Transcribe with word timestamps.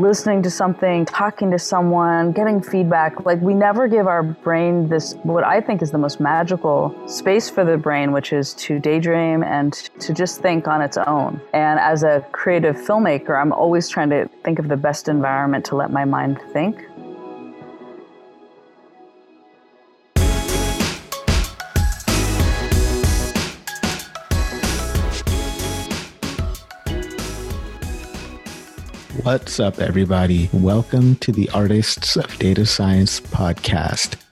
listening 0.00 0.42
to 0.42 0.50
something, 0.50 1.04
talking 1.04 1.50
to 1.50 1.58
someone, 1.58 2.32
getting 2.32 2.62
feedback. 2.62 3.24
Like 3.26 3.40
we 3.40 3.54
never 3.54 3.88
give 3.88 4.06
our 4.06 4.22
brain 4.22 4.88
this, 4.88 5.14
what 5.22 5.44
I 5.44 5.60
think 5.60 5.82
is 5.82 5.90
the 5.90 5.98
most 5.98 6.20
magical 6.20 6.94
space 7.08 7.50
for 7.50 7.64
the 7.64 7.76
brain, 7.76 8.12
which 8.12 8.32
is 8.32 8.54
to 8.54 8.78
daydream 8.78 9.42
and 9.42 9.72
to 9.72 10.14
just 10.14 10.40
think 10.40 10.66
on 10.66 10.80
its 10.80 10.96
own. 10.96 11.40
And 11.52 11.78
as 11.78 12.02
a 12.02 12.26
creative 12.32 12.76
filmmaker, 12.76 13.40
I'm 13.40 13.52
always 13.52 13.88
trying 13.88 14.10
to 14.10 14.28
think 14.44 14.58
of 14.58 14.68
the 14.68 14.76
best 14.76 15.08
environment 15.08 15.64
to 15.66 15.76
let 15.76 15.90
my 15.90 16.04
mind 16.04 16.40
think. 16.52 16.86
What's 29.22 29.60
up, 29.60 29.78
everybody? 29.78 30.50
Welcome 30.52 31.14
to 31.16 31.30
the 31.30 31.48
Artists 31.50 32.16
of 32.16 32.36
Data 32.40 32.66
Science 32.66 33.20
podcast, 33.20 34.16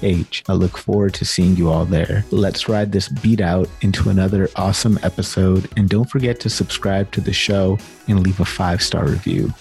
ADSOH. 0.00 0.42
I 0.48 0.52
look 0.54 0.76
forward 0.76 1.14
to 1.14 1.24
seeing 1.24 1.56
you 1.56 1.68
all 1.68 1.84
there. 1.84 2.24
Let's 2.30 2.68
ride 2.68 2.92
this 2.92 3.08
beat 3.08 3.40
out 3.40 3.68
into 3.82 4.10
another 4.10 4.48
awesome 4.56 4.98
episode. 5.02 5.68
And 5.76 5.88
don't 5.88 6.08
forget 6.08 6.40
to 6.40 6.50
subscribe 6.50 7.10
to 7.12 7.20
the 7.20 7.32
show 7.32 7.78
and 8.08 8.20
leave 8.20 8.40
a 8.40 8.44
five 8.44 8.82
star 8.82 9.06
review. 9.06 9.52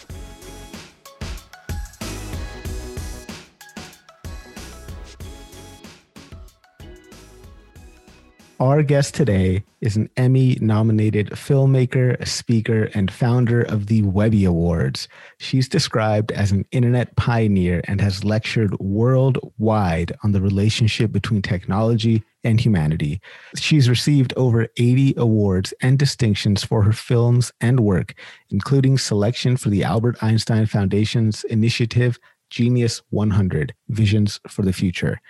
Our 8.59 8.83
guest 8.83 9.15
today 9.15 9.63
is 9.81 9.95
an 9.95 10.09
Emmy 10.17 10.58
nominated 10.61 11.30
filmmaker, 11.31 12.25
speaker, 12.27 12.89
and 12.94 13.11
founder 13.11 13.61
of 13.61 13.88
the 13.88 14.02
Webby 14.02 14.45
Awards. 14.45 15.08
She's 15.38 15.69
described 15.69 16.31
as 16.31 16.52
an 16.52 16.66
internet 16.71 17.16
pioneer 17.16 17.81
and 17.86 18.02
has 18.02 18.23
lectured 18.23 18.77
worldwide 18.80 20.11
on 20.23 20.31
the 20.31 20.41
relationship 20.41 21.11
between 21.11 21.41
technology 21.41 22.23
and 22.44 22.59
humanity. 22.59 23.21
She's 23.55 23.89
received 23.89 24.33
over 24.38 24.67
80 24.77 25.16
awards 25.17 25.73
and 25.81 25.99
distinctions 25.99 26.64
for 26.64 26.83
her 26.83 26.93
films 26.93 27.52
and 27.59 27.80
work, 27.80 28.16
including 28.49 28.97
selection 28.97 29.58
for 29.58 29.69
the 29.69 29.83
Albert 29.83 30.21
Einstein 30.21 30.66
Foundation's 30.66 31.43
initiative 31.45 32.17
Genius 32.49 33.02
100 33.09 33.73
Visions 33.89 34.39
for 34.47 34.64
the 34.64 34.73
Future 34.73 35.21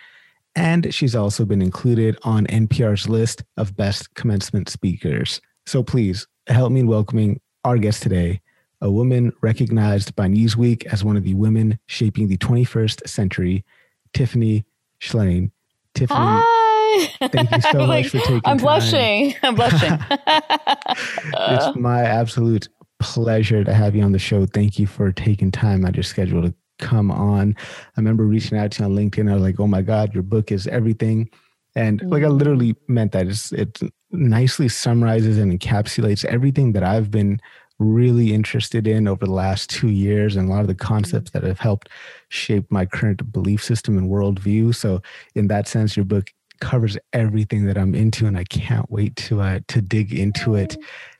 and 0.55 0.93
she's 0.93 1.15
also 1.15 1.45
been 1.45 1.61
included 1.61 2.17
on 2.23 2.47
NPR's 2.47 3.07
list 3.07 3.43
of 3.57 3.75
best 3.75 4.13
commencement 4.15 4.69
speakers. 4.69 5.41
So 5.65 5.83
please 5.83 6.27
help 6.47 6.71
me 6.71 6.81
in 6.81 6.87
welcoming 6.87 7.39
our 7.63 7.77
guest 7.77 8.03
today, 8.03 8.41
a 8.81 8.91
woman 8.91 9.31
recognized 9.41 10.15
by 10.15 10.27
Newsweek 10.27 10.85
as 10.85 11.03
one 11.03 11.17
of 11.17 11.23
the 11.23 11.33
women 11.33 11.79
shaping 11.87 12.27
the 12.27 12.37
21st 12.37 13.07
century, 13.07 13.65
Tiffany 14.13 14.65
Shlain. 15.01 15.51
Tiffany. 15.93 16.19
Hi. 16.19 17.27
Thank 17.27 17.51
you 17.51 17.61
so 17.61 17.77
like, 17.85 18.05
much 18.05 18.09
for 18.09 18.19
taking 18.19 18.41
I'm 18.45 18.57
time. 18.57 18.65
blushing. 18.65 19.35
I'm 19.43 19.55
blushing. 19.55 19.91
it's 20.09 21.77
my 21.77 22.03
absolute 22.03 22.69
pleasure 22.99 23.63
to 23.63 23.73
have 23.73 23.95
you 23.95 24.03
on 24.03 24.11
the 24.11 24.19
show. 24.19 24.45
Thank 24.45 24.79
you 24.79 24.87
for 24.87 25.11
taking 25.11 25.51
time 25.51 25.85
out 25.85 25.91
of 25.91 25.95
your 25.95 26.03
schedule 26.03 26.41
to 26.41 26.53
come 26.79 27.11
on. 27.11 27.55
I 27.59 27.99
remember 27.99 28.23
reaching 28.23 28.57
out 28.57 28.71
to 28.71 28.83
you 28.83 28.89
on 28.89 28.95
LinkedIn. 28.95 29.29
I 29.29 29.35
was 29.35 29.43
like, 29.43 29.59
oh 29.59 29.67
my 29.67 29.81
God, 29.81 30.13
your 30.13 30.23
book 30.23 30.51
is 30.51 30.65
everything. 30.67 31.29
And 31.75 32.01
like 32.09 32.23
I 32.23 32.27
mm. 32.27 32.37
literally 32.37 32.75
meant 32.87 33.11
that. 33.11 33.27
It's, 33.27 33.51
it 33.51 33.79
nicely 34.11 34.67
summarizes 34.67 35.37
and 35.37 35.57
encapsulates 35.57 36.25
everything 36.25 36.73
that 36.73 36.83
I've 36.83 37.11
been 37.11 37.39
really 37.77 38.33
interested 38.33 38.87
in 38.87 39.07
over 39.07 39.25
the 39.25 39.31
last 39.31 39.69
two 39.69 39.89
years 39.89 40.35
and 40.35 40.49
a 40.49 40.51
lot 40.51 40.61
of 40.61 40.67
the 40.67 40.75
concepts 40.75 41.31
that 41.31 41.43
have 41.43 41.59
helped 41.59 41.87
shape 42.27 42.69
my 42.69 42.85
current 42.85 43.31
belief 43.31 43.63
system 43.63 43.97
and 43.97 44.09
worldview. 44.09 44.75
So 44.75 45.01
in 45.35 45.47
that 45.47 45.67
sense, 45.67 45.95
your 45.95 46.05
book 46.05 46.33
covers 46.59 46.97
everything 47.13 47.65
that 47.65 47.77
I'm 47.77 47.95
into 47.95 48.25
and 48.25 48.37
I 48.37 48.43
can't 48.43 48.89
wait 48.91 49.15
to 49.17 49.39
uh, 49.39 49.59
to 49.69 49.81
dig 49.81 50.13
into 50.13 50.55
it 50.55 50.75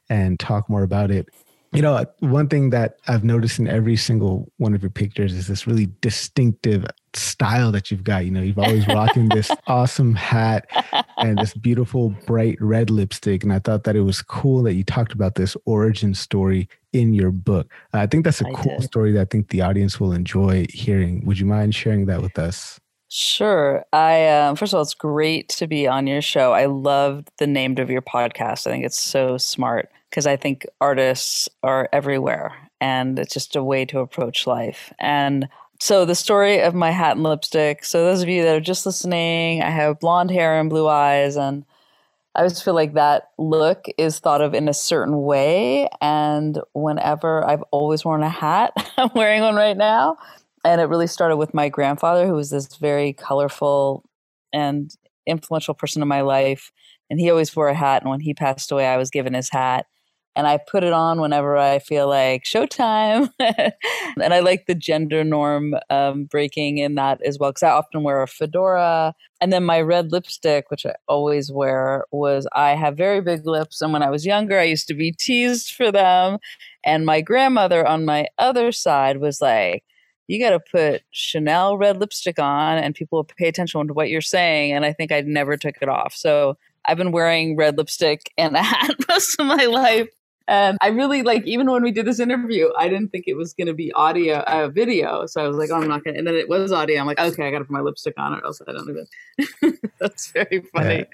and 0.10 0.38
talk 0.38 0.70
more 0.70 0.84
about 0.84 1.12
it 1.12 1.30
you 1.72 1.82
know, 1.82 2.04
one 2.20 2.48
thing 2.48 2.72
that 2.72 2.98
I've 3.08 3.24
noticed 3.24 3.60
in 3.60 3.68
every 3.68 3.96
single 3.96 4.52
one 4.58 4.74
of 4.74 4.82
your 4.82 4.90
pictures 4.90 5.34
is 5.34 5.48
this 5.48 5.68
really 5.68 5.90
distinctive 6.02 6.86
style 7.14 7.72
that 7.72 7.92
you've 7.92 8.04
got. 8.04 8.26
You 8.26 8.32
know, 8.32 8.42
you've 8.42 8.58
always 8.58 8.88
rocking 8.88 9.30
this 9.30 9.52
awesome 9.68 10.16
hat 10.16 10.68
and 11.18 11.38
this 11.38 11.54
beautiful 11.54 12.10
bright 12.26 12.58
red 12.60 12.90
lipstick. 12.90 13.44
And 13.44 13.54
I 13.54 13.60
thought 13.60 13.84
that 13.84 13.96
it 13.96 14.02
was 14.02 14.22
cool 14.22 14.64
that 14.64 14.74
you 14.74 14.84
talked 14.84 15.14
about 15.14 15.36
this 15.36 15.56
origin 15.66 16.14
story 16.16 16.68
in 16.92 17.14
your 17.14 17.32
book. 17.32 17.72
I 17.94 18.08
think 18.08 18.26
that's 18.26 18.42
a 18.42 18.48
I 18.48 18.54
cool 18.54 18.78
did. 18.80 18.84
story 18.84 19.12
that 19.12 19.22
I 19.22 19.26
think 19.26 19.50
the 19.50 19.62
audience 19.62 20.00
will 20.00 20.12
enjoy 20.12 20.66
hearing. 20.72 21.24
Would 21.26 21.40
you 21.40 21.46
mind 21.46 21.76
sharing 21.76 22.08
that 22.08 22.22
with 22.22 22.40
us? 22.40 22.80
Sure. 23.12 23.84
I 23.92 24.28
um, 24.28 24.56
first 24.56 24.72
of 24.72 24.78
all, 24.78 24.84
it's 24.84 24.94
great 24.94 25.50
to 25.50 25.68
be 25.68 25.88
on 25.88 26.06
your 26.06 26.22
show. 26.22 26.54
I 26.54 26.68
love 26.68 27.26
the 27.40 27.48
name 27.48 27.78
of 27.80 27.90
your 27.90 28.04
podcast. 28.04 28.68
I 28.68 28.72
think 28.72 28.86
it's 28.86 29.00
so 29.02 29.38
smart 29.38 29.90
because 30.10 30.28
I 30.28 30.36
think 30.36 30.66
artists 30.80 31.50
are 31.64 31.90
everywhere 31.92 32.54
and 32.80 33.18
it's 33.18 33.34
just 33.34 33.56
a 33.56 33.64
way 33.64 33.84
to 33.86 34.00
approach 34.00 34.46
life. 34.46 34.94
And 35.00 35.50
so 35.80 36.06
the 36.06 36.14
story 36.14 36.62
of 36.62 36.76
my 36.76 36.92
hat 36.92 37.14
and 37.16 37.24
lipstick. 37.24 37.84
So 37.84 38.04
those 38.06 38.22
of 38.22 38.30
you 38.30 38.44
that 38.44 38.56
are 38.56 38.60
just 38.62 38.86
listening, 38.86 39.64
I 39.64 39.72
have 39.72 40.00
blonde 40.00 40.30
hair 40.30 40.60
and 40.60 40.70
blue 40.70 40.88
eyes 40.88 41.36
and 41.36 41.66
I 42.36 42.48
just 42.48 42.64
feel 42.64 42.76
like 42.76 42.94
that 42.94 43.32
look 43.38 43.86
is 43.98 44.20
thought 44.20 44.42
of 44.42 44.54
in 44.54 44.70
a 44.70 44.74
certain 44.74 45.24
way. 45.24 45.90
And 46.00 46.60
whenever 46.74 47.46
I've 47.46 47.64
always 47.72 48.06
worn 48.06 48.24
a 48.24 48.30
hat, 48.30 48.72
I'm 48.98 49.10
wearing 49.16 49.42
one 49.42 49.56
right 49.56 49.76
now. 49.76 50.18
And 50.66 50.82
it 50.82 50.86
really 50.86 51.08
started 51.08 51.38
with 51.38 51.54
my 51.54 51.70
grandfather, 51.70 52.28
who 52.28 52.34
was 52.34 52.50
this 52.50 52.76
very 52.76 53.14
colorful 53.14 54.04
and 54.54 54.92
influential 55.26 55.74
person 55.74 56.02
in 56.02 56.08
my 56.08 56.22
life. 56.22 56.72
And 57.10 57.20
he 57.20 57.30
always 57.30 57.56
wore 57.56 57.70
a 57.70 57.74
hat. 57.74 58.02
And 58.02 58.12
when 58.12 58.20
he 58.20 58.34
passed 58.34 58.72
away, 58.72 58.88
I 58.88 58.98
was 58.98 59.10
given 59.10 59.34
his 59.34 59.50
hat 59.50 59.86
and 60.40 60.48
I 60.48 60.58
put 60.58 60.86
it 60.86 60.94
on 60.94 61.20
whenever 61.20 61.58
I 61.58 61.80
feel 61.80 62.08
like 62.08 62.44
showtime. 62.44 63.30
and 63.40 64.34
I 64.34 64.40
like 64.40 64.68
the 64.68 64.74
gender 64.76 65.24
norm 65.24 65.76
um, 65.90 66.26
breaking 66.26 66.78
in 66.78 66.96
that 66.96 67.22
as 67.24 67.38
well 67.38 67.52
because 67.52 67.64
I 67.64 67.72
often 67.72 68.04
wear 68.04 68.22
a 68.22 68.28
fedora. 68.28 69.14
And 69.42 69.52
then 69.52 69.66
my 69.66 69.82
red 69.82 70.14
lipstick, 70.14 70.72
which 70.72 70.86
I 70.86 70.94
always 71.10 71.52
wear, 71.52 72.06
was 72.12 72.48
I 72.54 72.72
have 72.76 72.96
very 72.96 73.22
big 73.22 73.46
lips. 73.46 73.82
And 73.82 73.92
when 73.92 74.04
I 74.04 74.10
was 74.10 74.26
younger, 74.26 74.58
I 74.58 74.64
used 74.64 74.88
to 74.88 74.94
be 74.94 75.12
teased 75.12 75.74
for 75.74 75.92
them. 75.92 76.38
And 76.86 77.06
my 77.06 77.22
grandmother 77.22 77.86
on 77.86 78.06
my 78.06 78.28
other 78.38 78.72
side 78.72 79.18
was 79.18 79.42
like, 79.42 79.84
you 80.30 80.40
got 80.40 80.52
to 80.52 80.60
put 80.60 81.02
Chanel 81.10 81.76
red 81.76 82.00
lipstick 82.00 82.38
on 82.38 82.78
and 82.78 82.94
people 82.94 83.18
will 83.18 83.24
pay 83.24 83.48
attention 83.48 83.88
to 83.88 83.94
what 83.96 84.10
you're 84.10 84.22
saying. 84.22 84.74
And 84.74 84.86
I 84.86 84.94
think 84.94 85.12
I 85.12 85.22
never 85.22 85.58
took 85.58 85.78
it 85.82 85.90
off. 85.90 86.14
So 86.14 86.56
I've 86.86 86.98
been 86.98 87.12
wearing 87.12 87.58
red 87.58 87.80
lipstick 87.80 88.32
and 88.38 88.56
a 88.56 88.62
hat 88.62 88.96
most 89.08 89.40
of 89.40 89.48
my 89.48 89.66
life. 89.66 90.08
And 90.48 90.78
I 90.82 90.90
really 90.90 91.24
like, 91.24 91.46
even 91.48 91.70
when 91.70 91.82
we 91.82 91.92
did 91.92 92.06
this 92.06 92.20
interview, 92.20 92.70
I 92.78 92.90
didn't 92.90 93.10
think 93.10 93.26
it 93.28 93.34
was 93.34 93.54
going 93.54 93.68
to 93.68 93.74
be 93.74 93.92
audio, 93.94 94.38
uh, 94.42 94.70
video. 94.70 95.26
So 95.26 95.44
I 95.44 95.48
was 95.48 95.58
like, 95.58 95.72
oh, 95.72 95.76
I'm 95.76 95.88
not 95.88 96.04
going 96.04 96.14
to. 96.14 96.20
And 96.20 96.28
then 96.28 96.36
it 96.36 96.48
was 96.48 96.72
audio. 96.72 97.00
I'm 97.00 97.08
like, 97.08 97.20
okay, 97.20 97.48
I 97.48 97.52
got 97.52 97.60
to 97.60 97.66
put 97.66 97.74
my 97.74 97.82
lipstick 97.82 98.14
on 98.18 98.36
or 98.36 98.46
else 98.46 98.62
I 98.68 98.72
don't 98.72 98.88
even. 98.88 99.78
That's 100.00 100.32
very 100.32 100.62
funny. 100.74 101.06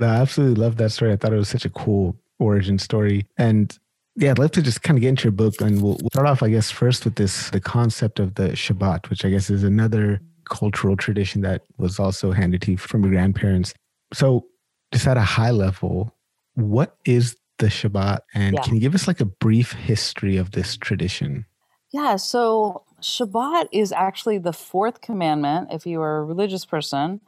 Yeah. 0.00 0.06
I 0.12 0.20
absolutely 0.20 0.62
love 0.62 0.76
that 0.76 0.90
story. 0.90 1.12
I 1.12 1.16
thought 1.16 1.32
it 1.32 1.36
was 1.36 1.48
such 1.48 1.64
a 1.64 1.70
cool 1.70 2.16
origin 2.38 2.78
story. 2.78 3.26
And 3.36 3.76
yeah, 4.16 4.30
I'd 4.32 4.38
love 4.38 4.50
to 4.52 4.62
just 4.62 4.82
kind 4.82 4.98
of 4.98 5.02
get 5.02 5.08
into 5.08 5.24
your 5.24 5.32
book. 5.32 5.60
And 5.60 5.82
we'll, 5.82 5.98
we'll 6.00 6.10
start 6.10 6.26
off, 6.26 6.42
I 6.42 6.50
guess, 6.50 6.70
first 6.70 7.04
with 7.04 7.16
this 7.16 7.50
the 7.50 7.60
concept 7.60 8.18
of 8.18 8.34
the 8.34 8.50
Shabbat, 8.50 9.08
which 9.10 9.24
I 9.24 9.30
guess 9.30 9.50
is 9.50 9.64
another 9.64 10.20
cultural 10.48 10.96
tradition 10.96 11.42
that 11.42 11.62
was 11.78 11.98
also 11.98 12.32
handed 12.32 12.62
to 12.62 12.72
you 12.72 12.76
from 12.76 13.02
your 13.02 13.12
grandparents. 13.12 13.72
So, 14.12 14.46
just 14.92 15.06
at 15.06 15.16
a 15.16 15.22
high 15.22 15.52
level, 15.52 16.14
what 16.54 16.96
is 17.04 17.36
the 17.60 17.66
Shabbat. 17.66 18.20
And 18.34 18.54
yeah. 18.54 18.62
can 18.62 18.74
you 18.74 18.80
give 18.80 18.94
us 18.94 19.06
like 19.06 19.20
a 19.20 19.24
brief 19.24 19.72
history 19.72 20.36
of 20.36 20.50
this 20.50 20.76
tradition? 20.76 21.46
Yeah. 21.92 22.16
So 22.16 22.82
Shabbat 23.00 23.68
is 23.70 23.92
actually 23.92 24.38
the 24.38 24.52
fourth 24.52 25.00
commandment 25.00 25.68
if 25.70 25.86
you 25.86 26.00
are 26.00 26.18
a 26.18 26.24
religious 26.24 26.64
person, 26.64 27.20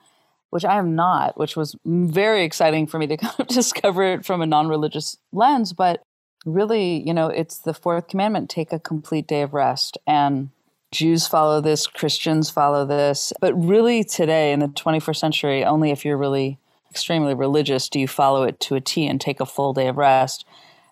which 0.51 0.65
I 0.65 0.79
am 0.79 0.97
not, 0.97 1.39
which 1.39 1.57
was 1.57 1.77
very 1.85 2.45
exciting 2.45 2.87
for 2.87 2.99
me 2.99 3.07
to 3.07 3.17
kind 3.19 3.35
of 3.39 3.47
discover 3.47 4.03
it 4.03 4.25
from 4.25 4.43
a 4.43 4.47
non 4.47 4.69
religious 4.69 5.17
lens. 5.33 5.73
But 5.73 6.03
really, 6.45 7.07
you 7.07 7.15
know, 7.15 7.29
it's 7.29 7.59
the 7.59 7.75
fourth 7.75 8.09
commandment 8.09 8.51
take 8.51 8.73
a 8.73 8.79
complete 8.79 9.27
day 9.27 9.43
of 9.43 9.55
rest. 9.55 9.99
And 10.07 10.51
Jews 10.91 11.27
follow 11.27 11.61
this, 11.61 11.87
Christians 11.87 12.51
follow 12.51 12.85
this. 12.85 13.33
But 13.41 13.55
really, 13.55 14.05
today 14.05 14.53
in 14.53 14.61
the 14.61 14.69
21st 14.69 15.17
century, 15.17 15.65
only 15.65 15.91
if 15.91 16.05
you're 16.05 16.19
really 16.19 16.59
extremely 16.91 17.33
religious 17.33 17.89
do 17.89 17.99
you 17.99 18.07
follow 18.07 18.43
it 18.43 18.61
to 18.61 18.75
a 18.75 18.81
T 18.81 19.07
and 19.07 19.19
take 19.19 19.41
a 19.41 19.47
full 19.47 19.73
day 19.73 19.89
of 19.89 19.97
rest. 19.97 20.45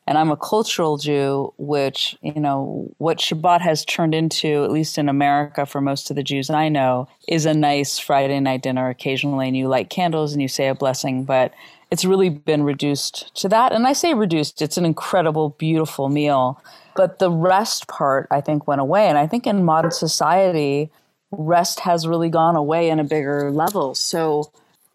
And 0.06 0.16
I'm 0.16 0.30
a 0.30 0.36
cultural 0.36 0.96
Jew, 0.96 1.52
which, 1.58 2.16
you 2.22 2.40
know, 2.40 2.90
what 2.98 3.18
Shabbat 3.18 3.60
has 3.60 3.84
turned 3.84 4.14
into, 4.14 4.64
at 4.64 4.72
least 4.72 4.98
in 4.98 5.08
America 5.08 5.66
for 5.66 5.80
most 5.80 6.10
of 6.10 6.16
the 6.16 6.22
Jews 6.22 6.50
I 6.50 6.68
know, 6.68 7.06
is 7.28 7.46
a 7.46 7.54
nice 7.54 7.98
Friday 7.98 8.40
night 8.40 8.62
dinner 8.62 8.88
occasionally. 8.88 9.46
And 9.46 9.56
you 9.56 9.68
light 9.68 9.90
candles 9.90 10.32
and 10.32 10.40
you 10.40 10.48
say 10.48 10.68
a 10.68 10.74
blessing. 10.74 11.24
But 11.24 11.52
it's 11.90 12.04
really 12.04 12.28
been 12.28 12.62
reduced 12.62 13.34
to 13.36 13.48
that. 13.48 13.72
And 13.72 13.86
I 13.86 13.92
say 13.92 14.14
reduced, 14.14 14.62
it's 14.62 14.76
an 14.76 14.84
incredible, 14.84 15.50
beautiful 15.50 16.08
meal. 16.08 16.62
But 16.94 17.18
the 17.18 17.30
rest 17.30 17.88
part, 17.88 18.28
I 18.30 18.40
think, 18.40 18.66
went 18.66 18.80
away. 18.80 19.08
And 19.08 19.18
I 19.18 19.26
think 19.26 19.46
in 19.46 19.64
modern 19.64 19.90
society, 19.90 20.90
rest 21.30 21.80
has 21.80 22.06
really 22.06 22.28
gone 22.28 22.56
away 22.56 22.90
in 22.90 23.00
a 23.00 23.04
bigger 23.04 23.50
level. 23.50 23.94
So 23.94 24.52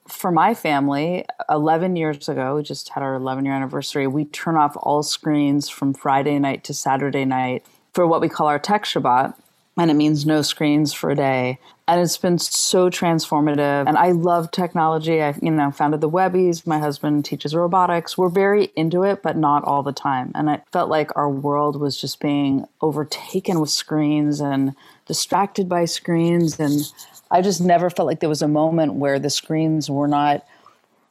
for 0.07 0.31
my 0.31 0.53
family, 0.53 1.25
11 1.49 1.95
years 1.95 2.29
ago, 2.29 2.55
we 2.55 2.63
just 2.63 2.89
had 2.89 3.03
our 3.03 3.15
11 3.15 3.45
year 3.45 3.53
anniversary, 3.53 4.07
we 4.07 4.25
turn 4.25 4.55
off 4.55 4.77
all 4.81 5.03
screens 5.03 5.67
from 5.67 5.93
Friday 5.93 6.37
night 6.39 6.63
to 6.65 6.73
Saturday 6.73 7.25
night 7.25 7.65
for 7.93 8.05
what 8.05 8.21
we 8.21 8.29
call 8.29 8.47
our 8.47 8.59
tech 8.59 8.85
Shabbat. 8.85 9.33
And 9.77 9.91
it 9.91 9.95
means 9.95 10.25
no 10.25 10.41
screens 10.41 10.93
for 10.93 11.09
a 11.09 11.15
day. 11.15 11.59
And 11.87 12.01
it's 12.01 12.17
been 12.17 12.39
so 12.39 12.89
transformative. 12.89 13.87
And 13.87 13.95
I 13.95 14.11
love 14.11 14.49
technology. 14.49 15.21
I, 15.21 15.35
you 15.41 15.51
know, 15.51 15.69
founded 15.69 16.01
the 16.01 16.09
Webbies. 16.09 16.65
My 16.65 16.79
husband 16.79 17.25
teaches 17.25 17.53
robotics. 17.53 18.17
We're 18.17 18.29
very 18.29 18.71
into 18.75 19.03
it, 19.03 19.21
but 19.21 19.37
not 19.37 19.63
all 19.63 19.83
the 19.83 19.93
time. 19.93 20.31
And 20.33 20.49
I 20.49 20.63
felt 20.71 20.89
like 20.89 21.15
our 21.15 21.29
world 21.29 21.79
was 21.79 21.99
just 22.01 22.19
being 22.19 22.65
overtaken 22.81 23.59
with 23.59 23.69
screens 23.69 24.41
and 24.41 24.75
distracted 25.05 25.69
by 25.69 25.85
screens. 25.85 26.59
And 26.59 26.81
I 27.29 27.43
just 27.43 27.61
never 27.61 27.91
felt 27.91 28.07
like 28.07 28.19
there 28.19 28.29
was 28.29 28.41
a 28.41 28.47
moment 28.47 28.95
where 28.95 29.19
the 29.19 29.29
screens 29.29 29.87
were 29.87 30.07
not 30.07 30.43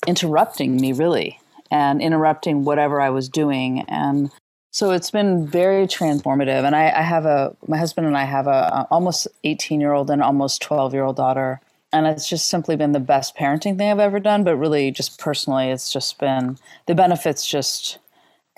interrupting 0.08 0.76
me 0.76 0.92
really 0.92 1.38
and 1.70 2.02
interrupting 2.02 2.64
whatever 2.64 3.00
I 3.00 3.10
was 3.10 3.28
doing. 3.28 3.82
And 3.82 4.30
so 4.74 4.90
it's 4.90 5.12
been 5.12 5.46
very 5.46 5.86
transformative. 5.86 6.64
And 6.64 6.74
I, 6.74 6.86
I 6.86 7.02
have 7.02 7.26
a, 7.26 7.54
my 7.68 7.78
husband 7.78 8.08
and 8.08 8.16
I 8.16 8.24
have 8.24 8.48
a, 8.48 8.50
a 8.50 8.88
almost 8.90 9.28
18 9.44 9.80
year 9.80 9.92
old 9.92 10.10
and 10.10 10.20
almost 10.20 10.60
12 10.62 10.92
year 10.92 11.04
old 11.04 11.14
daughter. 11.14 11.60
And 11.92 12.08
it's 12.08 12.28
just 12.28 12.48
simply 12.48 12.74
been 12.74 12.90
the 12.90 12.98
best 12.98 13.36
parenting 13.36 13.78
thing 13.78 13.88
I've 13.88 14.00
ever 14.00 14.18
done. 14.18 14.42
But 14.42 14.56
really, 14.56 14.90
just 14.90 15.20
personally, 15.20 15.70
it's 15.70 15.92
just 15.92 16.18
been 16.18 16.58
the 16.86 16.94
benefits 16.96 17.46
just 17.46 17.98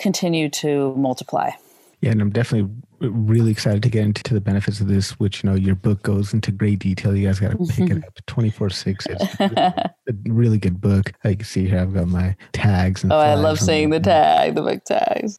continue 0.01 0.49
to 0.49 0.95
multiply. 0.95 1.51
Yeah, 2.01 2.13
and 2.13 2.23
I'm 2.23 2.31
definitely 2.31 2.75
really 3.01 3.51
excited 3.51 3.83
to 3.83 3.91
get 3.91 4.05
into 4.05 4.33
the 4.33 4.41
benefits 4.41 4.81
of 4.81 4.89
this, 4.89 5.21
which 5.21 5.45
you 5.45 5.51
know 5.51 5.57
your 5.57 5.75
book 5.75 6.03
goes 6.03 6.33
into 6.33 6.51
great 6.51 6.79
detail. 6.79 7.15
You 7.15 7.27
guys 7.27 7.41
got 7.41 7.51
to 7.51 7.59
pick 7.59 7.91
it 7.91 7.97
mm-hmm. 7.97 8.05
up 8.05 8.25
24 8.27 8.71
6. 8.71 9.07
It's 9.11 9.41
a 9.41 9.93
really 10.25 10.57
good 10.57 10.81
book. 10.81 11.13
I 11.25 11.35
can 11.35 11.45
see 11.45 11.69
here 11.69 11.81
I've 11.81 11.93
got 11.93 12.09
my 12.09 12.37
tags. 12.53 13.03
And 13.03 13.13
oh, 13.13 13.19
I 13.19 13.35
love 13.35 13.61
seeing 13.61 13.91
the 13.91 14.01
tag, 14.01 14.55
the 14.55 14.63
book 14.63 14.83
tags. 14.85 15.39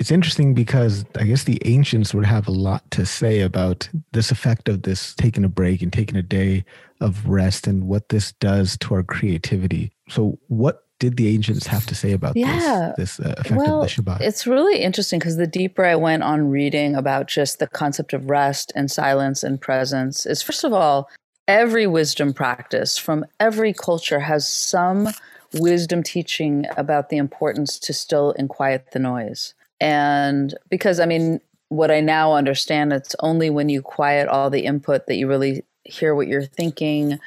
It's 0.00 0.10
interesting 0.10 0.54
because 0.54 1.04
I 1.18 1.24
guess 1.24 1.44
the 1.44 1.60
ancients 1.66 2.14
would 2.14 2.24
have 2.24 2.48
a 2.48 2.52
lot 2.52 2.90
to 2.92 3.04
say 3.04 3.42
about 3.42 3.86
this 4.12 4.30
effect 4.30 4.70
of 4.70 4.82
this 4.82 5.14
taking 5.14 5.44
a 5.44 5.48
break 5.48 5.82
and 5.82 5.92
taking 5.92 6.16
a 6.16 6.22
day 6.22 6.64
of 7.02 7.28
rest 7.28 7.66
and 7.66 7.86
what 7.86 8.08
this 8.08 8.32
does 8.32 8.78
to 8.78 8.94
our 8.94 9.02
creativity. 9.02 9.92
So, 10.08 10.38
what 10.48 10.84
did 11.00 11.18
the 11.18 11.34
ancients 11.34 11.66
have 11.66 11.84
to 11.86 11.94
say 11.94 12.12
about 12.12 12.34
yeah. 12.34 12.94
this, 12.96 13.18
this 13.18 13.26
uh, 13.26 13.34
effect 13.38 13.56
well, 13.56 13.82
of 13.82 13.88
the 13.88 14.02
Shabbat? 14.02 14.22
It's 14.22 14.46
really 14.46 14.80
interesting 14.80 15.18
because 15.18 15.36
the 15.36 15.46
deeper 15.46 15.84
I 15.84 15.96
went 15.96 16.22
on 16.22 16.48
reading 16.48 16.94
about 16.94 17.28
just 17.28 17.58
the 17.58 17.66
concept 17.66 18.14
of 18.14 18.30
rest 18.30 18.72
and 18.74 18.90
silence 18.90 19.42
and 19.42 19.60
presence 19.60 20.24
is 20.24 20.40
first 20.40 20.64
of 20.64 20.72
all, 20.72 21.10
every 21.46 21.86
wisdom 21.86 22.32
practice 22.32 22.96
from 22.96 23.26
every 23.38 23.74
culture 23.74 24.20
has 24.20 24.48
some 24.48 25.08
wisdom 25.52 26.02
teaching 26.02 26.64
about 26.78 27.10
the 27.10 27.18
importance 27.18 27.78
to 27.80 27.92
still 27.92 28.34
and 28.38 28.48
quiet 28.48 28.92
the 28.92 28.98
noise. 28.98 29.52
And 29.80 30.54
because 30.68 31.00
I 31.00 31.06
mean, 31.06 31.40
what 31.68 31.90
I 31.90 32.00
now 32.00 32.34
understand, 32.34 32.92
it's 32.92 33.14
only 33.20 33.50
when 33.50 33.68
you 33.68 33.80
quiet 33.82 34.28
all 34.28 34.50
the 34.50 34.64
input 34.64 35.06
that 35.06 35.16
you 35.16 35.28
really 35.28 35.64
hear 35.84 36.14
what 36.14 36.28
you're 36.28 36.44
thinking 36.44 37.18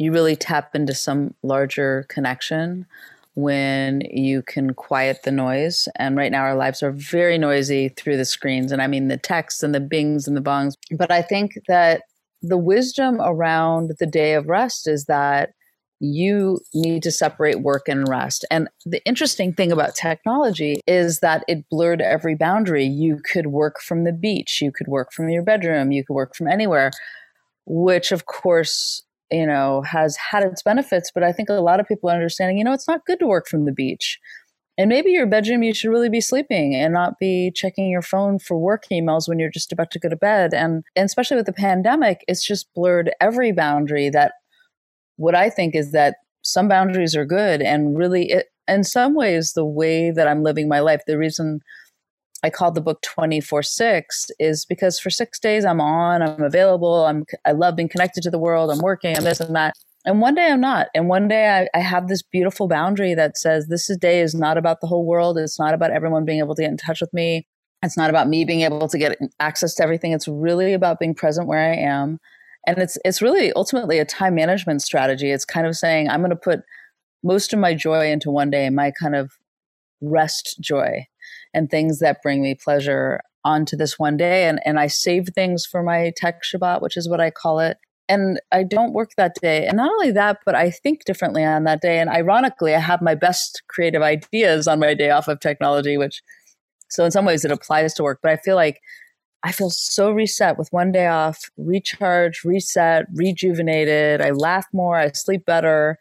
you 0.00 0.12
really 0.12 0.34
tap 0.34 0.74
into 0.74 0.94
some 0.94 1.34
larger 1.42 2.06
connection 2.08 2.86
when 3.34 4.00
you 4.10 4.40
can 4.40 4.72
quiet 4.72 5.24
the 5.24 5.30
noise. 5.30 5.88
And 5.96 6.16
right 6.16 6.32
now, 6.32 6.40
our 6.40 6.56
lives 6.56 6.82
are 6.82 6.90
very 6.90 7.36
noisy 7.36 7.90
through 7.90 8.16
the 8.16 8.24
screens. 8.24 8.72
And 8.72 8.80
I 8.80 8.86
mean, 8.86 9.08
the 9.08 9.18
texts 9.18 9.62
and 9.62 9.74
the 9.74 9.80
bings 9.80 10.26
and 10.26 10.34
the 10.34 10.40
bongs. 10.40 10.74
But 10.90 11.10
I 11.10 11.20
think 11.20 11.58
that 11.68 12.04
the 12.40 12.56
wisdom 12.56 13.20
around 13.20 13.92
the 13.98 14.06
day 14.06 14.32
of 14.32 14.48
rest 14.48 14.88
is 14.88 15.04
that 15.04 15.52
you 16.00 16.60
need 16.74 17.02
to 17.02 17.12
separate 17.12 17.60
work 17.60 17.88
and 17.88 18.08
rest. 18.08 18.44
And 18.50 18.68
the 18.86 19.02
interesting 19.04 19.52
thing 19.52 19.70
about 19.70 19.94
technology 19.94 20.80
is 20.86 21.20
that 21.20 21.44
it 21.46 21.68
blurred 21.70 22.00
every 22.00 22.34
boundary. 22.34 22.84
You 22.84 23.20
could 23.22 23.48
work 23.48 23.80
from 23.80 24.04
the 24.04 24.12
beach, 24.12 24.60
you 24.62 24.72
could 24.72 24.88
work 24.88 25.12
from 25.12 25.28
your 25.28 25.42
bedroom, 25.42 25.92
you 25.92 26.04
could 26.04 26.14
work 26.14 26.34
from 26.34 26.48
anywhere, 26.48 26.90
which 27.66 28.12
of 28.12 28.26
course 28.26 29.02
you 29.30 29.46
know, 29.46 29.82
has 29.82 30.16
had 30.16 30.42
its 30.42 30.62
benefits, 30.62 31.10
but 31.14 31.22
I 31.22 31.32
think 31.32 31.48
a 31.48 31.54
lot 31.54 31.80
of 31.80 31.86
people 31.86 32.10
are 32.10 32.14
understanding, 32.14 32.58
you 32.58 32.64
know, 32.64 32.72
it's 32.72 32.88
not 32.88 33.06
good 33.06 33.20
to 33.20 33.26
work 33.26 33.46
from 33.46 33.64
the 33.64 33.72
beach. 33.72 34.18
And 34.78 34.88
maybe 34.88 35.10
your 35.10 35.26
bedroom, 35.26 35.62
you 35.62 35.74
should 35.74 35.90
really 35.90 36.08
be 36.08 36.22
sleeping 36.22 36.74
and 36.74 36.94
not 36.94 37.18
be 37.18 37.52
checking 37.54 37.90
your 37.90 38.02
phone 38.02 38.38
for 38.38 38.56
work 38.56 38.84
emails 38.90 39.28
when 39.28 39.38
you're 39.38 39.50
just 39.50 39.72
about 39.72 39.90
to 39.90 39.98
go 39.98 40.08
to 40.08 40.16
bed. 40.16 40.54
And, 40.54 40.84
and 40.96 41.04
especially 41.04 41.36
with 41.36 41.46
the 41.46 41.52
pandemic, 41.52 42.24
it's 42.26 42.44
just 42.44 42.72
blurred 42.74 43.10
every 43.20 43.52
boundary 43.52 44.08
that 44.10 44.32
what 45.20 45.34
I 45.34 45.50
think 45.50 45.74
is 45.74 45.92
that 45.92 46.16
some 46.42 46.66
boundaries 46.66 47.14
are 47.14 47.26
good. 47.26 47.60
And 47.60 47.96
really, 47.96 48.30
it, 48.30 48.46
in 48.66 48.84
some 48.84 49.14
ways, 49.14 49.52
the 49.52 49.66
way 49.66 50.10
that 50.10 50.26
I'm 50.26 50.42
living 50.42 50.66
my 50.66 50.80
life, 50.80 51.02
the 51.06 51.18
reason 51.18 51.60
I 52.42 52.48
called 52.48 52.74
the 52.74 52.80
book 52.80 53.02
24 53.02 53.62
6 53.62 54.30
is 54.38 54.64
because 54.64 54.98
for 54.98 55.10
six 55.10 55.38
days 55.38 55.66
I'm 55.66 55.80
on, 55.80 56.22
I'm 56.22 56.42
available, 56.42 57.04
I'm, 57.04 57.26
I 57.44 57.52
love 57.52 57.76
being 57.76 57.88
connected 57.90 58.22
to 58.22 58.30
the 58.30 58.38
world, 58.38 58.70
I'm 58.70 58.78
working, 58.78 59.14
I'm 59.14 59.24
this 59.24 59.40
and 59.40 59.54
that. 59.54 59.74
And 60.06 60.22
one 60.22 60.34
day 60.34 60.50
I'm 60.50 60.62
not. 60.62 60.86
And 60.94 61.06
one 61.06 61.28
day 61.28 61.50
I, 61.74 61.78
I 61.78 61.82
have 61.82 62.08
this 62.08 62.22
beautiful 62.22 62.66
boundary 62.66 63.12
that 63.12 63.36
says 63.36 63.66
this 63.66 63.90
is 63.90 63.98
day 63.98 64.22
is 64.22 64.34
not 64.34 64.56
about 64.56 64.80
the 64.80 64.86
whole 64.86 65.04
world. 65.04 65.36
It's 65.36 65.58
not 65.58 65.74
about 65.74 65.90
everyone 65.90 66.24
being 66.24 66.38
able 66.38 66.54
to 66.54 66.62
get 66.62 66.70
in 66.70 66.78
touch 66.78 67.02
with 67.02 67.12
me. 67.12 67.46
It's 67.82 67.98
not 67.98 68.08
about 68.08 68.26
me 68.26 68.46
being 68.46 68.62
able 68.62 68.88
to 68.88 68.96
get 68.96 69.18
access 69.38 69.74
to 69.74 69.82
everything. 69.82 70.12
It's 70.12 70.26
really 70.26 70.72
about 70.72 70.98
being 70.98 71.14
present 71.14 71.46
where 71.46 71.60
I 71.60 71.76
am. 71.76 72.18
And 72.66 72.78
it's 72.78 72.98
it's 73.04 73.22
really 73.22 73.52
ultimately 73.54 73.98
a 73.98 74.04
time 74.04 74.34
management 74.34 74.82
strategy. 74.82 75.30
It's 75.30 75.44
kind 75.44 75.66
of 75.66 75.76
saying 75.76 76.08
I'm 76.08 76.20
going 76.20 76.30
to 76.30 76.36
put 76.36 76.60
most 77.22 77.52
of 77.52 77.58
my 77.58 77.74
joy 77.74 78.10
into 78.10 78.30
one 78.30 78.50
day, 78.50 78.70
my 78.70 78.90
kind 78.90 79.14
of 79.14 79.32
rest 80.00 80.56
joy 80.60 81.06
and 81.52 81.70
things 81.70 81.98
that 81.98 82.22
bring 82.22 82.42
me 82.42 82.54
pleasure 82.54 83.20
onto 83.44 83.76
this 83.76 83.98
one 83.98 84.16
day. 84.16 84.44
And, 84.48 84.60
and 84.64 84.78
I 84.78 84.86
save 84.86 85.28
things 85.34 85.66
for 85.66 85.82
my 85.82 86.12
tech 86.16 86.42
Shabbat, 86.42 86.82
which 86.82 86.96
is 86.96 87.08
what 87.08 87.20
I 87.20 87.30
call 87.30 87.60
it. 87.60 87.78
And 88.08 88.40
I 88.50 88.64
don't 88.64 88.92
work 88.92 89.10
that 89.16 89.36
day. 89.40 89.66
And 89.66 89.76
not 89.76 89.90
only 89.90 90.10
that, 90.12 90.38
but 90.44 90.54
I 90.54 90.70
think 90.70 91.04
differently 91.04 91.44
on 91.44 91.64
that 91.64 91.80
day. 91.80 92.00
And 92.00 92.10
ironically, 92.10 92.74
I 92.74 92.80
have 92.80 93.00
my 93.00 93.14
best 93.14 93.62
creative 93.68 94.02
ideas 94.02 94.66
on 94.66 94.80
my 94.80 94.94
day 94.94 95.10
off 95.10 95.28
of 95.28 95.40
technology, 95.40 95.96
which, 95.96 96.22
so 96.88 97.04
in 97.04 97.12
some 97.12 97.24
ways 97.24 97.44
it 97.44 97.52
applies 97.52 97.94
to 97.94 98.02
work. 98.02 98.18
But 98.20 98.32
I 98.32 98.36
feel 98.36 98.56
like 98.56 98.80
I 99.42 99.52
feel 99.52 99.70
so 99.70 100.10
reset 100.10 100.58
with 100.58 100.68
one 100.70 100.92
day 100.92 101.06
off, 101.06 101.50
recharge, 101.56 102.44
reset, 102.44 103.06
rejuvenated. 103.14 104.20
I 104.20 104.30
laugh 104.30 104.66
more, 104.72 104.96
I 104.96 105.10
sleep 105.12 105.46
better. 105.46 105.98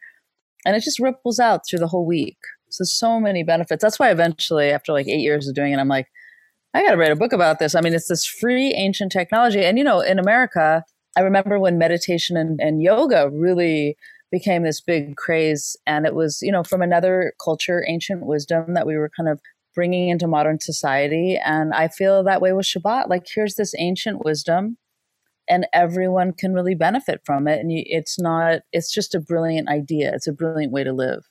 And 0.65 0.75
it 0.75 0.83
just 0.83 0.99
ripples 0.99 1.39
out 1.39 1.61
through 1.67 1.79
the 1.79 1.87
whole 1.87 2.05
week. 2.05 2.37
So 2.69 2.83
so 2.83 3.19
many 3.19 3.43
benefits. 3.43 3.81
That's 3.81 3.97
why 3.97 4.11
eventually, 4.11 4.71
after 4.71 4.91
like 4.91 5.07
eight 5.07 5.21
years 5.21 5.47
of 5.47 5.55
doing 5.55 5.73
it, 5.73 5.79
I'm 5.79 5.87
like, 5.87 6.07
I 6.73 6.83
got 6.83 6.91
to 6.91 6.97
write 6.97 7.11
a 7.11 7.15
book 7.15 7.33
about 7.33 7.59
this. 7.59 7.75
I 7.75 7.81
mean, 7.81 7.93
it's 7.93 8.09
this 8.09 8.25
free 8.25 8.73
ancient 8.73 9.11
technology. 9.11 9.63
And, 9.63 9.77
you 9.77 9.83
know, 9.83 10.01
in 10.01 10.19
America, 10.19 10.83
I 11.17 11.21
remember 11.21 11.59
when 11.59 11.77
meditation 11.77 12.37
and, 12.37 12.59
and 12.61 12.81
yoga 12.81 13.29
really 13.31 13.95
became 14.31 14.63
this 14.63 14.81
big 14.81 15.15
craze. 15.15 15.75
And 15.87 16.05
it 16.05 16.13
was, 16.13 16.39
you 16.41 16.51
know, 16.51 16.63
from 16.63 16.81
another 16.81 17.33
culture, 17.43 17.83
ancient 17.87 18.25
wisdom 18.25 18.75
that 18.75 18.85
we 18.85 18.97
were 18.97 19.09
kind 19.17 19.29
of 19.29 19.39
bringing 19.75 20.09
into 20.09 20.27
modern 20.27 20.59
society. 20.59 21.39
And 21.43 21.73
I 21.73 21.87
feel 21.87 22.23
that 22.23 22.41
way 22.41 22.53
with 22.53 22.65
Shabbat. 22.65 23.09
Like, 23.09 23.25
here's 23.33 23.55
this 23.55 23.73
ancient 23.77 24.23
wisdom, 24.25 24.77
and 25.47 25.67
everyone 25.73 26.33
can 26.33 26.53
really 26.53 26.75
benefit 26.75 27.21
from 27.25 27.47
it. 27.47 27.59
And 27.59 27.71
you, 27.71 27.83
it's 27.85 28.19
not, 28.19 28.61
it's 28.71 28.91
just 28.91 29.15
a 29.15 29.19
brilliant 29.19 29.69
idea. 29.69 30.11
It's 30.13 30.27
a 30.27 30.33
brilliant 30.33 30.73
way 30.73 30.83
to 30.83 30.93
live. 30.93 31.27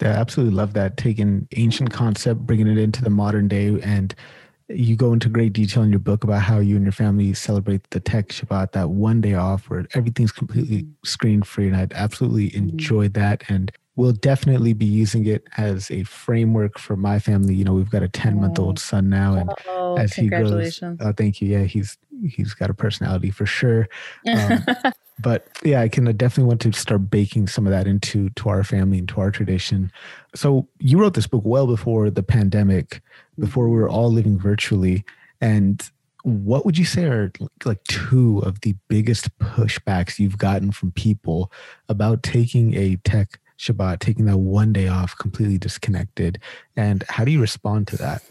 I 0.00 0.06
absolutely 0.06 0.54
love 0.54 0.72
that. 0.74 0.96
Taking 0.96 1.46
ancient 1.56 1.92
concept, 1.92 2.40
bringing 2.40 2.66
it 2.66 2.78
into 2.78 3.02
the 3.02 3.10
modern 3.10 3.46
day, 3.48 3.80
and 3.82 4.14
you 4.68 4.96
go 4.96 5.12
into 5.12 5.28
great 5.28 5.52
detail 5.52 5.82
in 5.82 5.90
your 5.90 5.98
book 5.98 6.24
about 6.24 6.42
how 6.42 6.58
you 6.58 6.76
and 6.76 6.84
your 6.84 6.92
family 6.92 7.34
celebrate 7.34 7.88
the 7.90 8.00
tech 8.00 8.28
Shabbat, 8.28 8.72
that 8.72 8.90
one 8.90 9.20
day 9.20 9.34
off 9.34 9.68
where 9.68 9.86
everything's 9.94 10.32
completely 10.32 10.82
mm-hmm. 10.82 10.92
screen 11.04 11.42
free. 11.42 11.66
And 11.66 11.76
I'd 11.76 11.92
absolutely 11.92 12.50
mm-hmm. 12.50 12.70
enjoyed 12.70 13.14
that. 13.14 13.44
And 13.48 13.70
we'll 13.96 14.12
definitely 14.12 14.72
be 14.72 14.86
using 14.86 15.26
it 15.26 15.46
as 15.56 15.90
a 15.90 16.02
framework 16.04 16.78
for 16.78 16.96
my 16.96 17.18
family. 17.18 17.54
You 17.54 17.64
know, 17.64 17.74
we've 17.74 17.90
got 17.90 18.02
a 18.02 18.08
10 18.08 18.40
month 18.40 18.58
old 18.58 18.78
son 18.78 19.08
now. 19.08 19.34
And 19.34 19.50
oh, 19.68 19.96
as 19.96 20.14
he 20.14 20.28
grows, 20.28 20.82
oh, 20.82 21.12
thank 21.12 21.40
you. 21.40 21.48
Yeah, 21.48 21.64
he's 21.64 21.98
he's 22.24 22.54
got 22.54 22.70
a 22.70 22.74
personality 22.74 23.30
for 23.30 23.46
sure. 23.46 23.88
Um, 24.26 24.64
but 25.20 25.48
yeah, 25.62 25.80
I 25.80 25.88
can 25.88 26.04
definitely 26.16 26.48
want 26.48 26.60
to 26.62 26.72
start 26.72 27.10
baking 27.10 27.48
some 27.48 27.66
of 27.66 27.72
that 27.72 27.86
into 27.86 28.30
to 28.30 28.48
our 28.48 28.64
family 28.64 28.98
and 28.98 29.08
to 29.10 29.20
our 29.20 29.30
tradition. 29.30 29.92
So 30.34 30.68
you 30.78 30.98
wrote 30.98 31.14
this 31.14 31.26
book 31.26 31.42
well 31.44 31.66
before 31.66 32.10
the 32.10 32.22
pandemic, 32.22 33.02
before 33.38 33.68
we 33.68 33.76
were 33.76 33.90
all 33.90 34.10
living 34.10 34.38
virtually, 34.38 35.04
and 35.40 35.82
what 36.22 36.64
would 36.64 36.78
you 36.78 36.84
say 36.84 37.04
are 37.04 37.32
like 37.64 37.82
two 37.84 38.38
of 38.40 38.60
the 38.60 38.76
biggest 38.88 39.36
pushbacks 39.38 40.18
you've 40.20 40.38
gotten 40.38 40.70
from 40.70 40.92
people 40.92 41.50
about 41.88 42.22
taking 42.22 42.74
a 42.74 42.96
tech 42.96 43.40
Shabbat, 43.62 44.00
taking 44.00 44.24
that 44.26 44.38
one 44.38 44.72
day 44.72 44.88
off 44.88 45.16
completely 45.16 45.56
disconnected? 45.56 46.40
And 46.76 47.04
how 47.08 47.24
do 47.24 47.30
you 47.30 47.40
respond 47.40 47.86
to 47.88 47.96
that? 47.98 48.22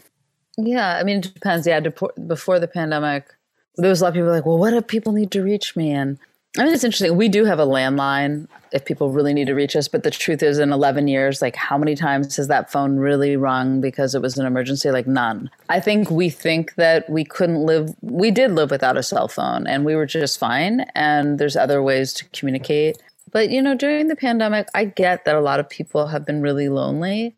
Yeah, 0.58 0.98
I 0.98 1.02
mean, 1.02 1.18
it 1.18 1.32
depends. 1.34 1.66
Yeah, 1.66 1.80
before 1.80 2.60
the 2.60 2.68
pandemic, 2.68 3.32
there 3.76 3.88
was 3.88 4.02
a 4.02 4.04
lot 4.04 4.08
of 4.10 4.14
people 4.14 4.30
like, 4.30 4.44
well, 4.44 4.58
what 4.58 4.74
if 4.74 4.86
people 4.86 5.12
need 5.12 5.30
to 5.30 5.42
reach 5.42 5.74
me? 5.74 5.90
And 5.90 6.18
I 6.58 6.64
mean, 6.64 6.74
it's 6.74 6.84
interesting. 6.84 7.16
We 7.16 7.30
do 7.30 7.46
have 7.46 7.58
a 7.58 7.64
landline 7.64 8.46
if 8.72 8.84
people 8.84 9.10
really 9.10 9.32
need 9.32 9.46
to 9.46 9.54
reach 9.54 9.74
us. 9.74 9.88
But 9.88 10.02
the 10.02 10.10
truth 10.10 10.42
is, 10.42 10.58
in 10.58 10.70
11 10.70 11.08
years, 11.08 11.40
like 11.40 11.56
how 11.56 11.78
many 11.78 11.94
times 11.94 12.36
has 12.36 12.48
that 12.48 12.70
phone 12.70 12.98
really 12.98 13.36
rung 13.36 13.80
because 13.80 14.14
it 14.14 14.20
was 14.20 14.36
an 14.36 14.44
emergency? 14.44 14.90
Like 14.90 15.06
none. 15.06 15.50
I 15.70 15.80
think 15.80 16.10
we 16.10 16.28
think 16.28 16.74
that 16.74 17.08
we 17.08 17.24
couldn't 17.24 17.64
live, 17.64 17.94
we 18.02 18.30
did 18.30 18.52
live 18.52 18.70
without 18.70 18.98
a 18.98 19.02
cell 19.02 19.28
phone 19.28 19.66
and 19.66 19.86
we 19.86 19.96
were 19.96 20.04
just 20.04 20.38
fine. 20.38 20.80
And 20.94 21.38
there's 21.38 21.56
other 21.56 21.82
ways 21.82 22.12
to 22.14 22.26
communicate. 22.34 22.98
But, 23.32 23.50
you 23.50 23.60
know, 23.62 23.74
during 23.74 24.08
the 24.08 24.16
pandemic, 24.16 24.68
I 24.74 24.84
get 24.84 25.24
that 25.24 25.34
a 25.34 25.40
lot 25.40 25.58
of 25.58 25.68
people 25.68 26.06
have 26.08 26.24
been 26.24 26.42
really 26.42 26.68
lonely. 26.68 27.34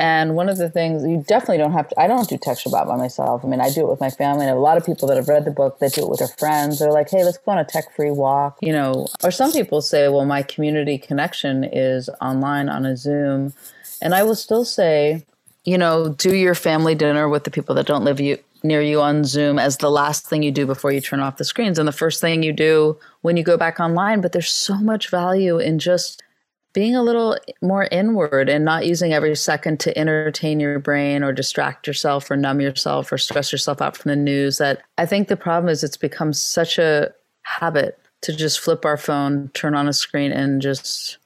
And 0.00 0.36
one 0.36 0.48
of 0.48 0.58
the 0.58 0.70
things 0.70 1.02
you 1.02 1.24
definitely 1.26 1.58
don't 1.58 1.72
have 1.72 1.88
to, 1.88 2.00
I 2.00 2.06
don't 2.06 2.28
do 2.28 2.38
tech 2.38 2.56
Shabbat 2.56 2.86
by 2.86 2.96
myself. 2.96 3.44
I 3.44 3.48
mean, 3.48 3.60
I 3.60 3.68
do 3.68 3.80
it 3.80 3.90
with 3.90 4.00
my 4.00 4.10
family. 4.10 4.46
And 4.46 4.56
a 4.56 4.60
lot 4.60 4.76
of 4.76 4.86
people 4.86 5.08
that 5.08 5.16
have 5.16 5.28
read 5.28 5.44
the 5.44 5.50
book, 5.50 5.80
they 5.80 5.88
do 5.88 6.02
it 6.02 6.08
with 6.08 6.20
their 6.20 6.28
friends. 6.28 6.78
They're 6.78 6.92
like, 6.92 7.10
hey, 7.10 7.24
let's 7.24 7.38
go 7.38 7.50
on 7.52 7.58
a 7.58 7.64
tech 7.64 7.94
free 7.96 8.12
walk, 8.12 8.58
you 8.62 8.72
know. 8.72 9.08
Or 9.24 9.32
some 9.32 9.50
people 9.50 9.82
say, 9.82 10.08
well, 10.08 10.24
my 10.24 10.42
community 10.42 10.98
connection 10.98 11.64
is 11.64 12.08
online 12.20 12.68
on 12.68 12.86
a 12.86 12.96
Zoom. 12.96 13.54
And 14.00 14.14
I 14.14 14.22
will 14.22 14.36
still 14.36 14.64
say, 14.64 15.26
you 15.64 15.76
know, 15.76 16.10
do 16.10 16.32
your 16.34 16.54
family 16.54 16.94
dinner 16.94 17.28
with 17.28 17.42
the 17.42 17.50
people 17.50 17.74
that 17.74 17.86
don't 17.86 18.04
live 18.04 18.20
you, 18.20 18.38
near 18.62 18.82
you 18.82 19.00
on 19.00 19.24
Zoom 19.24 19.58
as 19.58 19.76
the 19.76 19.90
last 19.90 20.26
thing 20.26 20.42
you 20.42 20.50
do 20.50 20.66
before 20.66 20.92
you 20.92 21.00
turn 21.00 21.20
off 21.20 21.36
the 21.36 21.44
screens 21.44 21.78
and 21.78 21.86
the 21.86 21.92
first 21.92 22.20
thing 22.20 22.42
you 22.42 22.52
do 22.52 22.98
when 23.22 23.36
you 23.36 23.42
go 23.42 23.56
back 23.56 23.80
online. 23.80 24.20
But 24.20 24.32
there's 24.32 24.50
so 24.50 24.76
much 24.76 25.10
value 25.10 25.58
in 25.58 25.78
just 25.78 26.22
being 26.74 26.94
a 26.94 27.02
little 27.02 27.36
more 27.62 27.88
inward 27.90 28.48
and 28.48 28.64
not 28.64 28.86
using 28.86 29.12
every 29.12 29.34
second 29.34 29.80
to 29.80 29.98
entertain 29.98 30.60
your 30.60 30.78
brain 30.78 31.22
or 31.22 31.32
distract 31.32 31.86
yourself 31.86 32.30
or 32.30 32.36
numb 32.36 32.60
yourself 32.60 33.10
or 33.10 33.18
stress 33.18 33.50
yourself 33.50 33.80
out 33.80 33.96
from 33.96 34.10
the 34.10 34.16
news 34.16 34.58
that 34.58 34.82
i 34.98 35.06
think 35.06 35.28
the 35.28 35.36
problem 35.36 35.68
is 35.68 35.82
it's 35.82 35.96
become 35.96 36.32
such 36.32 36.78
a 36.78 37.12
habit 37.42 37.98
to 38.20 38.32
just 38.32 38.60
flip 38.60 38.84
our 38.84 38.96
phone 38.96 39.50
turn 39.54 39.74
on 39.74 39.88
a 39.88 39.92
screen 39.92 40.30
and 40.30 40.60
just 40.60 41.18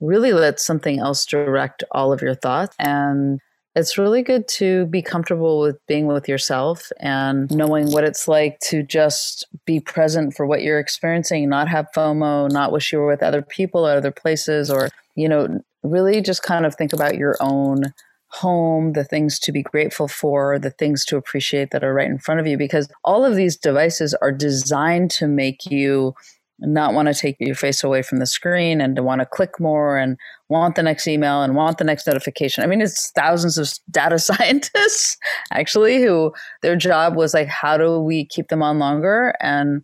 really 0.00 0.32
let 0.32 0.60
something 0.60 0.98
else 0.98 1.26
direct 1.26 1.82
all 1.90 2.12
of 2.12 2.22
your 2.22 2.34
thoughts 2.34 2.76
and 2.78 3.40
it's 3.76 3.98
really 3.98 4.22
good 4.22 4.46
to 4.46 4.86
be 4.86 5.02
comfortable 5.02 5.60
with 5.60 5.84
being 5.86 6.06
with 6.06 6.28
yourself 6.28 6.92
and 7.00 7.50
knowing 7.50 7.90
what 7.90 8.04
it's 8.04 8.28
like 8.28 8.60
to 8.60 8.82
just 8.84 9.46
be 9.64 9.80
present 9.80 10.34
for 10.34 10.46
what 10.46 10.62
you're 10.62 10.78
experiencing, 10.78 11.48
not 11.48 11.68
have 11.68 11.88
FOMO, 11.94 12.50
not 12.50 12.70
wish 12.70 12.92
you 12.92 12.98
were 12.98 13.08
with 13.08 13.22
other 13.22 13.42
people 13.42 13.86
or 13.86 13.96
other 13.96 14.12
places, 14.12 14.70
or, 14.70 14.90
you 15.16 15.28
know, 15.28 15.60
really 15.82 16.20
just 16.20 16.42
kind 16.42 16.64
of 16.64 16.76
think 16.76 16.92
about 16.92 17.16
your 17.16 17.36
own 17.40 17.92
home, 18.28 18.92
the 18.92 19.04
things 19.04 19.38
to 19.38 19.52
be 19.52 19.62
grateful 19.62 20.08
for, 20.08 20.58
the 20.58 20.70
things 20.70 21.04
to 21.04 21.16
appreciate 21.16 21.70
that 21.70 21.84
are 21.84 21.94
right 21.94 22.10
in 22.10 22.18
front 22.18 22.40
of 22.40 22.46
you, 22.46 22.56
because 22.56 22.88
all 23.04 23.24
of 23.24 23.34
these 23.34 23.56
devices 23.56 24.14
are 24.14 24.32
designed 24.32 25.10
to 25.10 25.26
make 25.26 25.66
you 25.66 26.14
not 26.58 26.94
want 26.94 27.08
to 27.08 27.14
take 27.14 27.36
your 27.40 27.54
face 27.54 27.82
away 27.82 28.02
from 28.02 28.18
the 28.18 28.26
screen 28.26 28.80
and 28.80 28.96
to 28.96 29.02
want 29.02 29.20
to 29.20 29.26
click 29.26 29.58
more 29.58 29.96
and 29.96 30.16
want 30.48 30.76
the 30.76 30.82
next 30.82 31.08
email 31.08 31.42
and 31.42 31.56
want 31.56 31.78
the 31.78 31.84
next 31.84 32.06
notification. 32.06 32.62
I 32.62 32.66
mean, 32.66 32.80
it's 32.80 33.10
thousands 33.12 33.58
of 33.58 33.72
data 33.90 34.18
scientists 34.20 35.16
actually 35.52 36.02
who 36.02 36.32
their 36.62 36.76
job 36.76 37.16
was 37.16 37.34
like, 37.34 37.48
how 37.48 37.76
do 37.76 37.98
we 37.98 38.26
keep 38.26 38.48
them 38.48 38.62
on 38.62 38.78
longer? 38.78 39.34
And 39.40 39.82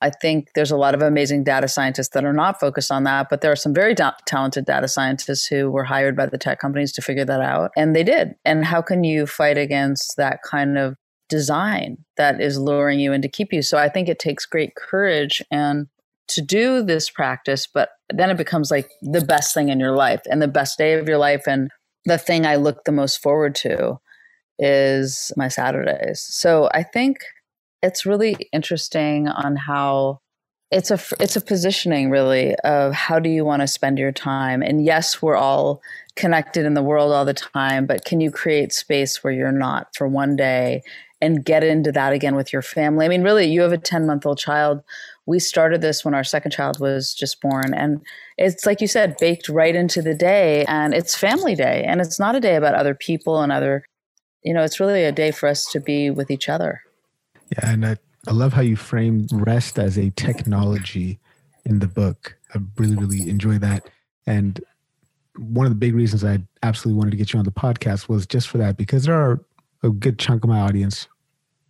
I 0.00 0.10
think 0.10 0.50
there's 0.54 0.70
a 0.70 0.76
lot 0.76 0.94
of 0.94 1.02
amazing 1.02 1.42
data 1.44 1.66
scientists 1.66 2.10
that 2.10 2.24
are 2.24 2.32
not 2.32 2.60
focused 2.60 2.92
on 2.92 3.04
that, 3.04 3.26
but 3.28 3.40
there 3.40 3.50
are 3.50 3.56
some 3.56 3.74
very 3.74 3.94
da- 3.94 4.12
talented 4.26 4.64
data 4.64 4.86
scientists 4.86 5.46
who 5.46 5.70
were 5.70 5.84
hired 5.84 6.16
by 6.16 6.26
the 6.26 6.38
tech 6.38 6.60
companies 6.60 6.92
to 6.92 7.02
figure 7.02 7.24
that 7.24 7.40
out. 7.40 7.72
And 7.76 7.96
they 7.96 8.04
did. 8.04 8.34
And 8.44 8.64
how 8.64 8.80
can 8.80 9.02
you 9.02 9.26
fight 9.26 9.58
against 9.58 10.16
that 10.16 10.40
kind 10.48 10.78
of 10.78 10.94
design 11.28 11.98
that 12.16 12.40
is 12.40 12.58
luring 12.58 13.00
you 13.00 13.12
in 13.12 13.22
to 13.22 13.28
keep 13.28 13.52
you? 13.52 13.60
So 13.60 13.76
I 13.76 13.88
think 13.88 14.08
it 14.08 14.20
takes 14.20 14.46
great 14.46 14.76
courage 14.76 15.42
and 15.50 15.88
to 16.28 16.42
do 16.42 16.82
this 16.82 17.10
practice, 17.10 17.66
but 17.66 17.90
then 18.12 18.30
it 18.30 18.36
becomes 18.36 18.70
like 18.70 18.90
the 19.02 19.20
best 19.20 19.54
thing 19.54 19.68
in 19.68 19.80
your 19.80 19.92
life 19.92 20.22
and 20.30 20.40
the 20.40 20.48
best 20.48 20.78
day 20.78 20.94
of 20.94 21.08
your 21.08 21.18
life. 21.18 21.46
And 21.46 21.70
the 22.04 22.18
thing 22.18 22.46
I 22.46 22.56
look 22.56 22.84
the 22.84 22.92
most 22.92 23.22
forward 23.22 23.54
to 23.56 23.98
is 24.58 25.32
my 25.36 25.48
Saturdays. 25.48 26.20
So 26.20 26.68
I 26.72 26.82
think 26.82 27.18
it's 27.82 28.06
really 28.06 28.36
interesting 28.52 29.28
on 29.28 29.56
how 29.56 30.20
it's 30.70 30.90
a 30.90 30.98
it's 31.18 31.36
a 31.36 31.40
positioning 31.40 32.10
really 32.10 32.54
of 32.56 32.92
how 32.92 33.18
do 33.18 33.30
you 33.30 33.44
want 33.44 33.62
to 33.62 33.66
spend 33.66 33.98
your 33.98 34.12
time 34.12 34.60
and 34.62 34.84
yes 34.84 35.22
we're 35.22 35.36
all 35.36 35.80
connected 36.14 36.66
in 36.66 36.74
the 36.74 36.82
world 36.82 37.10
all 37.10 37.24
the 37.24 37.32
time 37.32 37.86
but 37.86 38.04
can 38.04 38.20
you 38.20 38.30
create 38.30 38.72
space 38.72 39.24
where 39.24 39.32
you're 39.32 39.50
not 39.50 39.88
for 39.96 40.06
one 40.06 40.36
day 40.36 40.82
and 41.22 41.44
get 41.44 41.64
into 41.64 41.90
that 41.90 42.12
again 42.12 42.34
with 42.34 42.52
your 42.52 42.60
family 42.60 43.06
i 43.06 43.08
mean 43.08 43.22
really 43.22 43.46
you 43.46 43.62
have 43.62 43.72
a 43.72 43.78
10 43.78 44.06
month 44.06 44.26
old 44.26 44.38
child 44.38 44.82
we 45.28 45.38
started 45.38 45.82
this 45.82 46.06
when 46.06 46.14
our 46.14 46.24
second 46.24 46.52
child 46.52 46.80
was 46.80 47.12
just 47.12 47.42
born 47.42 47.74
and 47.74 48.00
it's 48.38 48.64
like 48.64 48.80
you 48.80 48.86
said 48.86 49.14
baked 49.20 49.46
right 49.50 49.76
into 49.76 50.00
the 50.00 50.14
day 50.14 50.64
and 50.66 50.94
it's 50.94 51.14
family 51.14 51.54
day 51.54 51.84
and 51.86 52.00
it's 52.00 52.18
not 52.18 52.34
a 52.34 52.40
day 52.40 52.56
about 52.56 52.74
other 52.74 52.94
people 52.94 53.42
and 53.42 53.52
other 53.52 53.84
you 54.42 54.54
know 54.54 54.62
it's 54.62 54.80
really 54.80 55.04
a 55.04 55.12
day 55.12 55.30
for 55.30 55.46
us 55.46 55.70
to 55.70 55.80
be 55.80 56.10
with 56.10 56.30
each 56.30 56.48
other. 56.48 56.80
Yeah 57.52 57.70
and 57.70 57.86
i, 57.86 57.96
I 58.26 58.32
love 58.32 58.54
how 58.54 58.62
you 58.62 58.74
frame 58.74 59.26
rest 59.30 59.78
as 59.78 59.98
a 59.98 60.10
technology 60.10 61.18
in 61.66 61.80
the 61.80 61.86
book. 61.86 62.38
I 62.54 62.60
really 62.78 62.96
really 62.96 63.28
enjoy 63.28 63.58
that 63.58 63.86
and 64.26 64.58
one 65.36 65.66
of 65.66 65.70
the 65.70 65.76
big 65.76 65.94
reasons 65.94 66.24
i 66.24 66.38
absolutely 66.62 66.98
wanted 66.98 67.10
to 67.10 67.16
get 67.18 67.32
you 67.32 67.38
on 67.38 67.44
the 67.44 67.52
podcast 67.52 68.08
was 68.08 68.26
just 68.26 68.48
for 68.48 68.56
that 68.58 68.78
because 68.78 69.04
there 69.04 69.14
are 69.14 69.44
a 69.82 69.90
good 69.90 70.18
chunk 70.18 70.42
of 70.42 70.48
my 70.48 70.60
audience 70.60 71.06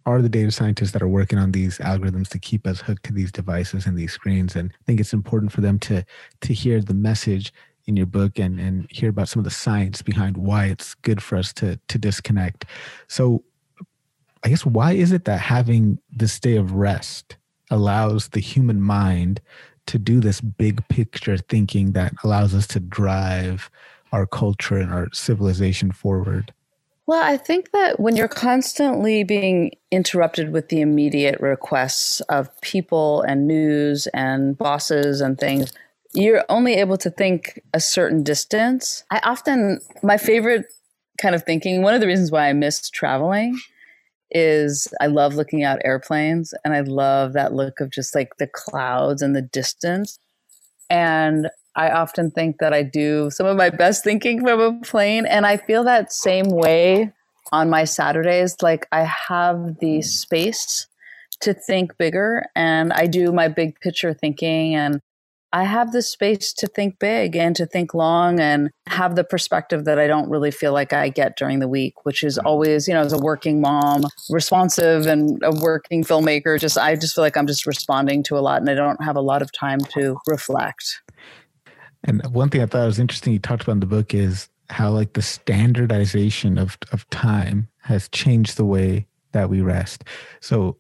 are 0.09 0.23
the 0.23 0.29
data 0.29 0.51
scientists 0.51 0.93
that 0.93 1.03
are 1.03 1.09
working 1.09 1.39
on 1.39 1.53
these 1.53 1.77
algorithms 1.79 2.29
to 2.29 2.39
keep 2.39 2.67
us 2.67 2.81
hooked 2.81 3.05
to 3.05 3.13
these 3.13 3.31
devices 3.31 3.85
and 3.85 3.97
these 3.97 4.13
screens. 4.13 4.57
And 4.57 4.73
I 4.73 4.85
think 4.87 5.01
it's 5.01 5.13
important 5.13 5.53
for 5.53 5.61
them 5.61 5.79
to 5.81 6.03
to 6.41 6.55
hear 6.55 6.81
the 6.81 6.95
message 6.95 7.53
in 7.85 7.95
your 7.95 8.07
book 8.07 8.39
and 8.39 8.59
and 8.59 8.91
hear 8.91 9.11
about 9.11 9.29
some 9.29 9.41
of 9.41 9.45
the 9.45 9.51
science 9.51 10.01
behind 10.01 10.39
why 10.39 10.65
it's 10.67 10.95
good 10.95 11.23
for 11.23 11.37
us 11.37 11.53
to 11.55 11.79
to 11.89 11.99
disconnect. 11.99 12.65
So 13.07 13.45
I 14.45 14.49
guess 14.49 14.65
why 14.65 14.93
is 14.93 15.13
it 15.13 15.27
that 15.27 15.41
having 15.41 15.99
this 16.11 16.41
day 16.41 16.57
of 16.57 16.73
rest 16.73 17.37
allows 17.71 18.29
the 18.29 18.41
human 18.41 18.81
mind 18.81 19.43
to 19.89 19.99
do 19.99 20.21
this 20.21 20.41
big 20.41 20.87
picture 20.89 21.37
thinking 21.37 21.93
that 21.93 22.15
allows 22.25 22.55
us 22.55 22.67
to 22.69 22.81
drive 22.81 23.71
our 24.13 24.27
culture 24.27 24.79
and 24.79 24.91
our 24.91 25.09
civilization 25.13 25.93
forward? 25.93 26.55
Well, 27.09 27.23
I 27.25 27.39
think 27.39 27.71
that 27.71 27.99
when 27.99 28.17
you're 28.17 28.29
constantly 28.29 29.25
being 29.25 29.71
interrupted 29.91 30.53
with 30.53 30.69
the 30.69 30.83
immediate 30.83 31.41
requests 31.41 32.21
of 32.29 32.51
people 32.61 33.23
and 33.23 33.49
news 33.49 34.07
and 34.09 34.59
bosses 34.59 35.23
and 35.23 35.39
things, 35.39 35.73
you're 36.13 36.45
only 36.51 36.75
able 36.75 36.99
to 36.99 37.09
think 37.09 37.63
a 37.73 37.81
certain 37.81 38.23
distance. 38.23 39.05
I 39.11 39.21
often, 39.25 39.81
my 40.03 40.19
favorite 40.19 40.67
kind 41.19 41.35
of 41.35 41.45
thinking, 41.45 41.81
one 41.81 41.95
of 41.95 42.03
the 42.03 42.07
reasons 42.07 42.31
why 42.31 42.47
I 42.47 42.53
miss 42.53 42.91
traveling 42.91 43.59
is 44.31 44.87
I 45.01 45.07
love 45.07 45.35
looking 45.35 45.65
out 45.65 45.81
airplanes 45.87 46.53
and 46.63 46.75
I 46.75 46.81
love 46.81 47.33
that 47.33 47.55
look 47.55 47.81
of 47.81 47.89
just 47.89 48.15
like 48.15 48.37
the 48.37 48.49
clouds 48.49 49.23
and 49.23 49.35
the 49.35 49.41
distance. 49.41 50.19
And 50.91 51.49
I 51.75 51.91
often 51.91 52.31
think 52.31 52.59
that 52.59 52.73
I 52.73 52.83
do 52.83 53.31
some 53.31 53.47
of 53.47 53.57
my 53.57 53.71
best 53.71 54.03
thinking 54.05 54.41
from 54.41 54.61
a 54.61 54.81
plane. 54.81 55.27
And 55.27 55.47
I 55.47 55.57
feel 55.57 55.85
that 55.85 56.13
same 56.13 56.47
way 56.47 57.13
on 57.53 57.71
my 57.71 57.85
Saturdays. 57.85 58.57
Like 58.63 58.87
I 58.93 59.05
have 59.05 59.79
the 59.81 60.03
space 60.03 60.87
to 61.41 61.55
think 61.55 61.97
bigger 61.99 62.47
and 62.57 62.93
I 62.93 63.07
do 63.07 63.33
my 63.33 63.49
big 63.49 63.79
picture 63.81 64.13
thinking 64.13 64.75
and 64.75 65.01
I 65.51 65.65
have 65.65 65.93
the 65.93 66.03
space 66.03 66.53
to 66.55 66.67
think 66.67 66.99
big 66.99 67.35
and 67.35 67.57
to 67.57 67.65
think 67.65 67.95
long 67.95 68.39
and 68.39 68.71
have 68.87 69.15
the 69.15 69.25
perspective 69.25 69.87
that 69.87 69.99
I 69.99 70.07
don't 70.07 70.29
really 70.29 70.51
feel 70.51 70.75
like 70.75 70.93
I 70.93 71.09
get 71.09 71.39
during 71.39 71.61
the 71.61 71.69
week, 71.69 72.05
which 72.05 72.23
is 72.23 72.37
always, 72.37 72.87
you 72.87 72.93
know, 72.93 73.01
as 73.01 73.15
a 73.15 73.19
working 73.19 73.61
mom, 73.61 74.03
responsive 74.29 75.07
and 75.07 75.41
a 75.43 75.53
working 75.53 76.05
filmmaker, 76.05 76.61
just 76.61 76.77
I 76.77 76.97
just 76.97 77.15
feel 77.15 77.25
like 77.25 77.37
I'm 77.37 77.47
just 77.47 77.67
responding 77.67 78.23
to 78.25 78.37
a 78.37 78.41
lot 78.41 78.61
and 78.61 78.69
I 78.69 78.75
don't 78.75 79.03
have 79.03 79.17
a 79.17 79.23
lot 79.23 79.41
of 79.41 79.51
time 79.51 79.81
to 79.95 80.19
reflect. 80.27 81.01
And 82.09 82.25
one 82.35 82.49
thing 82.49 82.63
I 82.63 82.67
thought 82.67 82.87
was 82.87 82.99
interesting 82.99 83.35
you 83.35 83.39
talked 83.39 83.63
about 83.63 83.73
in 83.73 83.81
the 83.81 83.87
book 83.87 84.15
is 84.15 84.49
how 84.71 84.91
like 84.91 85.13
the 85.13 85.23
standardization 85.23 86.59
of 86.59 86.77
of 86.91 87.09
time 87.11 87.69
has 87.83 88.09
changed 88.09 88.57
the 88.57 88.65
way 88.65 89.07
that 89.33 89.51
we 89.51 89.61
rest. 89.61 90.05
So 90.41 90.79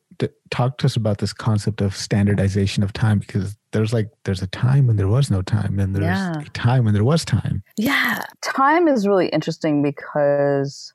talk 0.51 0.79
to 0.79 0.87
us 0.87 0.97
about 0.97 1.19
this 1.19 1.33
concept 1.33 1.81
of 1.81 1.95
standardization 1.95 2.83
of 2.83 2.93
time 2.93 3.19
because 3.19 3.57
there's 3.73 3.93
like 3.93 4.11
there's 4.25 4.43
a 4.43 4.47
time 4.49 4.87
when 4.87 4.97
there 4.97 5.09
was 5.09 5.31
no 5.31 5.43
time 5.43 5.79
and 5.79 5.95
there's 5.95 6.05
yeah. 6.05 6.41
a 6.41 6.45
time 6.51 6.85
when 6.85 6.95
there 6.95 7.05
was 7.05 7.25
time. 7.25 7.63
Yeah, 7.77 8.25
time 8.43 8.89
is 8.89 9.07
really 9.07 9.29
interesting 9.29 9.83
because 9.83 10.93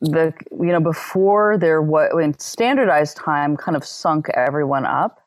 the 0.00 0.34
you 0.50 0.66
know 0.66 0.80
before 0.80 1.56
there 1.56 1.80
was 1.80 2.10
when 2.12 2.36
standardized 2.38 3.16
time 3.16 3.56
kind 3.56 3.76
of 3.76 3.84
sunk 3.84 4.28
everyone 4.34 4.84
up 4.84 5.21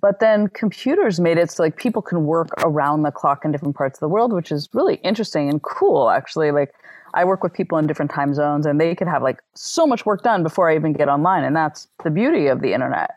but 0.00 0.20
then 0.20 0.48
computers 0.48 1.18
made 1.18 1.38
it 1.38 1.50
so 1.50 1.62
like 1.62 1.76
people 1.76 2.02
can 2.02 2.26
work 2.26 2.48
around 2.64 3.02
the 3.02 3.10
clock 3.10 3.44
in 3.44 3.52
different 3.52 3.76
parts 3.76 3.96
of 3.96 4.00
the 4.00 4.08
world 4.08 4.32
which 4.32 4.52
is 4.52 4.68
really 4.72 4.96
interesting 4.96 5.48
and 5.48 5.62
cool 5.62 6.10
actually. 6.10 6.50
Like 6.50 6.74
i 7.14 7.24
work 7.24 7.42
with 7.42 7.52
people 7.52 7.78
in 7.78 7.86
different 7.86 8.10
time 8.10 8.34
zones 8.34 8.66
and 8.66 8.80
they 8.80 8.94
could 8.94 9.08
have 9.08 9.22
like 9.22 9.40
so 9.54 9.86
much 9.86 10.04
work 10.04 10.22
done 10.22 10.42
before 10.42 10.70
i 10.70 10.74
even 10.74 10.92
get 10.92 11.08
online 11.08 11.44
and 11.44 11.56
that's 11.56 11.88
the 12.04 12.10
beauty 12.10 12.46
of 12.46 12.60
the 12.60 12.72
internet. 12.72 13.10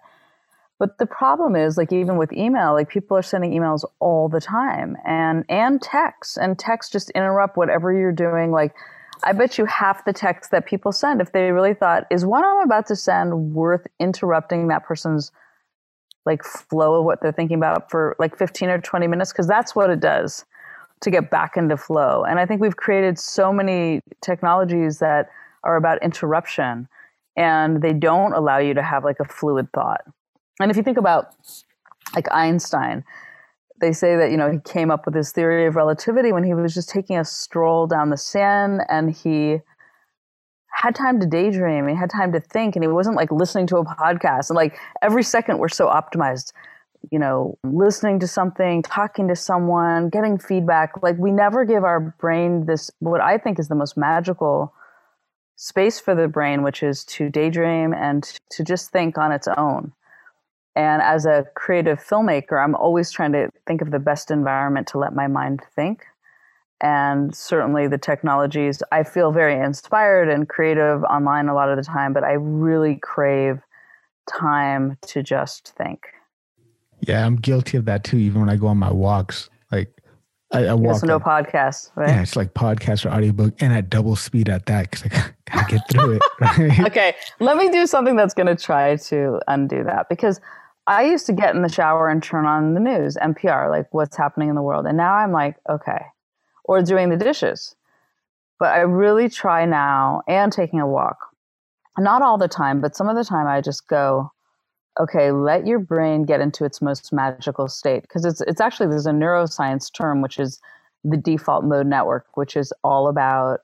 But 0.78 0.98
the 0.98 1.06
problem 1.06 1.58
is 1.58 1.78
like 1.78 1.92
even 1.92 2.16
with 2.18 2.32
email 2.32 2.74
like 2.74 2.90
people 2.90 3.18
are 3.18 3.22
sending 3.22 3.52
emails 3.52 3.84
all 4.00 4.30
the 4.30 4.42
time 4.42 4.96
and 5.06 5.44
and 5.50 5.82
texts 5.82 6.38
and 6.38 6.58
texts 6.58 6.92
just 6.92 7.10
interrupt 7.12 7.58
whatever 7.58 7.92
you're 7.92 8.12
doing. 8.14 8.52
Like 8.52 8.74
I 9.24 9.34
bet 9.34 9.58
you 9.58 9.66
half 9.66 10.06
the 10.06 10.14
texts 10.14 10.52
that 10.52 10.66
people 10.66 10.94
send, 10.94 11.20
if 11.20 11.34
they 11.34 11.52
really 11.52 11.74
thought, 11.74 12.06
is 12.10 12.26
what 12.26 12.46
I'm 12.46 12.62
about 12.62 12.88
to 12.88 12.96
send 12.96 13.54
worth 13.54 13.86
interrupting 14.00 14.70
that 14.70 14.86
person's 14.86 15.32
like 16.30 16.44
flow 16.44 17.00
of 17.00 17.06
what 17.06 17.22
they're 17.22 17.32
thinking 17.32 17.58
about 17.58 17.90
for 17.90 18.16
like 18.20 18.38
15 18.38 18.70
or 18.70 18.80
20 18.80 19.08
minutes? 19.08 19.32
Because 19.32 19.48
that's 19.48 19.76
what 19.76 19.90
it 19.90 20.00
does 20.00 20.46
to 21.02 21.10
get 21.10 21.30
back 21.30 21.58
into 21.58 21.76
flow. 21.76 22.24
And 22.24 22.40
I 22.40 22.46
think 22.46 22.62
we've 22.62 22.76
created 22.76 23.18
so 23.18 23.52
many 23.52 24.02
technologies 24.22 25.00
that 25.00 25.30
are 25.64 25.76
about 25.76 26.02
interruption 26.04 26.88
and 27.36 27.82
they 27.82 27.94
don't 27.94 28.34
allow 28.34 28.58
you 28.58 28.74
to 28.74 28.84
have 28.84 29.04
like 29.04 29.20
a 29.20 29.26
fluid 29.26 29.68
thought. 29.74 30.02
And 30.62 30.70
if 30.70 30.78
you 30.78 30.84
think 30.84 30.98
about 30.98 31.34
like 32.14 32.28
Einstein, 32.32 33.04
they 33.82 33.94
say 33.94 34.18
that 34.18 34.30
you 34.30 34.38
know 34.38 34.52
he 34.52 34.60
came 34.60 34.92
up 34.92 35.06
with 35.06 35.16
his 35.16 35.32
theory 35.32 35.66
of 35.66 35.76
relativity 35.76 36.32
when 36.32 36.44
he 36.44 36.54
was 36.54 36.74
just 36.74 36.90
taking 36.90 37.18
a 37.18 37.26
stroll 37.26 37.88
down 37.88 38.10
the 38.10 38.18
Seine 38.18 38.84
and 38.90 39.12
he 39.12 39.60
had 40.72 40.96
time 40.96 41.20
to 41.20 41.26
daydream 41.26 41.88
he 41.88 41.96
had 41.96 42.10
time 42.10 42.32
to 42.32 42.40
think 42.40 42.76
and 42.76 42.84
he 42.84 42.88
wasn't 42.88 43.16
like 43.16 43.32
listening 43.32 43.68
to 43.68 43.78
a 43.78 43.86
podcast. 43.86 44.50
And 44.50 44.56
like 44.56 44.78
every 45.02 45.24
second 45.24 45.58
we're 45.60 45.70
so 45.70 45.88
optimized 45.88 46.54
you 47.12 47.20
know 47.20 47.58
listening 47.64 48.20
to 48.20 48.28
something 48.28 48.84
talking 48.84 49.28
to 49.28 49.36
someone 49.36 50.10
getting 50.10 50.38
feedback. 50.38 51.02
Like 51.02 51.18
we 51.18 51.32
never 51.32 51.66
give 51.66 51.84
our 51.84 52.00
brain 52.20 52.66
this 52.66 52.92
what 53.00 53.22
i 53.22 53.38
think 53.38 53.60
is 53.60 53.68
the 53.68 53.76
most 53.76 53.98
magical 53.98 54.74
space 55.56 56.00
for 56.00 56.16
the 56.16 56.28
brain 56.28 56.64
which 56.64 56.82
is 56.84 57.04
to 57.04 57.30
daydream 57.30 57.94
and 57.94 58.34
to 58.50 58.64
just 58.64 58.92
think 58.92 59.18
on 59.18 59.32
its 59.32 59.48
own. 59.58 59.92
And 60.76 61.02
as 61.02 61.26
a 61.26 61.46
creative 61.56 62.00
filmmaker, 62.00 62.64
I'm 62.64 62.76
always 62.76 63.12
trying 63.12 63.34
to 63.34 63.50
think 63.68 63.82
of 63.82 63.92
the 63.92 64.00
best 64.00 64.32
environment 64.32 64.88
to 64.88 64.98
let 64.98 65.14
my 65.14 65.28
mind 65.28 65.62
think. 65.76 66.06
And 66.82 67.36
certainly 67.36 67.88
the 67.88 67.98
technologies, 67.98 68.82
I 68.92 69.04
feel 69.04 69.32
very 69.32 69.60
inspired 69.60 70.30
and 70.30 70.48
creative 70.48 71.04
online 71.04 71.50
a 71.50 71.54
lot 71.54 71.70
of 71.70 71.78
the 71.78 71.84
time, 71.84 72.14
but 72.14 72.24
I 72.24 72.34
really 72.34 72.96
crave 72.96 73.60
time 74.30 74.98
to 75.08 75.22
just 75.22 75.74
think. 75.76 76.08
Yeah, 77.02 77.26
I'm 77.26 77.36
guilty 77.36 77.78
of 77.78 77.86
that 77.86 78.04
too, 78.04 78.18
even 78.18 78.42
when 78.42 78.50
I 78.50 78.56
go 78.56 78.68
on 78.68 78.78
my 78.78 78.92
walks. 78.92 79.50
Like, 79.72 79.94
I, 80.52 80.66
I 80.66 80.74
walk. 80.74 80.94
Listen 80.94 81.10
to 81.10 81.16
a 81.16 81.20
podcast, 81.20 81.92
right? 81.96 82.10
Yeah, 82.10 82.22
it's 82.22 82.36
like 82.36 82.54
podcast 82.54 83.06
or 83.06 83.10
audiobook, 83.10 83.62
and 83.62 83.72
at 83.72 83.90
double 83.90 84.16
speed 84.16 84.50
at 84.50 84.66
that 84.66 84.90
because 84.90 85.06
I 85.06 85.32
gotta 85.52 85.72
get 85.72 85.90
through 85.90 86.14
it. 86.14 86.22
Right? 86.42 86.80
okay, 86.88 87.16
let 87.40 87.58
me 87.58 87.70
do 87.70 87.86
something 87.86 88.16
that's 88.16 88.34
going 88.34 88.48
to 88.48 88.56
try 88.56 88.96
to 88.96 89.40
undo 89.48 89.84
that 89.84 90.08
because 90.10 90.40
I 90.88 91.04
used 91.04 91.28
to 91.28 91.34
get 91.34 91.54
in 91.54 91.62
the 91.62 91.70
shower 91.70 92.10
and 92.10 92.24
turn 92.24 92.46
on 92.46 92.74
the 92.74 92.80
news, 92.80 93.16
NPR, 93.18 93.70
like 93.70 93.94
what's 93.94 94.18
happening 94.18 94.50
in 94.50 94.56
the 94.56 94.62
world. 94.62 94.88
And 94.88 94.98
now 94.98 95.14
I'm 95.14 95.32
like, 95.32 95.58
okay, 95.70 96.02
or 96.70 96.84
doing 96.84 97.10
the 97.10 97.18
dishes. 97.18 97.76
But 98.60 98.74
I 98.74 98.82
really 98.82 99.28
try 99.28 99.66
now 99.66 100.22
and 100.28 100.54
taking 100.54 100.80
a 100.80 100.86
walk. 100.88 101.18
Not 101.98 102.22
all 102.22 102.38
the 102.38 102.48
time, 102.48 102.80
but 102.80 102.96
some 102.96 103.10
of 103.10 103.16
the 103.16 103.24
time 103.24 103.48
I 103.48 103.60
just 103.60 103.88
go, 103.88 104.32
okay, 105.00 105.32
let 105.32 105.66
your 105.66 105.80
brain 105.80 106.26
get 106.26 106.42
into 106.42 106.66
its 106.66 106.80
most 106.80 107.12
magical 107.12 107.68
state. 107.68 108.04
Because 108.04 108.24
it's, 108.24 108.42
it's 108.42 108.62
actually, 108.62 108.88
there's 108.88 109.08
a 109.08 109.12
neuroscience 109.12 109.92
term, 109.92 110.22
which 110.22 110.38
is 110.38 110.62
the 111.04 111.18
default 111.18 111.64
mode 111.64 111.88
network, 111.88 112.28
which 112.36 112.56
is 112.56 112.72
all 112.84 113.08
about 113.08 113.62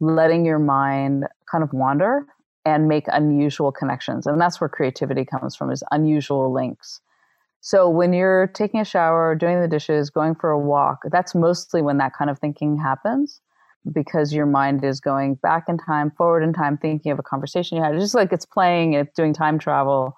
letting 0.00 0.44
your 0.44 0.58
mind 0.58 1.26
kind 1.48 1.62
of 1.62 1.72
wander 1.72 2.26
and 2.64 2.88
make 2.88 3.04
unusual 3.12 3.70
connections. 3.70 4.26
And 4.26 4.40
that's 4.40 4.60
where 4.60 4.68
creativity 4.68 5.24
comes 5.24 5.54
from 5.54 5.70
is 5.70 5.84
unusual 5.92 6.52
links. 6.52 7.00
So 7.60 7.88
when 7.90 8.12
you're 8.12 8.46
taking 8.48 8.80
a 8.80 8.84
shower, 8.84 9.34
doing 9.34 9.60
the 9.60 9.68
dishes, 9.68 10.08
going 10.08 10.34
for 10.34 10.50
a 10.50 10.58
walk, 10.58 11.00
that's 11.10 11.34
mostly 11.34 11.82
when 11.82 11.98
that 11.98 12.14
kind 12.16 12.30
of 12.30 12.38
thinking 12.38 12.78
happens 12.78 13.40
because 13.92 14.32
your 14.32 14.46
mind 14.46 14.84
is 14.84 15.00
going 15.00 15.34
back 15.36 15.64
in 15.68 15.78
time, 15.78 16.10
forward 16.10 16.42
in 16.42 16.52
time, 16.52 16.78
thinking 16.78 17.12
of 17.12 17.18
a 17.18 17.22
conversation 17.22 17.76
you 17.76 17.82
had. 17.82 17.94
It's 17.94 18.04
just 18.04 18.14
like 18.14 18.32
it's 18.32 18.46
playing, 18.46 18.94
it's 18.94 19.14
doing 19.14 19.32
time 19.32 19.58
travel, 19.58 20.16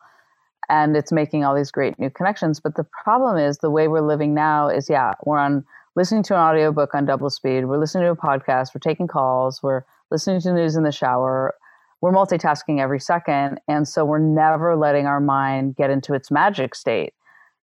and 0.68 0.96
it's 0.96 1.12
making 1.12 1.44
all 1.44 1.54
these 1.54 1.70
great 1.70 1.98
new 1.98 2.10
connections. 2.10 2.60
But 2.60 2.76
the 2.76 2.84
problem 2.84 3.36
is 3.36 3.58
the 3.58 3.70
way 3.70 3.88
we're 3.88 4.00
living 4.00 4.34
now 4.34 4.68
is 4.68 4.88
yeah, 4.88 5.14
we're 5.24 5.38
on 5.38 5.64
listening 5.94 6.22
to 6.24 6.34
an 6.34 6.40
audiobook 6.40 6.94
on 6.94 7.06
double 7.06 7.30
speed, 7.30 7.66
we're 7.66 7.78
listening 7.78 8.04
to 8.04 8.10
a 8.10 8.16
podcast, 8.16 8.74
we're 8.74 8.80
taking 8.80 9.06
calls, 9.06 9.62
we're 9.62 9.84
listening 10.10 10.40
to 10.40 10.52
news 10.52 10.74
in 10.76 10.84
the 10.84 10.92
shower, 10.92 11.54
we're 12.00 12.12
multitasking 12.12 12.80
every 12.80 13.00
second. 13.00 13.60
And 13.68 13.86
so 13.86 14.04
we're 14.04 14.18
never 14.18 14.76
letting 14.76 15.06
our 15.06 15.20
mind 15.20 15.76
get 15.76 15.90
into 15.90 16.14
its 16.14 16.30
magic 16.30 16.74
state. 16.74 17.14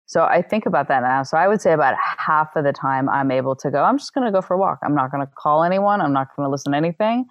So 0.07 0.23
I 0.23 0.41
think 0.41 0.65
about 0.65 0.87
that 0.87 1.01
now. 1.01 1.23
So 1.23 1.37
I 1.37 1.47
would 1.49 1.61
say 1.61 1.73
about 1.73 1.95
half 1.99 2.55
of 2.55 2.63
the 2.63 2.71
time 2.71 3.09
I'm 3.09 3.29
able 3.29 3.55
to 3.57 3.69
go, 3.69 3.83
I'm 3.83 3.97
just 3.97 4.13
going 4.13 4.25
to 4.25 4.31
go 4.31 4.41
for 4.41 4.53
a 4.53 4.57
walk. 4.57 4.79
I'm 4.81 4.95
not 4.95 5.11
going 5.11 5.25
to 5.25 5.31
call 5.35 5.63
anyone. 5.63 5.99
I'm 5.99 6.13
not 6.13 6.35
going 6.35 6.47
to 6.47 6.49
listen 6.49 6.71
to 6.71 6.77
anything. 6.77 7.25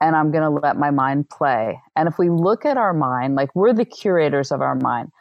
And 0.00 0.16
I'm 0.16 0.32
going 0.32 0.42
to 0.42 0.50
let 0.50 0.78
my 0.78 0.90
mind 0.90 1.28
play. 1.28 1.78
And 1.96 2.08
if 2.08 2.18
we 2.18 2.30
look 2.30 2.64
at 2.64 2.78
our 2.78 2.94
mind, 2.94 3.34
like 3.34 3.54
we're 3.54 3.74
the 3.74 3.84
curators 3.84 4.50
of 4.50 4.62
our 4.62 4.74
mind. 4.74 5.12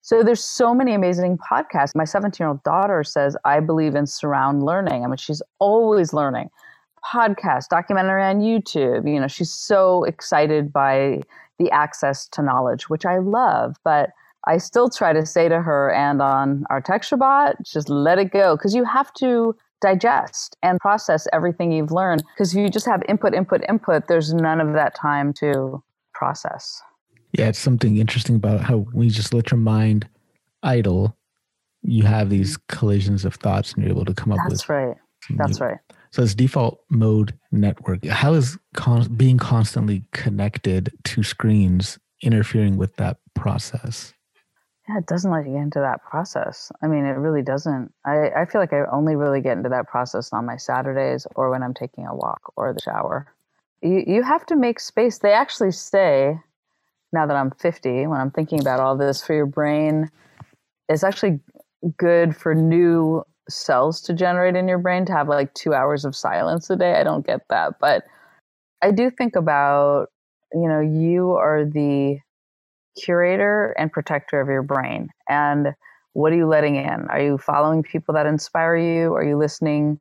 So 0.00 0.22
there's 0.22 0.42
so 0.42 0.74
many 0.74 0.94
amazing 0.94 1.38
podcasts. 1.38 1.94
My 1.94 2.04
17 2.04 2.42
year 2.42 2.48
old 2.48 2.62
daughter 2.62 3.04
says, 3.04 3.36
I 3.44 3.60
believe 3.60 3.94
in 3.94 4.06
surround 4.06 4.64
learning. 4.64 5.04
I 5.04 5.08
mean, 5.08 5.16
she's 5.16 5.42
always 5.58 6.12
learning 6.12 6.48
podcast, 7.04 7.68
documentary 7.68 8.22
on 8.22 8.40
YouTube. 8.40 9.12
You 9.12 9.20
know, 9.20 9.28
she's 9.28 9.52
so 9.52 10.04
excited 10.04 10.72
by 10.72 11.20
the 11.58 11.70
access 11.70 12.26
to 12.28 12.42
knowledge, 12.42 12.88
which 12.88 13.06
I 13.06 13.18
love. 13.18 13.76
But 13.84 14.10
I 14.46 14.58
still 14.58 14.88
try 14.88 15.12
to 15.12 15.26
say 15.26 15.48
to 15.48 15.60
her 15.60 15.92
and 15.92 16.22
on 16.22 16.64
our 16.70 16.80
tech 16.80 17.02
Shabbat, 17.02 17.56
just 17.64 17.88
let 17.88 18.18
it 18.18 18.30
go 18.30 18.56
because 18.56 18.74
you 18.74 18.84
have 18.84 19.12
to 19.14 19.56
digest 19.80 20.56
and 20.62 20.78
process 20.80 21.26
everything 21.32 21.72
you've 21.72 21.92
learned. 21.92 22.22
Because 22.34 22.54
if 22.54 22.60
you 22.60 22.68
just 22.68 22.86
have 22.86 23.02
input, 23.08 23.34
input, 23.34 23.62
input, 23.68 24.08
there's 24.08 24.32
none 24.32 24.60
of 24.60 24.72
that 24.74 24.94
time 24.94 25.32
to 25.34 25.82
process. 26.14 26.80
Yeah, 27.32 27.48
it's 27.48 27.58
something 27.58 27.98
interesting 27.98 28.36
about 28.36 28.60
how 28.60 28.78
when 28.78 29.04
you 29.04 29.10
just 29.10 29.34
let 29.34 29.50
your 29.50 29.58
mind 29.58 30.08
idle, 30.62 31.16
you 31.82 32.04
have 32.04 32.30
these 32.30 32.56
collisions 32.68 33.24
of 33.24 33.34
thoughts 33.34 33.72
and 33.72 33.82
you're 33.82 33.92
able 33.92 34.04
to 34.04 34.14
come 34.14 34.32
up 34.32 34.38
That's 34.44 34.50
with. 34.50 34.60
That's 34.60 34.68
right. 34.68 34.96
That's 35.30 35.60
right. 35.60 35.78
So 36.12 36.22
it's 36.22 36.34
default 36.34 36.80
mode 36.88 37.34
network. 37.52 38.04
How 38.06 38.32
is 38.34 38.56
con- 38.74 39.12
being 39.16 39.38
constantly 39.38 40.04
connected 40.12 40.92
to 41.04 41.22
screens 41.22 41.98
interfering 42.22 42.76
with 42.76 42.96
that 42.96 43.18
process? 43.34 44.14
Yeah, 44.88 44.98
it 44.98 45.06
doesn't 45.06 45.30
let 45.30 45.46
you 45.46 45.54
get 45.54 45.62
into 45.62 45.80
that 45.80 46.02
process. 46.04 46.70
I 46.82 46.86
mean, 46.86 47.04
it 47.06 47.16
really 47.16 47.42
doesn't. 47.42 47.92
I, 48.04 48.30
I 48.36 48.44
feel 48.44 48.60
like 48.60 48.72
I 48.72 48.84
only 48.92 49.16
really 49.16 49.40
get 49.40 49.56
into 49.56 49.68
that 49.70 49.88
process 49.88 50.32
on 50.32 50.46
my 50.46 50.56
Saturdays 50.56 51.26
or 51.34 51.50
when 51.50 51.62
I'm 51.62 51.74
taking 51.74 52.06
a 52.06 52.14
walk 52.14 52.52
or 52.56 52.72
the 52.72 52.80
shower. 52.80 53.26
You, 53.82 54.04
you 54.06 54.22
have 54.22 54.46
to 54.46 54.56
make 54.56 54.78
space. 54.78 55.18
They 55.18 55.32
actually 55.32 55.72
say, 55.72 56.38
now 57.12 57.26
that 57.26 57.36
I'm 57.36 57.50
50, 57.50 58.06
when 58.06 58.20
I'm 58.20 58.30
thinking 58.30 58.60
about 58.60 58.78
all 58.78 58.96
this, 58.96 59.22
for 59.22 59.34
your 59.34 59.46
brain, 59.46 60.10
it's 60.88 61.02
actually 61.02 61.40
good 61.96 62.36
for 62.36 62.54
new 62.54 63.24
cells 63.48 64.00
to 64.02 64.14
generate 64.14 64.56
in 64.56 64.68
your 64.68 64.78
brain 64.78 65.04
to 65.06 65.12
have 65.12 65.28
like 65.28 65.52
two 65.54 65.74
hours 65.74 66.04
of 66.04 66.14
silence 66.14 66.70
a 66.70 66.76
day. 66.76 66.94
I 66.94 67.04
don't 67.04 67.26
get 67.26 67.40
that. 67.50 67.74
But 67.80 68.04
I 68.82 68.92
do 68.92 69.10
think 69.10 69.34
about, 69.34 70.08
you 70.52 70.68
know, 70.68 70.80
you 70.80 71.32
are 71.32 71.64
the 71.64 72.18
curator 73.02 73.74
and 73.78 73.92
protector 73.92 74.40
of 74.40 74.48
your 74.48 74.62
brain. 74.62 75.08
And 75.28 75.74
what 76.12 76.32
are 76.32 76.36
you 76.36 76.46
letting 76.46 76.76
in? 76.76 77.06
Are 77.08 77.20
you 77.20 77.38
following 77.38 77.82
people 77.82 78.14
that 78.14 78.26
inspire 78.26 78.76
you? 78.76 79.14
Are 79.14 79.24
you 79.24 79.36
listening 79.36 80.00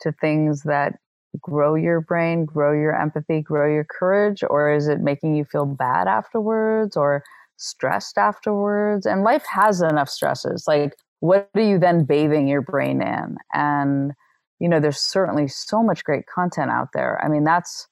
to 0.00 0.12
things 0.12 0.62
that 0.62 0.94
grow 1.40 1.74
your 1.74 2.00
brain, 2.00 2.44
grow 2.44 2.72
your 2.72 2.94
empathy, 2.94 3.42
grow 3.42 3.70
your 3.72 3.84
courage? 3.84 4.42
Or 4.48 4.72
is 4.72 4.88
it 4.88 5.00
making 5.00 5.34
you 5.34 5.44
feel 5.44 5.66
bad 5.66 6.06
afterwards 6.06 6.96
or 6.96 7.24
stressed 7.56 8.18
afterwards? 8.18 9.04
And 9.04 9.24
life 9.24 9.44
has 9.52 9.80
enough 9.80 10.08
stresses. 10.08 10.64
Like 10.68 10.94
what 11.20 11.50
are 11.54 11.60
you 11.60 11.78
then 11.78 12.04
bathing 12.04 12.46
your 12.46 12.62
brain 12.62 13.02
in? 13.02 13.36
And, 13.52 14.12
you 14.60 14.68
know, 14.68 14.80
there's 14.80 15.00
certainly 15.00 15.48
so 15.48 15.82
much 15.82 16.04
great 16.04 16.26
content 16.26 16.70
out 16.70 16.88
there. 16.94 17.20
I 17.24 17.28
mean, 17.28 17.44
that's 17.44 17.88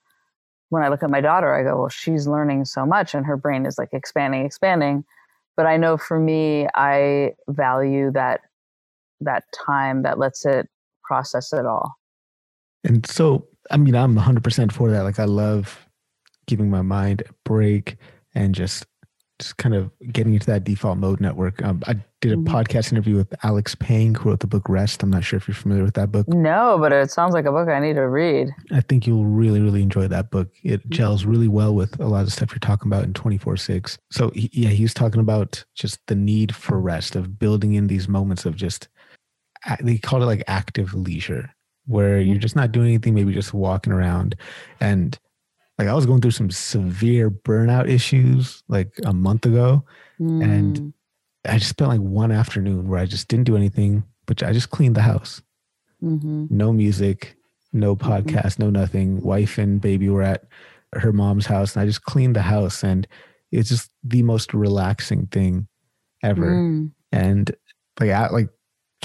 when 0.70 0.82
I 0.82 0.88
look 0.88 1.02
at 1.02 1.10
my 1.10 1.20
daughter, 1.20 1.54
I 1.54 1.62
go, 1.62 1.80
well, 1.80 1.88
she's 1.88 2.26
learning 2.26 2.64
so 2.64 2.84
much 2.84 3.14
and 3.14 3.24
her 3.26 3.36
brain 3.36 3.66
is 3.66 3.78
like 3.78 3.90
expanding, 3.92 4.44
expanding. 4.44 5.04
but 5.56 5.66
I 5.66 5.76
know 5.76 5.96
for 5.96 6.18
me, 6.18 6.66
I 6.74 7.32
value 7.48 8.10
that 8.12 8.40
that 9.20 9.44
time 9.66 10.02
that 10.02 10.18
lets 10.18 10.44
it 10.44 10.68
process 11.04 11.52
it 11.52 11.64
all. 11.64 11.94
And 12.84 13.06
so, 13.06 13.46
I 13.70 13.76
mean, 13.76 13.94
I'm 13.94 14.14
100% 14.16 14.72
for 14.72 14.90
that. 14.90 15.02
Like, 15.02 15.18
I 15.18 15.24
love 15.24 15.88
giving 16.46 16.70
my 16.70 16.82
mind 16.82 17.22
a 17.28 17.32
break 17.44 17.96
and 18.34 18.54
just 18.54 18.86
just 19.38 19.58
kind 19.58 19.74
of 19.74 19.90
getting 20.12 20.34
into 20.34 20.46
that 20.46 20.64
default 20.64 20.98
mode 20.98 21.20
network. 21.20 21.62
Um, 21.62 21.82
I 21.86 21.96
did 22.20 22.32
a 22.32 22.36
mm-hmm. 22.36 22.54
podcast 22.54 22.90
interview 22.92 23.16
with 23.16 23.34
Alex 23.42 23.74
Pang, 23.74 24.14
who 24.14 24.30
wrote 24.30 24.40
the 24.40 24.46
book 24.46 24.68
Rest. 24.68 25.02
I'm 25.02 25.10
not 25.10 25.24
sure 25.24 25.36
if 25.36 25.46
you're 25.46 25.54
familiar 25.54 25.84
with 25.84 25.94
that 25.94 26.10
book. 26.10 26.26
No, 26.28 26.78
but 26.80 26.92
it 26.92 27.10
sounds 27.10 27.34
like 27.34 27.44
a 27.44 27.52
book 27.52 27.68
I 27.68 27.78
need 27.78 27.94
to 27.94 28.08
read. 28.08 28.48
I 28.72 28.80
think 28.80 29.06
you'll 29.06 29.26
really, 29.26 29.60
really 29.60 29.82
enjoy 29.82 30.08
that 30.08 30.30
book. 30.30 30.48
It 30.62 30.80
mm-hmm. 30.80 30.90
gels 30.90 31.24
really 31.24 31.48
well 31.48 31.74
with 31.74 32.00
a 32.00 32.06
lot 32.06 32.24
of 32.24 32.32
stuff 32.32 32.50
you're 32.52 32.58
talking 32.60 32.90
about 32.90 33.04
in 33.04 33.12
24 33.12 33.56
6. 33.58 33.98
So, 34.10 34.30
he, 34.30 34.48
yeah, 34.52 34.70
he 34.70 34.82
was 34.82 34.94
talking 34.94 35.20
about 35.20 35.64
just 35.74 35.98
the 36.06 36.14
need 36.14 36.54
for 36.54 36.80
rest, 36.80 37.14
of 37.14 37.38
building 37.38 37.74
in 37.74 37.88
these 37.88 38.08
moments 38.08 38.46
of 38.46 38.56
just, 38.56 38.88
they 39.80 39.98
called 39.98 40.22
it 40.22 40.26
like 40.26 40.44
active 40.46 40.94
leisure, 40.94 41.50
where 41.86 42.20
you're 42.20 42.36
mm-hmm. 42.36 42.40
just 42.40 42.56
not 42.56 42.72
doing 42.72 42.88
anything, 42.88 43.14
maybe 43.14 43.34
just 43.34 43.52
walking 43.52 43.92
around. 43.92 44.34
And 44.80 45.18
like 45.78 45.88
I 45.88 45.94
was 45.94 46.06
going 46.06 46.20
through 46.20 46.30
some 46.30 46.50
severe 46.50 47.30
burnout 47.30 47.88
issues 47.88 48.62
like 48.68 48.92
a 49.04 49.12
month 49.12 49.44
ago. 49.44 49.84
Mm. 50.18 50.42
And 50.44 50.92
I 51.46 51.58
just 51.58 51.70
spent 51.70 51.90
like 51.90 52.00
one 52.00 52.32
afternoon 52.32 52.88
where 52.88 52.98
I 52.98 53.06
just 53.06 53.28
didn't 53.28 53.44
do 53.44 53.56
anything, 53.56 54.04
but 54.26 54.42
I 54.42 54.52
just 54.52 54.70
cleaned 54.70 54.96
the 54.96 55.02
house. 55.02 55.42
Mm-hmm. 56.02 56.46
No 56.50 56.72
music, 56.72 57.36
no 57.72 57.94
mm-hmm. 57.94 58.10
podcast, 58.10 58.54
mm-hmm. 58.54 58.62
no 58.62 58.70
nothing. 58.70 59.20
Wife 59.20 59.58
and 59.58 59.80
baby 59.80 60.08
were 60.08 60.22
at 60.22 60.44
her 60.94 61.12
mom's 61.12 61.46
house 61.46 61.74
and 61.74 61.82
I 61.82 61.86
just 61.86 62.04
cleaned 62.04 62.36
the 62.36 62.42
house 62.42 62.82
and 62.82 63.06
it's 63.52 63.68
just 63.68 63.90
the 64.02 64.22
most 64.22 64.54
relaxing 64.54 65.26
thing 65.26 65.68
ever. 66.22 66.52
Mm. 66.52 66.92
And 67.12 67.54
like 68.00 68.10
I 68.10 68.28
like 68.28 68.48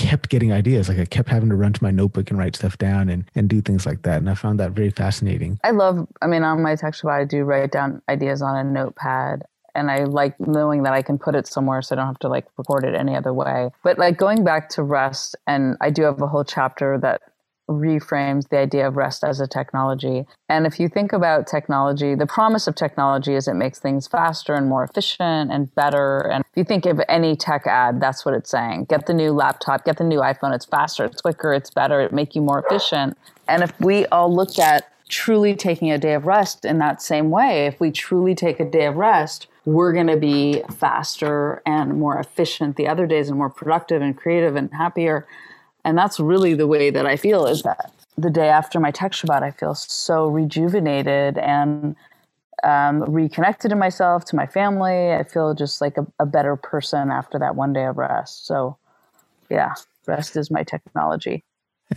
kept 0.01 0.29
getting 0.29 0.51
ideas. 0.51 0.89
Like 0.89 0.97
I 0.97 1.05
kept 1.05 1.29
having 1.29 1.49
to 1.49 1.55
run 1.55 1.73
to 1.73 1.83
my 1.83 1.91
notebook 1.91 2.31
and 2.31 2.39
write 2.39 2.55
stuff 2.55 2.77
down 2.77 3.07
and, 3.07 3.25
and 3.35 3.47
do 3.47 3.61
things 3.61 3.85
like 3.85 4.01
that. 4.01 4.17
And 4.17 4.29
I 4.29 4.33
found 4.33 4.59
that 4.59 4.71
very 4.71 4.89
fascinating. 4.89 5.59
I 5.63 5.71
love, 5.71 6.07
I 6.21 6.27
mean, 6.27 6.43
on 6.43 6.63
my 6.63 6.75
text 6.75 7.05
I 7.05 7.23
do 7.23 7.43
write 7.43 7.71
down 7.71 8.01
ideas 8.09 8.41
on 8.41 8.57
a 8.57 8.63
notepad. 8.63 9.43
And 9.73 9.89
I 9.89 10.03
like 10.03 10.37
knowing 10.39 10.83
that 10.83 10.93
I 10.93 11.01
can 11.01 11.17
put 11.17 11.35
it 11.35 11.47
somewhere 11.47 11.81
so 11.81 11.95
I 11.95 11.97
don't 11.97 12.07
have 12.07 12.19
to 12.19 12.27
like 12.27 12.45
record 12.57 12.83
it 12.83 12.95
any 12.95 13.15
other 13.15 13.33
way. 13.33 13.69
But 13.83 13.97
like 13.97 14.17
going 14.17 14.43
back 14.43 14.69
to 14.69 14.83
rest, 14.83 15.35
and 15.47 15.77
I 15.79 15.91
do 15.91 16.03
have 16.03 16.21
a 16.21 16.27
whole 16.27 16.43
chapter 16.43 16.97
that 16.97 17.21
reframes 17.69 18.50
the 18.50 18.58
idea 18.58 18.88
of 18.88 18.97
rest 18.97 19.24
as 19.24 19.39
a 19.39 19.47
technology. 19.47 20.26
And 20.50 20.65
if 20.65 20.80
you 20.80 20.89
think 20.89 21.13
about 21.13 21.47
technology, 21.47 22.15
the 22.15 22.28
promise 22.28 22.67
of 22.67 22.76
technology 22.76 23.36
is 23.36 23.47
it 23.47 23.54
makes 23.54 23.80
things 23.80 24.08
faster 24.08 24.56
and 24.56 24.67
more 24.67 24.84
efficient 24.84 25.52
and 25.52 25.74
better. 25.76 26.19
And 26.19 26.43
if 26.43 26.58
you 26.58 26.63
think 26.63 26.86
of 26.86 27.02
any 27.08 27.36
tech 27.36 27.65
ad, 27.67 28.02
that's 28.02 28.26
what 28.26 28.34
it's 28.34 28.50
saying. 28.50 28.86
Get 28.86 29.06
the 29.06 29.13
new 29.13 29.32
laptop, 29.32 29.86
get 29.86 29.97
the 29.97 30.04
new 30.04 30.19
iPhone. 30.19 30.54
It's 30.54 30.65
faster, 30.65 31.06
it's 31.06 31.21
quicker, 31.21 31.54
it's 31.54 31.69
better, 31.69 32.02
it 32.02 32.12
make 32.12 32.36
you 32.36 32.41
more 32.41 32.60
efficient. 32.60 33.17
And 33.47 33.63
if 33.63 33.80
we 33.80 34.06
all 34.08 34.34
look 34.34 34.60
at 34.60 34.91
truly 35.10 35.56
taking 35.56 35.91
a 35.91 35.97
day 35.97 36.13
of 36.13 36.26
rest 36.26 36.65
in 36.65 36.78
that 36.80 37.02
same 37.02 37.30
way, 37.30 37.65
if 37.65 37.80
we 37.80 37.91
truly 37.91 38.34
take 38.34 38.60
a 38.60 38.69
day 38.69 38.86
of 38.86 38.95
rest, 38.95 39.47
we're 39.65 39.93
going 39.93 40.08
to 40.08 40.17
be 40.17 40.63
faster 40.74 41.62
and 41.65 42.00
more 42.00 42.17
efficient 42.17 42.78
the 42.78 42.88
other 42.88 43.06
days 43.06 43.30
and 43.30 43.38
more 43.38 43.50
productive 43.50 44.02
and 44.02 44.17
creative 44.17 44.56
and 44.56 44.74
happier 44.74 45.28
and 45.84 45.98
that's 45.98 46.20
really 46.20 46.54
the 46.54 46.67
way 46.67 46.89
that 46.89 47.06
I 47.06 47.15
feel 47.15 47.46
is 47.46 47.63
that 47.63 47.91
the 48.17 48.30
day 48.30 48.50
after 48.50 48.80
my 48.80 48.91
tech 48.91 49.13
Shabbat, 49.13 49.44
I 49.44 49.52
feel 49.52 49.76
so 49.76 50.28
rejuvenated 50.28 51.38
and 51.38 51.96
um, 52.63 53.04
reconnected 53.04 53.70
to 53.72 53.76
myself, 53.76 54.26
to 54.26 54.36
my 54.36 54.46
family. 54.46 55.13
I 55.13 55.24
feel 55.24 55.54
just 55.54 55.82
like 55.82 55.98
a, 55.98 56.06
a 56.20 56.26
better 56.26 56.56
person 56.56 57.10
after 57.10 57.39
that 57.39 57.56
one 57.56 57.74
day 57.74 57.86
of 57.86 57.98
rest. 57.98 58.46
So, 58.46 58.78
yeah, 59.50 59.74
rest 60.06 60.36
is 60.36 60.52
my 60.52 60.63
technology. 60.63 61.44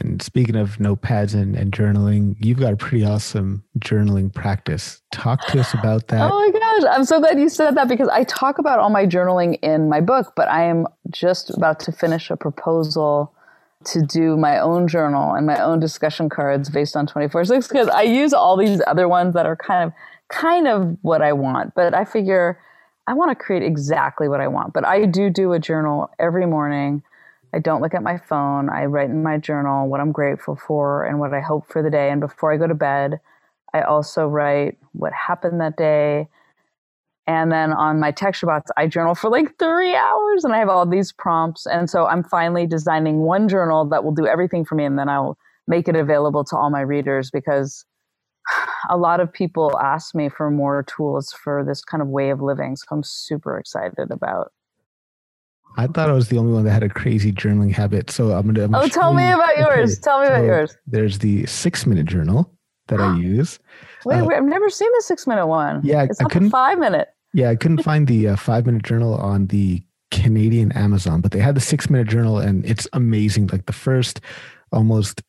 And 0.01 0.21
speaking 0.21 0.57
of 0.57 0.79
notepads 0.79 1.35
and, 1.35 1.55
and 1.55 1.73
journaling, 1.73 2.35
you've 2.41 2.59
got 2.59 2.73
a 2.73 2.77
pretty 2.77 3.05
awesome 3.05 3.63
journaling 3.79 4.33
practice. 4.33 5.01
Talk 5.13 5.47
to 5.49 5.61
us 5.61 5.73
about 5.75 6.09
that. 6.09 6.31
Oh 6.33 6.39
my 6.39 6.51
gosh. 6.51 6.91
I'm 6.91 7.05
so 7.05 7.21
glad 7.21 7.39
you 7.39 7.49
said 7.49 7.77
that 7.77 7.89
because 7.89 8.09
I 8.09 8.25
talk 8.25 8.59
about 8.59 8.81
all 8.81 8.91
my 8.91 9.07
journaling 9.07 9.59
in 9.63 9.89
my 9.89 10.01
book, 10.01 10.33
but 10.35 10.49
I 10.49 10.65
am 10.65 10.87
just 11.11 11.51
about 11.51 11.79
to 11.81 11.93
finish 11.93 12.31
a 12.31 12.37
proposal 12.37 13.34
to 13.87 14.03
do 14.03 14.37
my 14.37 14.59
own 14.59 14.89
journal 14.89 15.35
and 15.35 15.47
my 15.47 15.63
own 15.63 15.81
discussion 15.81 16.29
cards 16.29 16.71
based 16.71 16.97
on 16.97 17.07
24/6 17.07 17.69
because 17.69 17.89
I 17.89 18.03
use 18.03 18.33
all 18.33 18.57
these 18.57 18.81
other 18.87 19.09
ones 19.09 19.35
that 19.35 19.47
are 19.47 19.57
kind 19.57 19.85
of 19.85 19.93
kind 20.29 20.67
of 20.67 20.97
what 21.03 21.23
I 21.23 21.33
want, 21.33 21.75
but 21.75 21.95
I 21.95 22.05
figure 22.05 22.59
I 23.07 23.15
want 23.15 23.31
to 23.31 23.35
create 23.35 23.63
exactly 23.63 24.29
what 24.29 24.41
I 24.41 24.49
want. 24.49 24.73
But 24.73 24.87
I 24.87 25.05
do 25.05 25.29
do 25.29 25.53
a 25.53 25.59
journal 25.59 26.11
every 26.19 26.47
morning. 26.47 27.03
I 27.53 27.59
don't 27.59 27.83
look 27.83 27.95
at 27.95 28.03
my 28.03 28.17
phone. 28.17 28.71
I 28.71 28.87
write 28.87 29.11
in 29.11 29.23
my 29.23 29.39
journal 29.39 29.89
what 29.89 30.01
I'm 30.01 30.11
grateful 30.11 30.57
for 30.57 31.05
and 31.05 31.21
what 31.21 31.35
I 31.35 31.41
hope 31.41 31.67
for 31.67 31.83
the 31.83 31.91
day. 31.91 32.11
And 32.11 32.21
before 32.21 32.53
I 32.53 32.57
go 32.57 32.67
to 32.67 32.75
bed, 32.75 33.21
I 33.73 33.83
also 33.83 34.27
write 34.27 34.79
what 34.93 35.13
happened 35.13 35.61
that 35.61 35.77
day 35.77 36.29
and 37.27 37.51
then 37.51 37.73
on 37.73 38.01
my 38.01 38.11
tech 38.11 38.35
Shabbats, 38.35 38.69
I 38.77 38.87
journal 38.87 39.15
for 39.15 39.31
like 39.31 39.59
three 39.59 39.95
hours 39.95 40.45
and 40.45 40.53
I 40.53 40.59
have 40.59 40.69
all 40.69 40.85
these 40.85 41.13
prompts. 41.13 41.67
And 41.67 41.89
so 41.89 42.07
I'm 42.07 42.23
finally 42.23 42.67
designing 42.67 43.21
one 43.21 43.49
journal 43.49 43.87
that 43.87 44.05
will 44.05 44.13
do 44.13 44.27
everything 44.27 44.65
for 44.65 44.75
me. 44.75 44.85
And 44.85 44.99
then 44.99 45.09
I'll 45.09 45.39
make 45.67 45.89
it 45.89 45.97
available 45.97 46.45
to 46.45 46.57
all 46.57 46.69
my 46.69 46.83
readers 46.83 47.31
because 47.31 47.87
a 48.91 48.99
lot 48.99 49.21
of 49.21 49.33
people 49.33 49.79
ask 49.81 50.15
me 50.15 50.29
for 50.29 50.51
more 50.51 50.83
tools 50.83 51.33
for 51.33 51.65
this 51.67 51.83
kind 51.83 52.03
of 52.03 52.09
way 52.09 52.29
of 52.29 52.43
living. 52.43 52.77
So 52.77 52.85
I'm 52.91 53.03
super 53.03 53.59
excited 53.59 54.11
about. 54.11 54.53
I 55.77 55.87
thought 55.87 56.09
I 56.09 56.13
was 56.13 56.29
the 56.29 56.39
only 56.39 56.53
one 56.53 56.65
that 56.65 56.73
had 56.73 56.83
a 56.85 56.89
crazy 56.89 57.33
journaling 57.33 57.73
habit. 57.73 58.11
So 58.11 58.31
I'm 58.31 58.47
gonna. 58.47 58.65
I'm 58.65 58.71
gonna 58.73 58.85
oh, 58.85 58.89
tell 58.89 59.13
me 59.13 59.29
about 59.29 59.57
yours. 59.57 59.99
Tell 59.99 60.21
me 60.21 60.27
so 60.27 60.35
about 60.35 60.45
yours. 60.45 60.77
There's 60.87 61.19
the 61.19 61.47
six 61.47 61.85
minute 61.85 62.07
journal 62.07 62.55
that 62.89 63.01
I 63.01 63.17
use. 63.19 63.59
Wait, 64.05 64.21
uh, 64.21 64.25
wait, 64.25 64.37
I've 64.37 64.45
never 64.45 64.71
seen 64.71 64.91
the 64.97 65.03
six 65.03 65.27
minute 65.27 65.47
one. 65.47 65.81
Yeah, 65.83 66.05
it's 66.05 66.21
not 66.21 66.31
I 66.31 66.33
couldn't, 66.33 66.49
the 66.49 66.53
five 66.53 66.79
minute. 66.79 67.09
Yeah, 67.35 67.51
I 67.51 67.57
couldn't 67.57 67.83
find 67.83 68.07
the 68.07 68.29
uh, 68.29 68.37
five 68.37 68.65
minute 68.65 68.85
journal 68.85 69.15
on 69.15 69.49
the 69.49 69.83
Canadian 70.13 70.71
Amazon, 70.73 71.21
but 71.21 71.33
they 71.33 71.41
had 71.41 71.57
the 71.57 71.61
six 71.61 71.91
minute 71.91 72.09
journal, 72.09 72.39
and 72.39 72.65
it's 72.65 72.87
amazing. 72.93 73.49
Like 73.49 73.67
the 73.67 73.73
first 73.73 74.21
almost 74.73 75.21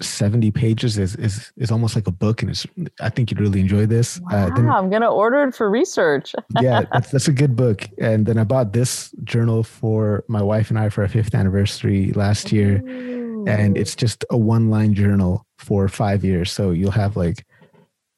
70 0.00 0.50
pages 0.50 0.98
is 0.98 1.14
is 1.16 1.52
is 1.56 1.70
almost 1.70 1.94
like 1.94 2.08
a 2.08 2.12
book 2.12 2.42
and 2.42 2.50
it's 2.50 2.66
i 3.00 3.08
think 3.08 3.30
you'd 3.30 3.40
really 3.40 3.60
enjoy 3.60 3.86
this. 3.86 4.20
Wow, 4.20 4.48
uh, 4.48 4.54
then, 4.54 4.68
i'm 4.68 4.90
gonna 4.90 5.10
order 5.10 5.44
it 5.44 5.54
for 5.54 5.70
research. 5.70 6.34
Yeah 6.60 6.82
that's, 6.92 7.10
that's 7.12 7.28
a 7.28 7.32
good 7.32 7.54
book. 7.54 7.86
And 7.98 8.26
then 8.26 8.36
i 8.36 8.44
bought 8.44 8.72
this 8.72 9.12
journal 9.22 9.62
for 9.62 10.24
my 10.26 10.42
wife 10.42 10.68
and 10.70 10.78
i 10.80 10.88
for 10.88 11.02
our 11.02 11.08
fifth 11.08 11.34
anniversary 11.34 12.12
last 12.12 12.50
year. 12.50 12.82
Ooh. 12.84 13.44
and 13.46 13.78
it's 13.78 13.94
just 13.94 14.24
a 14.30 14.36
one 14.36 14.68
line 14.68 14.94
journal 14.94 15.46
for 15.58 15.86
five 15.88 16.24
years. 16.24 16.50
So 16.50 16.72
you'll 16.72 16.90
have 16.90 17.16
like 17.16 17.46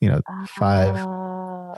you 0.00 0.08
know 0.08 0.22
five 0.48 0.96
uh 0.96 1.25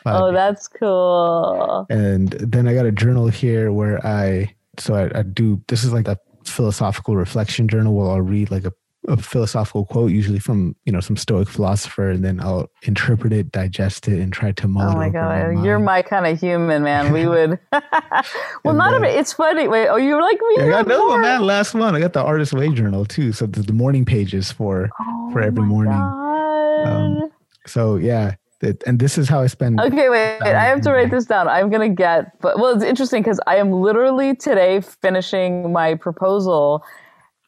oh, 0.07 0.33
that's 0.33 0.69
cool. 0.69 1.87
And 1.91 2.31
then 2.31 2.69
I 2.69 2.75
got 2.75 2.87
a 2.87 2.93
journal 2.93 3.29
here 3.29 3.73
where 3.73 4.05
I 4.07 4.55
so 4.79 4.95
I, 4.95 5.19
I 5.19 5.23
do 5.23 5.63
this 5.69 5.85
is 5.85 5.93
like 5.93 6.09
a 6.09 6.19
philosophical 6.45 7.17
reflection 7.17 7.69
journal 7.69 7.95
where 7.95 8.11
I'll 8.11 8.21
read 8.21 8.51
like 8.51 8.65
a, 8.65 8.73
a 9.07 9.17
philosophical 9.17 9.85
quote, 9.85 10.11
usually 10.11 10.39
from 10.39 10.77
you 10.85 10.93
know 10.93 11.01
some 11.01 11.17
Stoic 11.17 11.49
philosopher, 11.49 12.11
and 12.11 12.25
then 12.25 12.41
I'll 12.41 12.71
interpret 12.83 13.33
it, 13.33 13.53
digest 13.53 14.09
it, 14.09 14.21
and 14.21 14.33
try 14.33 14.53
to 14.53 14.69
mull 14.69 14.91
oh 14.91 14.95
my 14.95 15.09
god, 15.09 15.55
my 15.55 15.65
you're 15.65 15.79
my 15.79 16.03
kind 16.03 16.27
of 16.27 16.41
human, 16.41 16.83
man. 16.83 17.13
We 17.13 17.27
would. 17.29 17.59
well, 18.65 18.75
not 18.75 18.95
of 18.95 19.03
it. 19.03 19.15
It's 19.15 19.33
funny. 19.33 19.69
Wait, 19.69 19.89
oh, 19.89 19.97
you're 19.97 20.23
like 20.23 20.39
me. 20.41 20.65
I 20.65 20.69
got 20.69 20.87
another 20.87 21.07
one, 21.07 21.23
man. 21.23 21.43
Last 21.43 21.75
one. 21.75 21.95
I 21.95 22.01
got 22.01 22.13
the 22.13 22.23
Artist 22.23 22.53
Way 22.53 22.71
journal 22.71 23.05
too. 23.05 23.33
So 23.33 23.47
the, 23.47 23.61
the 23.63 23.73
morning 23.73 24.05
pages 24.05 24.51
for 24.51 24.91
oh 25.01 25.31
for 25.33 25.43
every 25.43 25.65
morning. 25.65 25.93
Um, 25.93 27.31
so 27.67 27.97
yeah, 27.97 28.35
and 28.63 28.99
this 28.99 29.19
is 29.19 29.29
how 29.29 29.41
I 29.41 29.47
spend. 29.47 29.81
Okay, 29.81 30.09
wait, 30.09 30.41
wait 30.41 30.55
I 30.55 30.65
have 30.65 30.81
to 30.83 30.93
write 30.93 31.11
this 31.11 31.27
down. 31.27 31.49
I'm 31.49 31.71
gonna 31.71 31.89
get, 31.89 32.41
but 32.41 32.59
well, 32.59 32.75
it's 32.75 32.85
interesting 32.85 33.23
because 33.23 33.41
I 33.47 33.57
am 33.57 33.73
literally 33.73 34.35
today 34.35 34.81
finishing 34.81 35.73
my 35.73 35.95
proposal, 35.95 36.85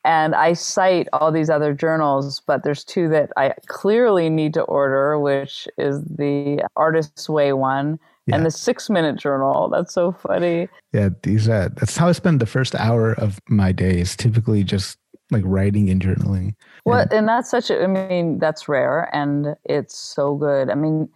and 0.05 0.35
I 0.35 0.53
cite 0.55 1.09
all 1.13 1.33
these 1.33 1.51
other 1.51 1.75
journals, 1.75 2.41
but 2.47 2.65
there's 2.65 2.85
two 2.85 3.09
that 3.09 3.31
I 3.37 3.55
clearly 3.67 4.31
need 4.31 4.55
to 4.55 4.63
order, 4.63 5.19
which 5.19 5.69
is 5.79 6.03
the 6.05 6.65
Artist's 6.77 7.29
Way 7.29 7.53
one. 7.53 7.99
Yeah. 8.27 8.37
And 8.37 8.47
the 8.47 8.51
six 8.51 8.89
minute 8.89 9.17
journal. 9.17 9.69
That's 9.71 9.93
so 9.93 10.13
funny. 10.13 10.69
Yeah, 10.93 11.09
these 11.25 11.49
uh, 11.49 11.71
that's 11.75 11.97
how 11.97 12.09
I 12.09 12.13
spend 12.13 12.39
the 12.39 12.47
first 12.47 12.77
hour 12.77 13.13
of 13.15 13.41
my 13.49 13.73
days. 13.73 14.15
Typically 14.15 14.63
just 14.63 14.99
like 15.31 15.43
writing 15.45 15.91
and 15.91 16.01
journaling. 16.01 16.55
Well, 16.85 17.01
and, 17.01 17.13
and 17.13 17.29
that's 17.29 17.51
such 17.51 17.71
a, 17.71 17.83
I 17.83 17.87
mean, 17.87 18.39
that's 18.39 18.69
rare 18.69 19.09
and 19.15 19.57
it's 19.65 19.97
so 19.97 20.35
good. 20.35 20.71
I 20.71 20.75
mean, 20.75 21.09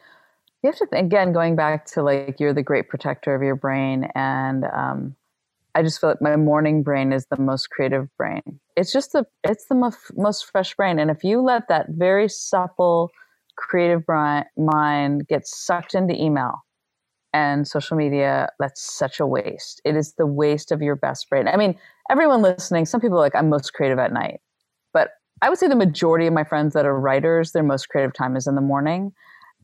you 0.63 0.71
have 0.71 0.77
to, 0.77 0.89
again, 0.93 1.33
going 1.33 1.57
back 1.57 1.87
to 1.87 2.03
like, 2.03 2.41
you're 2.41 2.55
the 2.55 2.63
great 2.63 2.89
protector 2.89 3.35
of 3.35 3.43
your 3.43 3.57
brain. 3.57 4.09
And 4.15 4.65
um, 4.65 5.15
I 5.75 5.83
just 5.83 6.01
feel 6.01 6.11
like 6.11 6.23
my 6.23 6.37
morning 6.37 6.83
brain 6.83 7.13
is 7.13 7.27
the 7.27 7.41
most 7.41 7.71
creative 7.71 8.09
brain. 8.17 8.61
It's 8.77 8.93
just 8.93 9.13
the, 9.13 9.27
it's 9.43 9.67
the 9.67 9.75
most, 9.75 9.99
most 10.17 10.51
fresh 10.51 10.75
brain. 10.75 10.99
And 10.99 11.11
if 11.11 11.23
you 11.23 11.41
let 11.43 11.69
that 11.69 11.91
very 11.91 12.29
supple, 12.29 13.11
creative 13.57 14.03
mind 14.57 15.29
get 15.29 15.47
sucked 15.47 15.95
into 15.95 16.21
email 16.21 16.64
and 17.35 17.67
social 17.67 17.97
media, 17.97 18.49
that's 18.61 18.81
such 18.81 19.19
a 19.19 19.27
waste. 19.27 19.83
It 19.85 19.97
is 19.97 20.15
the 20.15 20.25
waste 20.25 20.71
of 20.71 20.81
your 20.81 20.95
best 20.95 21.29
brain. 21.29 21.49
I 21.49 21.57
mean, 21.57 21.75
everyone 22.09 22.41
listening, 22.41 22.87
some 22.87 23.01
people 23.01 23.19
like, 23.19 23.35
I'm 23.35 23.51
most 23.51 23.75
creative 23.75 23.99
at 23.99 24.13
night. 24.13 24.41
But 24.93 25.11
I 25.43 25.49
would 25.51 25.59
say 25.59 25.67
the 25.67 25.75
majority 25.75 26.29
of 26.29 26.33
my 26.33 26.45
friends 26.45 26.75
that 26.75 26.87
are 26.87 26.99
writers, 26.99 27.51
their 27.51 27.65
most 27.65 27.89
creative 27.89 28.15
time 28.15 28.37
is 28.37 28.47
in 28.47 28.55
the 28.55 28.61
morning. 28.61 29.13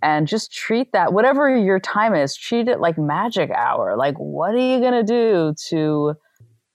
And 0.03 0.27
just 0.27 0.53
treat 0.53 0.93
that, 0.93 1.13
whatever 1.13 1.55
your 1.57 1.79
time 1.79 2.15
is, 2.15 2.37
treat 2.37 2.67
it 2.67 2.81
like 2.81 2.99
magic 2.99 3.51
hour. 3.51 3.97
Like, 3.97 4.17
what 4.17 4.53
are 4.55 4.59
you 4.59 4.81
going 4.81 4.95
to 4.95 5.05
do 5.05 5.55
to, 5.69 6.15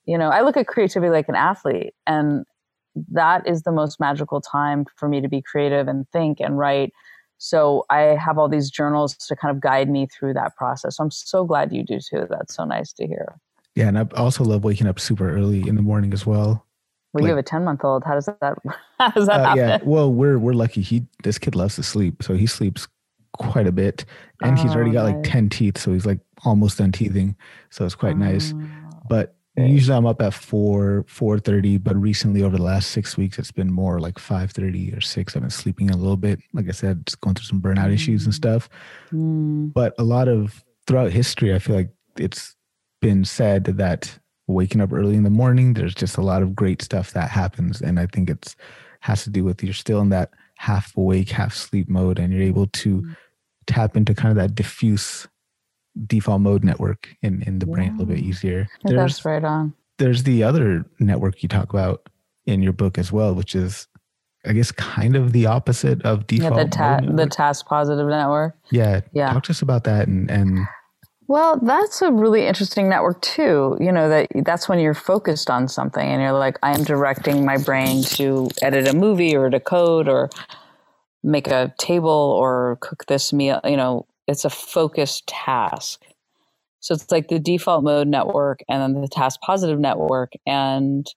you 0.05 0.17
know, 0.17 0.29
I 0.29 0.41
look 0.41 0.55
at 0.55 0.67
creativity 0.67 1.11
like 1.11 1.27
an 1.27 1.35
athlete, 1.35 1.93
and 2.07 2.45
that 3.11 3.45
is 3.45 3.63
the 3.63 3.71
most 3.73 3.99
magical 3.99 4.39
time 4.39 4.85
for 4.95 5.09
me 5.09 5.19
to 5.19 5.27
be 5.27 5.41
creative 5.41 5.89
and 5.89 6.07
think 6.13 6.39
and 6.39 6.57
write 6.57 6.93
so 7.37 7.85
I 7.89 7.99
have 7.99 8.37
all 8.37 8.49
these 8.49 8.69
journals 8.69 9.15
to 9.15 9.35
kind 9.35 9.55
of 9.55 9.61
guide 9.61 9.89
me 9.89 10.07
through 10.07 10.33
that 10.33 10.55
process. 10.55 10.97
So 10.97 11.03
I'm 11.03 11.11
so 11.11 11.43
glad 11.43 11.73
you 11.73 11.83
do 11.83 11.99
too. 11.99 12.25
That's 12.29 12.55
so 12.55 12.63
nice 12.63 12.93
to 12.93 13.07
hear. 13.07 13.39
Yeah, 13.75 13.89
and 13.89 13.99
I 13.99 14.05
also 14.15 14.43
love 14.43 14.63
waking 14.63 14.87
up 14.87 14.99
super 14.99 15.29
early 15.29 15.67
in 15.67 15.75
the 15.75 15.81
morning 15.81 16.13
as 16.13 16.25
well. 16.25 16.65
Well, 17.13 17.23
like, 17.23 17.23
you 17.23 17.29
have 17.29 17.37
a 17.37 17.43
ten 17.43 17.63
month 17.63 17.83
old. 17.83 18.03
How 18.03 18.13
does 18.13 18.25
that? 18.25 18.37
How 18.99 19.09
does 19.09 19.27
that 19.27 19.41
uh, 19.41 19.43
happen? 19.43 19.57
Yeah, 19.57 19.79
well, 19.83 20.11
we're 20.11 20.39
we're 20.39 20.53
lucky. 20.53 20.81
He 20.81 21.05
this 21.23 21.37
kid 21.37 21.55
loves 21.55 21.75
to 21.75 21.83
sleep, 21.83 22.23
so 22.23 22.35
he 22.35 22.47
sleeps 22.47 22.87
quite 23.37 23.67
a 23.67 23.71
bit, 23.71 24.05
and 24.41 24.57
oh, 24.57 24.61
he's 24.61 24.73
already 24.73 24.91
got 24.91 25.05
nice. 25.05 25.15
like 25.15 25.23
ten 25.23 25.49
teeth, 25.49 25.77
so 25.77 25.91
he's 25.91 26.05
like 26.05 26.19
almost 26.45 26.77
done 26.77 26.91
teething. 26.91 27.35
So 27.69 27.85
it's 27.85 27.95
quite 27.95 28.15
oh. 28.15 28.19
nice. 28.19 28.53
But 29.09 29.35
Usually 29.57 29.95
I'm 29.95 30.05
up 30.05 30.21
at 30.21 30.33
four, 30.33 31.05
four 31.07 31.39
thirty, 31.39 31.77
but 31.77 31.95
recently 31.95 32.43
over 32.43 32.57
the 32.57 32.63
last 32.63 32.91
six 32.91 33.15
weeks, 33.15 33.39
it's 33.39 33.51
been 33.51 33.71
more 33.71 33.99
like 33.99 34.19
five 34.19 34.51
thirty 34.51 34.91
or 34.93 34.99
six. 34.99 35.35
I've 35.35 35.43
been 35.43 35.49
sleeping 35.49 35.89
a 35.89 35.97
little 35.97 36.17
bit. 36.17 36.41
Like 36.53 36.67
I 36.67 36.71
said, 36.71 37.05
just 37.05 37.21
going 37.21 37.35
through 37.35 37.45
some 37.45 37.61
burnout 37.61 37.93
issues 37.93 38.25
and 38.25 38.33
mm. 38.33 38.37
stuff. 38.37 38.69
Mm. 39.13 39.73
But 39.73 39.95
a 39.97 40.03
lot 40.03 40.27
of 40.27 40.63
throughout 40.87 41.11
history, 41.11 41.55
I 41.55 41.59
feel 41.59 41.77
like 41.77 41.91
it's 42.17 42.55
been 43.01 43.23
said 43.23 43.63
that 43.65 44.19
waking 44.47 44.81
up 44.81 44.91
early 44.91 45.15
in 45.15 45.23
the 45.23 45.29
morning, 45.29 45.73
there's 45.73 45.95
just 45.95 46.17
a 46.17 46.21
lot 46.21 46.41
of 46.41 46.55
great 46.55 46.81
stuff 46.81 47.13
that 47.13 47.29
happens, 47.29 47.81
and 47.81 47.97
I 47.97 48.07
think 48.07 48.29
it's 48.29 48.57
has 49.01 49.23
to 49.23 49.29
do 49.29 49.43
with 49.43 49.63
you're 49.63 49.73
still 49.73 50.01
in 50.01 50.09
that 50.09 50.31
half 50.57 50.97
awake, 50.97 51.29
half 51.29 51.53
sleep 51.53 51.87
mode, 51.87 52.19
and 52.19 52.33
you're 52.33 52.43
able 52.43 52.67
to 52.67 53.01
mm. 53.01 53.15
tap 53.67 53.95
into 53.95 54.13
kind 54.13 54.31
of 54.31 54.35
that 54.35 54.53
diffuse 54.53 55.27
default 56.07 56.41
mode 56.41 56.63
network 56.63 57.09
in, 57.21 57.41
in 57.43 57.59
the 57.59 57.67
yeah. 57.67 57.75
brain 57.75 57.89
a 57.89 57.91
little 57.93 58.13
bit 58.13 58.19
easier. 58.19 58.67
There's, 58.83 58.95
That's 58.95 59.25
right 59.25 59.43
on. 59.43 59.73
There's 59.97 60.23
the 60.23 60.43
other 60.43 60.85
network 60.99 61.41
you 61.41 61.49
talk 61.49 61.69
about 61.71 62.09
in 62.45 62.61
your 62.61 62.73
book 62.73 62.97
as 62.97 63.11
well, 63.11 63.33
which 63.33 63.55
is 63.55 63.87
I 64.45 64.53
guess 64.53 64.71
kind 64.71 65.15
of 65.15 65.31
the 65.31 65.47
opposite 65.47 66.03
of 66.03 66.27
default. 66.27 66.55
Yeah, 66.55 66.63
the, 66.63 66.69
ta- 66.69 67.01
the 67.01 67.27
task 67.27 67.65
positive 67.65 68.07
network. 68.07 68.55
Yeah. 68.71 69.01
Yeah. 69.13 69.33
Talk 69.33 69.43
to 69.45 69.51
us 69.51 69.61
about 69.61 69.85
that 69.85 70.07
and, 70.07 70.29
and 70.29 70.67
well, 71.27 71.59
that's 71.59 72.01
a 72.01 72.11
really 72.11 72.45
interesting 72.45 72.87
network 72.87 73.21
too. 73.21 73.77
You 73.79 73.91
know 73.91 74.09
that 74.09 74.27
that's 74.45 74.69
when 74.69 74.79
you're 74.79 74.93
focused 74.93 75.49
on 75.49 75.67
something 75.67 76.07
and 76.07 76.21
you're 76.21 76.33
like, 76.33 76.59
I 76.61 76.75
am 76.75 76.83
directing 76.83 77.45
my 77.45 77.57
brain 77.57 78.03
to 78.03 78.49
edit 78.61 78.87
a 78.87 78.95
movie 78.95 79.35
or 79.35 79.49
to 79.49 79.59
code 79.59 80.07
or 80.07 80.29
make 81.23 81.47
a 81.47 81.73
table 81.79 82.11
or 82.11 82.77
cook 82.81 83.05
this 83.07 83.33
meal. 83.33 83.59
You 83.63 83.77
know, 83.77 84.05
it's 84.27 84.45
a 84.45 84.49
focused 84.49 85.27
task. 85.27 86.01
So 86.79 86.93
it's 86.93 87.11
like 87.11 87.27
the 87.29 87.39
default 87.39 87.83
mode 87.83 88.07
network 88.07 88.59
and 88.69 88.81
then 88.81 89.01
the 89.01 89.07
task 89.07 89.39
positive 89.41 89.79
network. 89.79 90.33
And 90.45 91.07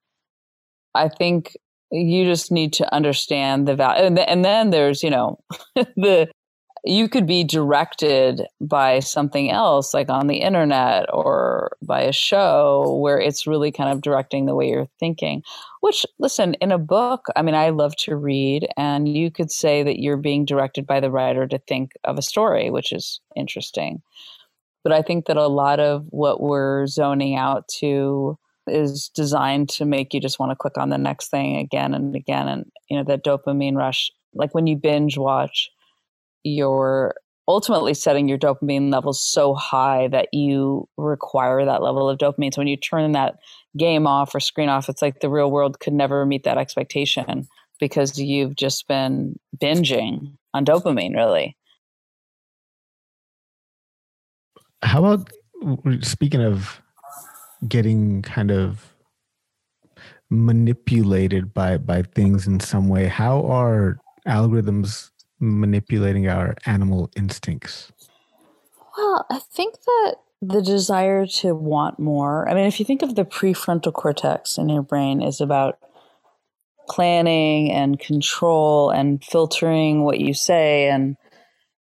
I 0.94 1.08
think 1.08 1.56
you 1.90 2.24
just 2.24 2.50
need 2.50 2.72
to 2.74 2.94
understand 2.94 3.68
the 3.68 3.76
value. 3.76 4.04
And, 4.04 4.18
and 4.18 4.44
then 4.44 4.70
there's, 4.70 5.02
you 5.02 5.10
know, 5.10 5.38
the 5.74 6.28
you 6.84 7.08
could 7.08 7.26
be 7.26 7.44
directed 7.44 8.46
by 8.60 9.00
something 9.00 9.50
else 9.50 9.92
like 9.92 10.08
on 10.08 10.26
the 10.26 10.36
internet 10.36 11.06
or 11.12 11.76
by 11.82 12.02
a 12.02 12.12
show 12.12 12.98
where 13.00 13.18
it's 13.18 13.46
really 13.46 13.72
kind 13.72 13.90
of 13.90 14.00
directing 14.00 14.46
the 14.46 14.54
way 14.54 14.68
you're 14.68 14.88
thinking 14.98 15.42
which 15.80 16.06
listen 16.18 16.54
in 16.54 16.72
a 16.72 16.78
book 16.78 17.26
i 17.36 17.42
mean 17.42 17.54
i 17.54 17.70
love 17.70 17.94
to 17.96 18.16
read 18.16 18.66
and 18.76 19.08
you 19.08 19.30
could 19.30 19.50
say 19.50 19.82
that 19.82 20.00
you're 20.00 20.16
being 20.16 20.44
directed 20.44 20.86
by 20.86 21.00
the 21.00 21.10
writer 21.10 21.46
to 21.46 21.58
think 21.58 21.92
of 22.04 22.18
a 22.18 22.22
story 22.22 22.70
which 22.70 22.92
is 22.92 23.20
interesting. 23.36 24.02
But 24.84 24.92
i 24.92 25.02
think 25.02 25.26
that 25.26 25.36
a 25.36 25.48
lot 25.48 25.80
of 25.80 26.06
what 26.10 26.40
we're 26.40 26.86
zoning 26.86 27.36
out 27.36 27.68
to 27.80 28.38
is 28.66 29.10
designed 29.14 29.68
to 29.70 29.84
make 29.84 30.14
you 30.14 30.20
just 30.20 30.38
want 30.38 30.50
to 30.50 30.56
click 30.56 30.78
on 30.78 30.90
the 30.90 30.98
next 30.98 31.30
thing 31.30 31.56
again 31.56 31.94
and 31.94 32.14
again 32.14 32.48
and 32.48 32.70
you 32.88 32.96
know 32.96 33.04
that 33.04 33.24
dopamine 33.24 33.76
rush 33.76 34.10
like 34.34 34.54
when 34.54 34.66
you 34.66 34.76
binge 34.76 35.16
watch 35.18 35.70
you're 36.44 37.14
ultimately 37.46 37.94
setting 37.94 38.28
your 38.28 38.38
dopamine 38.38 38.92
levels 38.92 39.20
so 39.20 39.54
high 39.54 40.08
that 40.08 40.28
you 40.32 40.86
require 40.96 41.64
that 41.64 41.82
level 41.82 42.08
of 42.08 42.18
dopamine. 42.18 42.52
So 42.52 42.60
when 42.60 42.68
you 42.68 42.76
turn 42.76 43.12
that 43.12 43.38
game 43.76 44.06
off 44.06 44.34
or 44.34 44.40
screen 44.40 44.68
off, 44.68 44.88
it's 44.88 45.00
like 45.00 45.20
the 45.20 45.30
real 45.30 45.50
world 45.50 45.80
could 45.80 45.94
never 45.94 46.26
meet 46.26 46.44
that 46.44 46.58
expectation 46.58 47.48
because 47.80 48.18
you've 48.18 48.56
just 48.56 48.86
been 48.86 49.38
binging 49.56 50.34
on 50.52 50.64
dopamine, 50.64 51.14
really. 51.14 51.56
How 54.82 55.04
about 55.04 55.30
speaking 56.02 56.42
of 56.42 56.80
getting 57.66 58.22
kind 58.22 58.50
of 58.50 58.94
manipulated 60.30 61.54
by 61.54 61.78
by 61.78 62.02
things 62.02 62.46
in 62.46 62.60
some 62.60 62.88
way, 62.88 63.06
how 63.06 63.44
are 63.46 63.98
algorithms 64.26 65.10
manipulating 65.40 66.28
our 66.28 66.56
animal 66.66 67.10
instincts? 67.16 67.92
Well, 68.96 69.26
I 69.30 69.38
think 69.38 69.74
that 69.84 70.16
the 70.40 70.62
desire 70.62 71.26
to 71.26 71.54
want 71.54 71.98
more. 71.98 72.48
I 72.48 72.54
mean, 72.54 72.66
if 72.66 72.78
you 72.78 72.86
think 72.86 73.02
of 73.02 73.14
the 73.14 73.24
prefrontal 73.24 73.92
cortex 73.92 74.56
in 74.56 74.68
your 74.68 74.82
brain 74.82 75.22
is 75.22 75.40
about 75.40 75.78
planning 76.88 77.70
and 77.70 77.98
control 77.98 78.90
and 78.90 79.22
filtering 79.22 80.04
what 80.04 80.20
you 80.20 80.32
say 80.32 80.88
and 80.88 81.16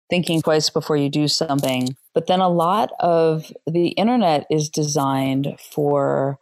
thinking 0.10 0.42
twice 0.42 0.70
before 0.70 0.98
you 0.98 1.10
do 1.10 1.28
something. 1.28 1.96
But 2.14 2.28
then 2.28 2.40
a 2.40 2.50
lot 2.50 2.92
of 3.00 3.52
the 3.68 3.90
internet 3.90 4.46
is 4.50 4.70
designed 4.70 5.60
for 5.74 6.40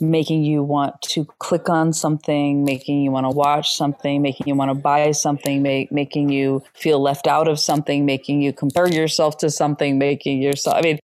making 0.00 0.44
you 0.44 0.62
want 0.62 1.00
to 1.00 1.24
click 1.38 1.68
on 1.68 1.92
something, 1.92 2.64
making 2.64 3.00
you 3.00 3.10
want 3.10 3.24
to 3.24 3.34
watch 3.34 3.74
something, 3.74 4.20
making 4.20 4.46
you 4.46 4.54
want 4.54 4.70
to 4.70 4.74
buy 4.74 5.10
something, 5.12 5.62
make, 5.62 5.90
making 5.90 6.28
you 6.28 6.62
feel 6.74 7.00
left 7.00 7.26
out 7.26 7.48
of 7.48 7.58
something, 7.58 8.04
making 8.04 8.42
you 8.42 8.52
compare 8.52 8.88
yourself 8.88 9.38
to 9.38 9.50
something, 9.50 9.98
making 9.98 10.42
yourself, 10.42 10.76
I 10.76 10.82
mean, 10.82 10.98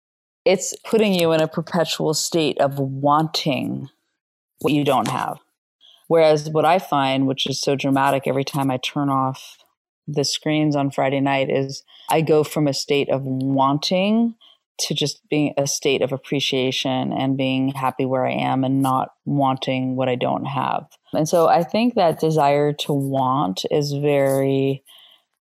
it's 0.44 0.76
putting 0.84 1.14
you 1.14 1.32
in 1.32 1.42
a 1.42 1.48
perpetual 1.48 2.14
state 2.14 2.60
of 2.60 2.80
wanting 2.80 3.90
what 4.60 4.74
you 4.74 4.84
don't 4.84 5.08
have. 5.08 5.38
Whereas 6.08 6.50
what 6.50 6.66
I 6.66 6.80
find, 6.80 7.28
which 7.28 7.48
is 7.48 7.62
so 7.62 7.76
dramatic 7.76 8.24
every 8.28 8.44
time 8.44 8.70
I 8.70 8.78
turn 8.78 9.10
off 9.10 9.60
the 10.08 10.26
screens 10.26 10.76
on 10.76 10.92
Friday 10.92 11.22
night, 11.22 11.50
is 11.50 11.84
I 12.10 12.20
go 12.22 12.44
from 12.44 12.68
a 12.68 12.74
state 12.74 13.10
of 13.10 13.22
wanting 13.24 14.36
to 14.80 14.94
just 14.94 15.22
being 15.30 15.54
a 15.58 15.68
state 15.68 16.02
of 16.02 16.12
appreciation 16.12 17.14
and 17.14 17.38
being 17.38 17.70
happy 17.70 18.06
where 18.06 18.26
I 18.26 18.34
am 18.34 18.64
and 18.64 18.82
not 18.82 19.10
wanting 19.26 19.96
what 19.96 20.10
I 20.10 20.16
don't 20.16 20.46
have. 20.46 20.88
And 21.14 21.28
so 21.28 21.48
I 21.48 21.64
think 21.64 21.96
that 21.96 22.20
desire 22.20 22.74
to 22.74 22.94
want 22.94 23.64
is 23.70 23.92
very 23.94 24.84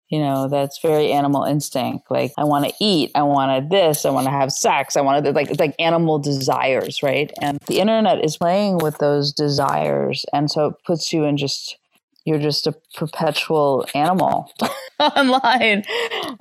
you 0.09 0.19
know 0.19 0.47
that's 0.47 0.79
very 0.81 1.11
animal 1.11 1.43
instinct 1.43 2.09
like 2.11 2.31
i 2.38 2.43
want 2.43 2.65
to 2.65 2.73
eat 2.79 3.11
i 3.15 3.23
want 3.23 3.69
this 3.69 4.05
i 4.05 4.09
want 4.09 4.25
to 4.25 4.31
have 4.31 4.51
sex 4.51 4.95
i 4.95 5.01
want 5.01 5.23
to 5.23 5.31
like 5.31 5.49
it's 5.49 5.59
like 5.59 5.75
animal 5.79 6.19
desires 6.19 7.01
right 7.01 7.31
and 7.41 7.59
the 7.67 7.79
internet 7.79 8.23
is 8.23 8.38
playing 8.38 8.77
with 8.77 8.97
those 8.99 9.33
desires 9.33 10.25
and 10.31 10.51
so 10.51 10.67
it 10.67 10.75
puts 10.85 11.11
you 11.11 11.23
in 11.23 11.38
just 11.38 11.77
you're 12.25 12.39
just 12.39 12.65
a 12.65 12.73
perpetual 12.95 13.85
animal 13.93 14.51
online. 14.99 15.83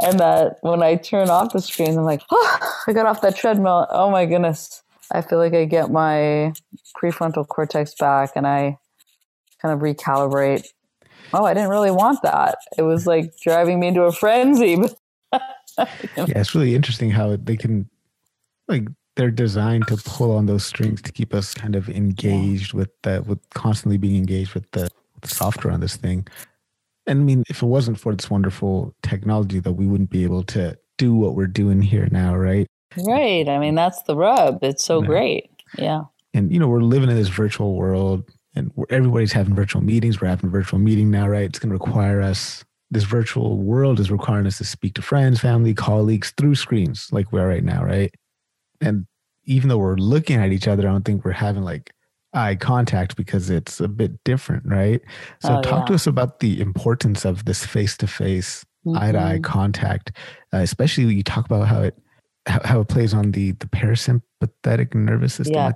And 0.02 0.18
that 0.18 0.56
when 0.62 0.82
I 0.82 0.96
turn 0.96 1.28
off 1.28 1.52
the 1.52 1.60
screen, 1.60 1.96
I'm 1.98 2.04
like, 2.04 2.22
oh, 2.30 2.82
I 2.86 2.92
got 2.92 3.06
off 3.06 3.20
that 3.20 3.36
treadmill. 3.36 3.86
Oh 3.90 4.10
my 4.10 4.26
goodness. 4.26 4.82
I 5.12 5.20
feel 5.20 5.38
like 5.38 5.52
I 5.52 5.66
get 5.66 5.90
my 5.90 6.52
prefrontal 7.00 7.46
cortex 7.46 7.94
back 7.94 8.32
and 8.34 8.46
I 8.46 8.78
kind 9.60 9.74
of 9.74 9.80
recalibrate. 9.80 10.66
Oh, 11.34 11.44
I 11.44 11.52
didn't 11.52 11.68
really 11.68 11.90
want 11.90 12.22
that. 12.22 12.58
It 12.78 12.82
was 12.82 13.06
like 13.06 13.34
driving 13.42 13.80
me 13.80 13.88
into 13.88 14.02
a 14.02 14.12
frenzy. 14.12 14.78
yeah, 15.32 15.86
it's 16.16 16.54
really 16.54 16.74
interesting 16.74 17.10
how 17.10 17.36
they 17.36 17.56
can, 17.56 17.88
like, 18.68 18.88
they're 19.16 19.30
designed 19.30 19.86
to 19.88 19.96
pull 19.96 20.36
on 20.36 20.46
those 20.46 20.64
strings 20.64 21.00
to 21.02 21.12
keep 21.12 21.34
us 21.34 21.54
kind 21.54 21.76
of 21.76 21.88
engaged 21.88 22.72
with 22.72 22.90
that, 23.02 23.26
with 23.26 23.38
constantly 23.50 23.96
being 23.96 24.16
engaged 24.16 24.54
with 24.54 24.68
the 24.72 24.90
software 25.26 25.72
on 25.72 25.80
this 25.80 25.96
thing. 25.96 26.26
And 27.06 27.20
I 27.20 27.22
mean, 27.22 27.44
if 27.48 27.62
it 27.62 27.66
wasn't 27.66 28.00
for 28.00 28.14
this 28.14 28.30
wonderful 28.30 28.94
technology, 29.02 29.60
that 29.60 29.72
we 29.72 29.86
wouldn't 29.86 30.10
be 30.10 30.24
able 30.24 30.42
to 30.44 30.78
do 30.96 31.14
what 31.14 31.34
we're 31.34 31.46
doing 31.46 31.82
here 31.82 32.08
now, 32.10 32.34
right? 32.34 32.66
Right. 32.96 33.48
I 33.48 33.58
mean, 33.58 33.74
that's 33.74 34.02
the 34.02 34.16
rub. 34.16 34.62
It's 34.62 34.84
so 34.84 35.02
great. 35.02 35.50
Yeah. 35.76 36.02
And 36.32 36.52
you 36.52 36.58
know, 36.58 36.68
we're 36.68 36.80
living 36.80 37.10
in 37.10 37.16
this 37.16 37.28
virtual 37.28 37.74
world, 37.74 38.30
and 38.54 38.70
everybody's 38.90 39.32
having 39.32 39.54
virtual 39.54 39.82
meetings. 39.82 40.20
We're 40.20 40.28
having 40.28 40.48
a 40.48 40.52
virtual 40.52 40.78
meeting 40.78 41.10
now, 41.10 41.28
right? 41.28 41.44
It's 41.44 41.58
going 41.58 41.70
to 41.70 41.74
require 41.74 42.20
us 42.20 42.64
this 42.90 43.04
virtual 43.04 43.58
world 43.58 43.98
is 43.98 44.10
requiring 44.10 44.46
us 44.46 44.58
to 44.58 44.64
speak 44.64 44.94
to 44.94 45.02
friends, 45.02 45.40
family, 45.40 45.74
colleagues 45.74 46.32
through 46.36 46.54
screens 46.54 47.08
like 47.10 47.32
we 47.32 47.40
are 47.40 47.48
right 47.48 47.64
now, 47.64 47.82
right? 47.82 48.14
And 48.80 49.06
even 49.44 49.68
though 49.68 49.78
we're 49.78 49.96
looking 49.96 50.36
at 50.36 50.52
each 50.52 50.68
other, 50.68 50.88
I 50.88 50.92
don't 50.92 51.04
think 51.04 51.24
we're 51.24 51.32
having 51.32 51.64
like 51.64 51.92
eye 52.34 52.56
contact 52.56 53.16
because 53.16 53.50
it's 53.50 53.80
a 53.80 53.88
bit 53.88 54.22
different, 54.24 54.64
right? 54.66 55.00
So, 55.40 55.56
oh, 55.58 55.62
talk 55.62 55.80
yeah. 55.80 55.86
to 55.86 55.94
us 55.94 56.06
about 56.06 56.40
the 56.40 56.60
importance 56.60 57.24
of 57.24 57.44
this 57.44 57.64
face 57.64 57.96
to 57.98 58.06
face, 58.06 58.64
eye 58.96 59.12
to 59.12 59.18
eye 59.18 59.40
contact, 59.42 60.12
uh, 60.52 60.58
especially 60.58 61.06
when 61.06 61.16
you 61.16 61.22
talk 61.22 61.46
about 61.46 61.68
how 61.68 61.82
it 61.82 61.98
how, 62.46 62.60
how 62.64 62.80
it 62.80 62.88
plays 62.88 63.14
on 63.14 63.32
the 63.32 63.52
the 63.52 63.66
parasympathetic 63.66 64.94
nervous 64.94 65.34
system. 65.34 65.54
Yeah. 65.54 65.72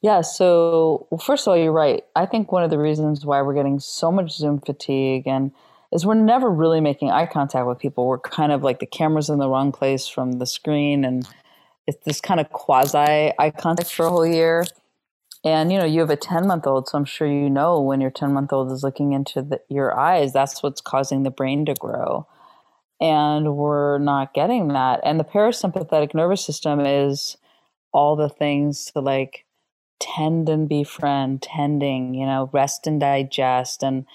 Yeah. 0.00 0.20
So, 0.20 1.08
well, 1.10 1.18
first 1.18 1.46
of 1.46 1.50
all, 1.50 1.56
you're 1.56 1.72
right. 1.72 2.04
I 2.14 2.24
think 2.24 2.52
one 2.52 2.62
of 2.62 2.70
the 2.70 2.78
reasons 2.78 3.26
why 3.26 3.42
we're 3.42 3.54
getting 3.54 3.80
so 3.80 4.12
much 4.12 4.36
Zoom 4.36 4.60
fatigue 4.60 5.26
and 5.26 5.50
is 5.92 6.06
we're 6.06 6.14
never 6.14 6.48
really 6.48 6.80
making 6.80 7.10
eye 7.10 7.26
contact 7.26 7.66
with 7.66 7.78
people. 7.78 8.06
We're 8.06 8.18
kind 8.18 8.52
of 8.52 8.62
like 8.62 8.78
the 8.78 8.86
camera's 8.86 9.28
in 9.28 9.38
the 9.38 9.48
wrong 9.48 9.72
place 9.72 10.06
from 10.06 10.32
the 10.32 10.46
screen, 10.46 11.04
and 11.04 11.26
it's 11.86 12.04
this 12.04 12.20
kind 12.20 12.40
of 12.40 12.50
quasi 12.50 12.98
eye 12.98 13.52
contact 13.56 13.92
for 13.92 14.06
a 14.06 14.10
whole 14.10 14.26
year. 14.26 14.64
And 15.44 15.70
you 15.72 15.78
know, 15.78 15.84
you 15.84 16.00
have 16.00 16.10
a 16.10 16.16
10 16.16 16.46
month 16.46 16.66
old, 16.66 16.88
so 16.88 16.98
I'm 16.98 17.04
sure 17.04 17.26
you 17.26 17.48
know 17.48 17.80
when 17.80 18.00
your 18.00 18.10
10 18.10 18.32
month 18.32 18.52
old 18.52 18.72
is 18.72 18.82
looking 18.82 19.12
into 19.12 19.42
the, 19.42 19.60
your 19.68 19.98
eyes, 19.98 20.32
that's 20.32 20.62
what's 20.62 20.80
causing 20.80 21.22
the 21.22 21.30
brain 21.30 21.64
to 21.66 21.74
grow. 21.74 22.26
And 23.00 23.56
we're 23.56 23.98
not 23.98 24.34
getting 24.34 24.68
that. 24.68 25.00
And 25.04 25.20
the 25.20 25.24
parasympathetic 25.24 26.14
nervous 26.14 26.44
system 26.44 26.80
is 26.80 27.36
all 27.92 28.16
the 28.16 28.28
things 28.28 28.86
to 28.92 29.00
like 29.00 29.44
tend 30.00 30.48
and 30.48 30.68
befriend, 30.68 31.42
tending, 31.42 32.14
you 32.14 32.26
know, 32.26 32.50
rest 32.52 32.86
and 32.86 33.00
digest, 33.00 33.82
and 33.84 34.06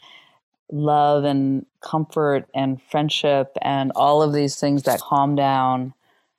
love 0.71 1.23
and 1.23 1.65
comfort 1.81 2.47
and 2.53 2.81
friendship, 2.81 3.57
and 3.61 3.91
all 3.95 4.21
of 4.21 4.33
these 4.33 4.59
things 4.59 4.83
that 4.83 4.99
calm 4.99 5.35
down 5.35 5.93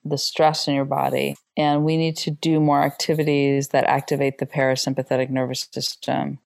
the 0.04 0.18
stress 0.18 0.68
in 0.68 0.74
your 0.74 0.84
body. 0.84 1.36
And 1.56 1.84
we 1.84 1.96
need 1.96 2.16
to 2.18 2.30
do 2.30 2.60
more 2.60 2.82
activities 2.82 3.68
that 3.68 3.84
activate 3.84 4.38
the 4.38 4.46
parasympathetic 4.46 5.30
nervous 5.30 5.68
system. 5.72 6.38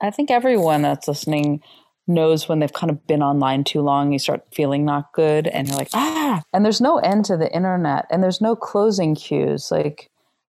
I 0.00 0.10
think 0.10 0.30
everyone 0.30 0.82
that's 0.82 1.08
listening 1.08 1.62
knows 2.06 2.48
when 2.48 2.60
they've 2.60 2.72
kind 2.72 2.90
of 2.90 3.06
been 3.06 3.22
online 3.22 3.64
too 3.64 3.80
long, 3.80 4.12
you 4.12 4.18
start 4.18 4.46
feeling 4.54 4.84
not 4.84 5.12
good 5.12 5.48
and 5.48 5.66
you're 5.66 5.76
like, 5.76 5.90
ah, 5.92 6.42
and 6.52 6.64
there's 6.64 6.80
no 6.80 6.98
end 6.98 7.24
to 7.24 7.36
the 7.36 7.52
internet 7.52 8.06
and 8.10 8.22
there's 8.22 8.40
no 8.40 8.54
closing 8.54 9.14
cues. 9.14 9.70
Like, 9.70 10.10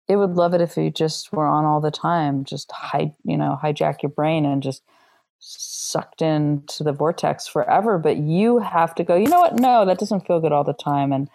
it 0.07 0.17
would 0.17 0.31
love 0.31 0.53
it 0.53 0.61
if 0.61 0.77
you 0.77 0.91
just 0.91 1.31
were 1.31 1.47
on 1.47 1.65
all 1.65 1.81
the 1.81 1.91
time, 1.91 2.43
just 2.43 2.71
hide, 2.71 3.13
you 3.23 3.37
know, 3.37 3.57
hijack 3.61 4.01
your 4.01 4.11
brain 4.11 4.45
and 4.45 4.61
just 4.61 4.83
sucked 5.39 6.21
into 6.21 6.83
the 6.83 6.91
vortex 6.91 7.47
forever. 7.47 7.97
But 7.97 8.17
you 8.17 8.59
have 8.59 8.93
to 8.95 9.03
go, 9.03 9.15
you 9.15 9.27
know 9.27 9.39
what? 9.39 9.59
No, 9.59 9.85
that 9.85 9.99
doesn't 9.99 10.27
feel 10.27 10.39
good 10.39 10.51
all 10.51 10.63
the 10.63 10.73
time. 10.73 11.11
And 11.11 11.29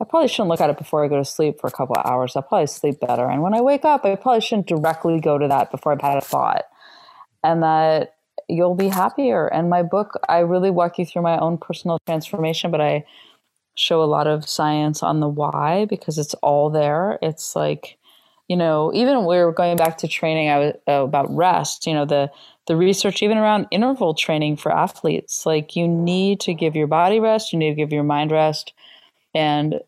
I 0.00 0.04
probably 0.04 0.28
shouldn't 0.28 0.48
look 0.48 0.60
at 0.60 0.70
it 0.70 0.78
before 0.78 1.04
I 1.04 1.08
go 1.08 1.18
to 1.18 1.24
sleep 1.24 1.60
for 1.60 1.68
a 1.68 1.72
couple 1.72 1.96
of 1.96 2.04
hours. 2.04 2.34
I'll 2.34 2.42
probably 2.42 2.66
sleep 2.66 3.00
better. 3.00 3.28
And 3.28 3.42
when 3.42 3.54
I 3.54 3.60
wake 3.60 3.84
up, 3.84 4.04
I 4.04 4.16
probably 4.16 4.40
shouldn't 4.40 4.66
directly 4.66 5.20
go 5.20 5.38
to 5.38 5.48
that 5.48 5.70
before 5.70 5.92
I've 5.92 6.00
had 6.00 6.18
a 6.18 6.20
thought. 6.20 6.64
And 7.44 7.62
that 7.62 8.16
you'll 8.48 8.74
be 8.74 8.88
happier. 8.88 9.46
And 9.46 9.70
my 9.70 9.82
book, 9.82 10.18
I 10.28 10.40
really 10.40 10.70
walk 10.70 10.98
you 10.98 11.06
through 11.06 11.22
my 11.22 11.38
own 11.38 11.58
personal 11.58 11.98
transformation, 12.06 12.70
but 12.70 12.80
I 12.80 13.04
show 13.76 14.02
a 14.02 14.04
lot 14.04 14.26
of 14.26 14.48
science 14.48 15.02
on 15.02 15.20
the 15.20 15.28
why 15.28 15.86
because 15.88 16.18
it's 16.18 16.34
all 16.34 16.70
there. 16.70 17.18
It's 17.22 17.54
like, 17.54 17.96
you 18.48 18.56
know, 18.56 18.92
even 18.94 19.24
we 19.24 19.36
are 19.36 19.52
going 19.52 19.76
back 19.76 19.98
to 19.98 20.08
training 20.08 20.48
I 20.48 20.58
was, 20.58 20.74
uh, 20.88 21.04
about 21.04 21.34
rest, 21.34 21.86
you 21.86 21.94
know, 21.94 22.04
the 22.04 22.30
the 22.66 22.76
research 22.76 23.22
even 23.22 23.36
around 23.36 23.66
interval 23.70 24.14
training 24.14 24.56
for 24.56 24.72
athletes, 24.72 25.44
like 25.44 25.76
you 25.76 25.86
need 25.86 26.40
to 26.40 26.54
give 26.54 26.74
your 26.74 26.86
body 26.86 27.20
rest, 27.20 27.52
you 27.52 27.58
need 27.58 27.70
to 27.70 27.74
give 27.74 27.92
your 27.92 28.04
mind 28.04 28.30
rest 28.30 28.72
and 29.34 29.80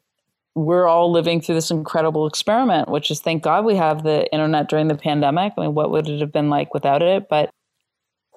we're 0.55 0.87
all 0.87 1.13
living 1.13 1.41
through 1.41 1.55
this 1.55 1.71
incredible 1.71 2.27
experiment, 2.27 2.89
which 2.89 3.11
is 3.11 3.21
thank 3.21 3.43
God 3.43 3.65
we 3.65 3.77
have 3.77 4.03
the 4.03 4.31
internet 4.33 4.69
during 4.69 4.89
the 4.89 4.95
pandemic. 4.97 5.53
I 5.57 5.61
mean, 5.61 5.75
what 5.75 5.91
would 5.91 6.09
it 6.09 6.21
have 6.21 6.33
been 6.33 6.49
like 6.49 6.73
without 6.73 7.03
it? 7.03 7.29
But 7.29 7.51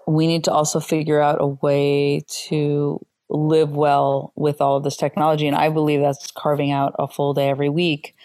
we 0.06 0.28
need 0.28 0.44
to 0.44 0.52
also 0.52 0.82
figure 0.82 1.22
out 1.22 1.38
a 1.40 1.48
way 1.48 2.22
to 2.48 3.00
live 3.30 3.72
well 3.72 4.34
with 4.36 4.60
all 4.60 4.76
of 4.76 4.84
this 4.84 4.98
technology. 4.98 5.48
And 5.48 5.56
I 5.56 5.70
believe 5.70 6.02
that's 6.02 6.30
carving 6.32 6.72
out 6.72 6.94
a 7.00 7.08
full 7.08 7.34
day 7.34 7.50
every 7.50 7.70
week 7.70 8.16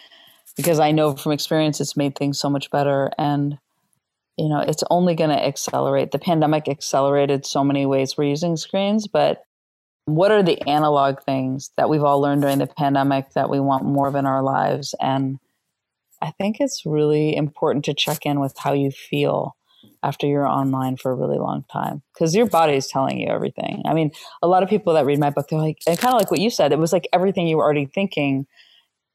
because 0.57 0.79
I 0.79 0.91
know 0.91 1.15
from 1.15 1.31
experience 1.31 1.79
it's 1.79 1.95
made 1.95 2.15
things 2.15 2.39
so 2.39 2.49
much 2.49 2.69
better. 2.71 3.11
And, 3.17 3.57
you 4.37 4.49
know, 4.49 4.59
it's 4.59 4.83
only 4.89 5.15
going 5.15 5.29
to 5.29 5.45
accelerate. 5.45 6.11
The 6.11 6.19
pandemic 6.19 6.67
accelerated 6.67 7.45
so 7.45 7.63
many 7.63 7.85
ways 7.85 8.17
we're 8.17 8.25
using 8.25 8.57
screens, 8.57 9.07
but 9.07 9.43
what 10.05 10.31
are 10.31 10.43
the 10.43 10.61
analog 10.67 11.21
things 11.23 11.71
that 11.77 11.89
we've 11.89 12.03
all 12.03 12.21
learned 12.21 12.41
during 12.41 12.59
the 12.59 12.67
pandemic 12.67 13.31
that 13.33 13.49
we 13.49 13.59
want 13.59 13.85
more 13.85 14.07
of 14.07 14.15
in 14.15 14.25
our 14.25 14.43
lives? 14.43 14.95
And 14.99 15.39
i 16.21 16.31
think 16.31 16.57
it's 16.59 16.83
really 16.85 17.35
important 17.35 17.85
to 17.85 17.93
check 17.93 18.25
in 18.25 18.39
with 18.39 18.55
how 18.57 18.73
you 18.73 18.91
feel 18.91 19.55
after 20.01 20.25
you're 20.25 20.47
online 20.47 20.97
for 20.97 21.11
a 21.11 21.15
really 21.15 21.37
long 21.37 21.63
time 21.71 22.01
because 22.13 22.35
your 22.35 22.47
body 22.47 22.73
is 22.73 22.87
telling 22.87 23.19
you 23.19 23.27
everything. 23.27 23.83
I 23.85 23.93
mean 23.93 24.11
a 24.41 24.47
lot 24.47 24.63
of 24.63 24.69
people 24.69 24.93
that 24.93 25.05
read 25.05 25.19
my 25.19 25.29
book 25.29 25.47
they're 25.49 25.59
like 25.59 25.79
and 25.87 25.97
kind 25.97 26.13
of 26.13 26.19
like 26.19 26.31
what 26.31 26.39
you 26.39 26.49
said 26.49 26.71
it 26.71 26.79
was 26.79 26.93
like 26.93 27.07
everything 27.13 27.47
you 27.47 27.57
were 27.57 27.63
already 27.63 27.85
thinking 27.85 28.45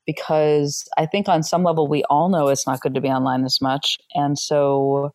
because 0.07 0.89
i 0.97 1.07
think 1.07 1.29
on 1.29 1.43
some 1.43 1.63
level 1.63 1.89
we 1.89 2.05
all 2.05 2.29
know 2.29 2.49
it's 2.49 2.67
not 2.67 2.81
good 2.81 2.95
to 2.95 3.01
be 3.01 3.09
online 3.09 3.43
this 3.43 3.61
much. 3.61 3.99
And 4.15 4.39
so 4.39 5.13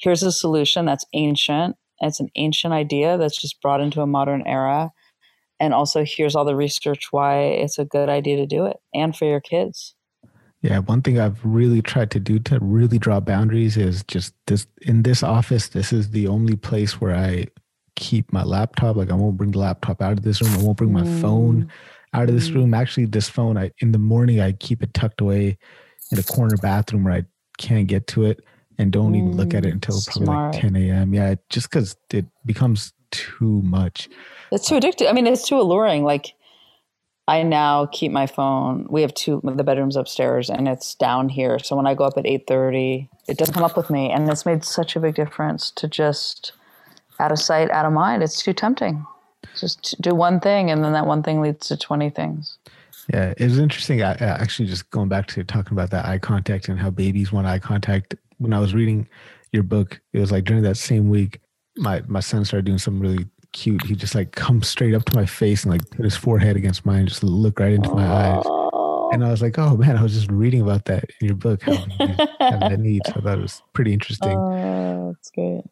here's 0.00 0.22
a 0.22 0.32
solution 0.32 0.84
that's 0.84 1.04
ancient. 1.12 1.76
It's 2.00 2.20
an 2.20 2.28
ancient 2.36 2.72
idea 2.72 3.18
that's 3.18 3.40
just 3.40 3.60
brought 3.60 3.80
into 3.80 4.02
a 4.02 4.06
modern 4.06 4.46
era 4.46 4.92
and 5.60 5.74
also 5.74 6.04
here's 6.04 6.34
all 6.34 6.44
the 6.44 6.56
research 6.56 7.08
why 7.10 7.40
it's 7.40 7.78
a 7.78 7.84
good 7.84 8.08
idea 8.08 8.36
to 8.36 8.46
do 8.46 8.66
it 8.66 8.78
and 8.94 9.16
for 9.16 9.24
your 9.24 9.40
kids 9.40 9.94
yeah 10.62 10.78
one 10.78 11.02
thing 11.02 11.18
i've 11.18 11.44
really 11.44 11.82
tried 11.82 12.10
to 12.10 12.20
do 12.20 12.38
to 12.38 12.58
really 12.60 12.98
draw 12.98 13.20
boundaries 13.20 13.76
is 13.76 14.02
just 14.04 14.34
this 14.46 14.66
in 14.82 15.02
this 15.02 15.22
office 15.22 15.68
this 15.68 15.92
is 15.92 16.10
the 16.10 16.26
only 16.26 16.56
place 16.56 17.00
where 17.00 17.14
i 17.14 17.46
keep 17.96 18.32
my 18.32 18.42
laptop 18.42 18.96
like 18.96 19.10
i 19.10 19.14
won't 19.14 19.36
bring 19.36 19.50
the 19.50 19.58
laptop 19.58 20.00
out 20.00 20.12
of 20.12 20.22
this 20.22 20.40
room 20.40 20.54
i 20.54 20.62
won't 20.62 20.78
bring 20.78 20.92
my 20.92 21.02
mm. 21.02 21.20
phone 21.20 21.68
out 22.14 22.28
of 22.28 22.34
this 22.34 22.50
mm. 22.50 22.56
room 22.56 22.74
actually 22.74 23.04
this 23.04 23.28
phone 23.28 23.56
i 23.56 23.70
in 23.80 23.92
the 23.92 23.98
morning 23.98 24.40
i 24.40 24.52
keep 24.52 24.82
it 24.82 24.94
tucked 24.94 25.20
away 25.20 25.58
in 26.12 26.18
a 26.18 26.22
corner 26.22 26.56
bathroom 26.58 27.04
where 27.04 27.14
i 27.14 27.24
can't 27.58 27.88
get 27.88 28.06
to 28.06 28.24
it 28.24 28.44
and 28.78 28.92
don't 28.92 29.12
mm. 29.12 29.18
even 29.18 29.36
look 29.36 29.52
at 29.52 29.64
it 29.64 29.70
mm, 29.70 29.72
until 29.72 30.00
probably 30.06 30.24
Smart. 30.24 30.54
like 30.54 30.62
10 30.62 30.76
a.m 30.76 31.12
yeah 31.12 31.34
just 31.50 31.68
because 31.68 31.96
it 32.12 32.26
becomes 32.46 32.92
too 33.10 33.62
much 33.62 34.08
it's 34.50 34.68
too 34.68 34.76
uh, 34.76 34.80
addictive. 34.80 35.08
I 35.08 35.12
mean, 35.12 35.26
it's 35.26 35.46
too 35.46 35.60
alluring. 35.60 36.04
Like 36.04 36.34
I 37.26 37.42
now 37.42 37.86
keep 37.86 38.12
my 38.12 38.26
phone. 38.26 38.86
We 38.88 39.02
have 39.02 39.14
two 39.14 39.40
the 39.44 39.64
bedrooms 39.64 39.96
upstairs, 39.96 40.50
and 40.50 40.68
it's 40.68 40.94
down 40.94 41.28
here. 41.28 41.58
So 41.58 41.76
when 41.76 41.86
I 41.86 41.94
go 41.94 42.04
up 42.04 42.16
at 42.16 42.26
eight 42.26 42.46
thirty, 42.46 43.08
it 43.26 43.38
doesn't 43.38 43.54
come 43.54 43.64
up 43.64 43.76
with 43.76 43.90
me, 43.90 44.10
and 44.10 44.28
it's 44.28 44.46
made 44.46 44.64
such 44.64 44.96
a 44.96 45.00
big 45.00 45.14
difference 45.14 45.70
to 45.72 45.88
just 45.88 46.52
out 47.20 47.32
of 47.32 47.38
sight, 47.38 47.70
out 47.70 47.84
of 47.84 47.92
mind. 47.92 48.22
It's 48.22 48.42
too 48.42 48.52
tempting. 48.52 49.04
Just 49.58 50.00
do 50.00 50.14
one 50.14 50.40
thing, 50.40 50.70
and 50.70 50.84
then 50.84 50.92
that 50.92 51.06
one 51.06 51.22
thing 51.22 51.40
leads 51.40 51.68
to 51.68 51.76
twenty 51.76 52.10
things. 52.10 52.58
Yeah, 53.12 53.32
it 53.36 53.44
was 53.44 53.58
interesting. 53.58 54.02
I, 54.02 54.12
actually 54.14 54.68
just 54.68 54.90
going 54.90 55.08
back 55.08 55.26
to 55.28 55.42
talking 55.42 55.72
about 55.72 55.90
that 55.90 56.04
eye 56.04 56.18
contact 56.18 56.68
and 56.68 56.78
how 56.78 56.90
babies 56.90 57.32
want 57.32 57.46
eye 57.46 57.58
contact. 57.58 58.14
When 58.36 58.52
I 58.52 58.60
was 58.60 58.74
reading 58.74 59.08
your 59.52 59.62
book, 59.62 60.00
it 60.12 60.20
was 60.20 60.30
like 60.30 60.44
during 60.44 60.62
that 60.62 60.76
same 60.76 61.08
week, 61.08 61.40
my 61.78 62.02
my 62.06 62.20
son 62.20 62.44
started 62.44 62.66
doing 62.66 62.78
something 62.78 63.00
really 63.00 63.26
cute. 63.52 63.84
He 63.84 63.94
just 63.94 64.14
like 64.14 64.32
comes 64.32 64.68
straight 64.68 64.94
up 64.94 65.04
to 65.06 65.16
my 65.16 65.26
face 65.26 65.64
and 65.64 65.72
like 65.72 65.88
put 65.90 66.04
his 66.04 66.16
forehead 66.16 66.56
against 66.56 66.84
mine, 66.84 67.06
just 67.06 67.22
look 67.22 67.60
right 67.60 67.72
into 67.72 67.90
my 67.90 68.06
eyes. 68.06 68.44
And 69.10 69.24
I 69.24 69.30
was 69.30 69.40
like, 69.40 69.58
oh 69.58 69.76
man, 69.76 69.96
I 69.96 70.02
was 70.02 70.12
just 70.12 70.30
reading 70.30 70.60
about 70.60 70.84
that 70.86 71.04
in 71.20 71.28
your 71.28 71.36
book, 71.36 71.62
how 71.62 71.74
that 72.38 72.78
need. 72.78 73.02
So 73.06 73.20
that 73.22 73.38
was 73.38 73.62
pretty 73.72 73.92
interesting. 73.92 74.36
Oh, 74.36 75.12
that's 75.14 75.30
great. 75.30 75.62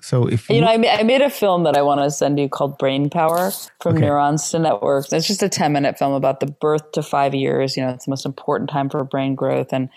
So 0.00 0.26
if 0.26 0.50
you, 0.50 0.56
you 0.56 0.60
know, 0.60 0.68
I 0.68 0.76
made, 0.76 0.90
I 0.90 1.02
made 1.02 1.22
a 1.22 1.30
film 1.30 1.64
that 1.64 1.76
I 1.76 1.82
want 1.82 2.02
to 2.02 2.10
send 2.10 2.38
you 2.38 2.48
called 2.48 2.76
Brain 2.76 3.08
Power 3.08 3.50
from 3.80 3.96
okay. 3.96 4.04
Neurons 4.04 4.50
to 4.50 4.58
Networks. 4.58 5.12
It's 5.12 5.26
just 5.26 5.42
a 5.42 5.48
10 5.48 5.72
minute 5.72 5.98
film 5.98 6.12
about 6.12 6.40
the 6.40 6.46
birth 6.46 6.92
to 6.92 7.02
five 7.02 7.34
years. 7.34 7.76
You 7.76 7.84
know, 7.84 7.90
it's 7.90 8.04
the 8.04 8.10
most 8.10 8.26
important 8.26 8.68
time 8.68 8.90
for 8.90 9.02
brain 9.02 9.34
growth 9.34 9.72
and 9.72 9.88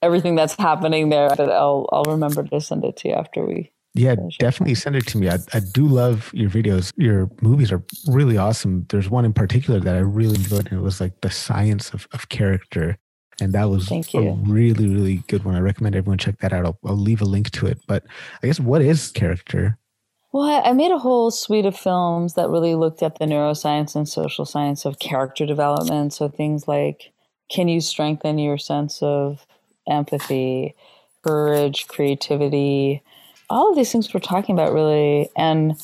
everything 0.00 0.36
that's 0.36 0.54
happening 0.54 1.10
there. 1.10 1.28
But 1.36 1.50
I'll, 1.50 1.86
I'll 1.92 2.04
remember 2.04 2.44
to 2.44 2.60
send 2.62 2.84
it 2.84 2.96
to 2.98 3.08
you 3.08 3.14
after 3.14 3.44
we 3.44 3.70
yeah, 3.94 4.14
definitely 4.38 4.74
send 4.74 4.96
it 4.96 5.06
to 5.08 5.18
me. 5.18 5.28
I, 5.28 5.38
I 5.52 5.60
do 5.60 5.86
love 5.86 6.30
your 6.32 6.48
videos. 6.48 6.92
Your 6.96 7.30
movies 7.42 7.70
are 7.70 7.82
really 8.08 8.38
awesome. 8.38 8.86
There's 8.88 9.10
one 9.10 9.24
in 9.24 9.32
particular 9.32 9.80
that 9.80 9.94
I 9.94 9.98
really 9.98 10.36
enjoyed, 10.36 10.68
and 10.70 10.80
it 10.80 10.82
was 10.82 11.00
like 11.00 11.20
the 11.20 11.30
science 11.30 11.92
of, 11.92 12.08
of 12.12 12.28
character. 12.28 12.96
And 13.40 13.52
that 13.52 13.64
was 13.64 13.88
Thank 13.88 14.14
you. 14.14 14.28
a 14.28 14.32
really, 14.32 14.88
really 14.88 15.16
good 15.28 15.44
one. 15.44 15.56
I 15.56 15.60
recommend 15.60 15.96
everyone 15.96 16.18
check 16.18 16.38
that 16.38 16.52
out. 16.52 16.64
I'll, 16.64 16.78
I'll 16.84 16.96
leave 16.96 17.20
a 17.20 17.26
link 17.26 17.50
to 17.52 17.66
it. 17.66 17.80
But 17.86 18.04
I 18.42 18.46
guess 18.46 18.60
what 18.60 18.82
is 18.82 19.10
character? 19.10 19.78
Well, 20.32 20.62
I 20.64 20.72
made 20.72 20.92
a 20.92 20.98
whole 20.98 21.30
suite 21.30 21.66
of 21.66 21.76
films 21.76 22.34
that 22.34 22.48
really 22.48 22.74
looked 22.74 23.02
at 23.02 23.18
the 23.18 23.26
neuroscience 23.26 23.94
and 23.94 24.08
social 24.08 24.46
science 24.46 24.86
of 24.86 24.98
character 24.98 25.44
development. 25.44 26.14
So 26.14 26.28
things 26.28 26.66
like 26.66 27.12
can 27.50 27.68
you 27.68 27.82
strengthen 27.82 28.38
your 28.38 28.56
sense 28.56 29.02
of 29.02 29.46
empathy, 29.86 30.74
courage, 31.22 31.86
creativity, 31.86 33.02
all 33.52 33.70
of 33.70 33.76
these 33.76 33.92
things 33.92 34.12
we're 34.12 34.20
talking 34.20 34.54
about 34.54 34.72
really 34.72 35.28
and 35.36 35.76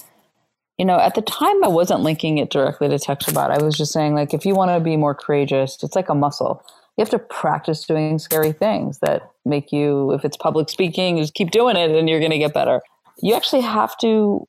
you 0.79 0.85
know, 0.85 0.99
at 0.99 1.17
the 1.17 1.23
time 1.23 1.65
I 1.65 1.69
wasn't 1.69 2.03
linking 2.03 2.39
it 2.39 2.51
directly 2.51 2.89
to 2.89 2.95
Shabbat. 2.95 3.51
I 3.51 3.61
was 3.61 3.77
just 3.77 3.93
saying, 3.93 4.15
like, 4.15 4.33
if 4.33 4.47
you 4.47 4.55
want 4.55 4.71
to 4.71 4.79
be 4.79 4.97
more 4.97 5.13
courageous, 5.13 5.83
it's 5.83 5.97
like 5.97 6.09
a 6.09 6.15
muscle. 6.15 6.65
You 6.97 7.03
have 7.03 7.11
to 7.11 7.19
practice 7.19 7.85
doing 7.85 8.21
scary 8.21 8.53
things 8.53 9.01
that 9.01 9.29
make 9.45 9.73
you, 9.73 10.13
if 10.13 10.25
it's 10.25 10.37
public 10.37 10.69
speaking, 10.69 11.19
just 11.19 11.35
keep 11.35 11.51
doing 11.51 11.77
it 11.77 11.91
and 11.91 12.09
you're 12.09 12.21
going 12.21 12.31
to 12.31 12.39
get 12.39 12.55
better. 12.55 12.81
You 13.21 13.35
actually 13.35 13.63
have 13.63 13.99
to 13.99 14.47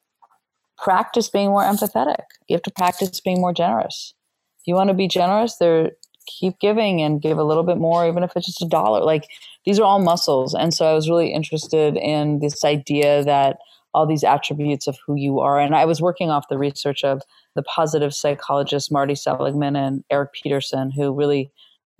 practice 0.77 1.29
being 1.29 1.49
more 1.49 1.63
empathetic. 1.63 2.25
You 2.47 2.53
have 2.53 2.63
to 2.63 2.71
practice 2.71 3.19
being 3.19 3.41
more 3.41 3.53
generous. 3.53 4.13
If 4.59 4.67
you 4.67 4.75
want 4.75 4.89
to 4.89 4.93
be 4.93 5.07
generous, 5.07 5.57
there 5.57 5.93
keep 6.27 6.59
giving 6.59 7.01
and 7.01 7.21
give 7.21 7.39
a 7.39 7.43
little 7.43 7.63
bit 7.63 7.77
more, 7.77 8.07
even 8.07 8.23
if 8.23 8.31
it's 8.35 8.45
just 8.45 8.61
a 8.61 8.67
dollar. 8.67 9.01
Like 9.01 9.27
these 9.69 9.77
are 9.77 9.83
all 9.83 10.01
muscles. 10.01 10.55
And 10.55 10.73
so 10.73 10.87
I 10.87 10.95
was 10.95 11.11
really 11.11 11.31
interested 11.31 11.95
in 11.95 12.39
this 12.39 12.65
idea 12.65 13.23
that 13.23 13.59
all 13.93 14.07
these 14.07 14.23
attributes 14.23 14.87
of 14.87 14.97
who 15.05 15.13
you 15.13 15.41
are. 15.41 15.59
And 15.59 15.75
I 15.75 15.85
was 15.85 16.01
working 16.01 16.31
off 16.31 16.47
the 16.49 16.57
research 16.57 17.03
of 17.03 17.21
the 17.53 17.61
positive 17.61 18.15
psychologists 18.15 18.89
Marty 18.89 19.13
Seligman 19.13 19.75
and 19.75 20.03
Eric 20.09 20.33
Peterson, 20.33 20.89
who 20.89 21.13
really 21.13 21.51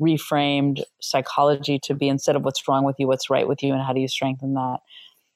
reframed 0.01 0.81
psychology 0.99 1.77
to 1.83 1.93
be 1.93 2.09
instead 2.09 2.35
of 2.35 2.43
what's 2.43 2.67
wrong 2.67 2.85
with 2.85 2.95
you, 2.97 3.05
what's 3.05 3.29
right 3.29 3.47
with 3.47 3.61
you, 3.61 3.71
and 3.71 3.83
how 3.83 3.93
do 3.93 3.99
you 3.99 4.07
strengthen 4.07 4.55
that. 4.55 4.77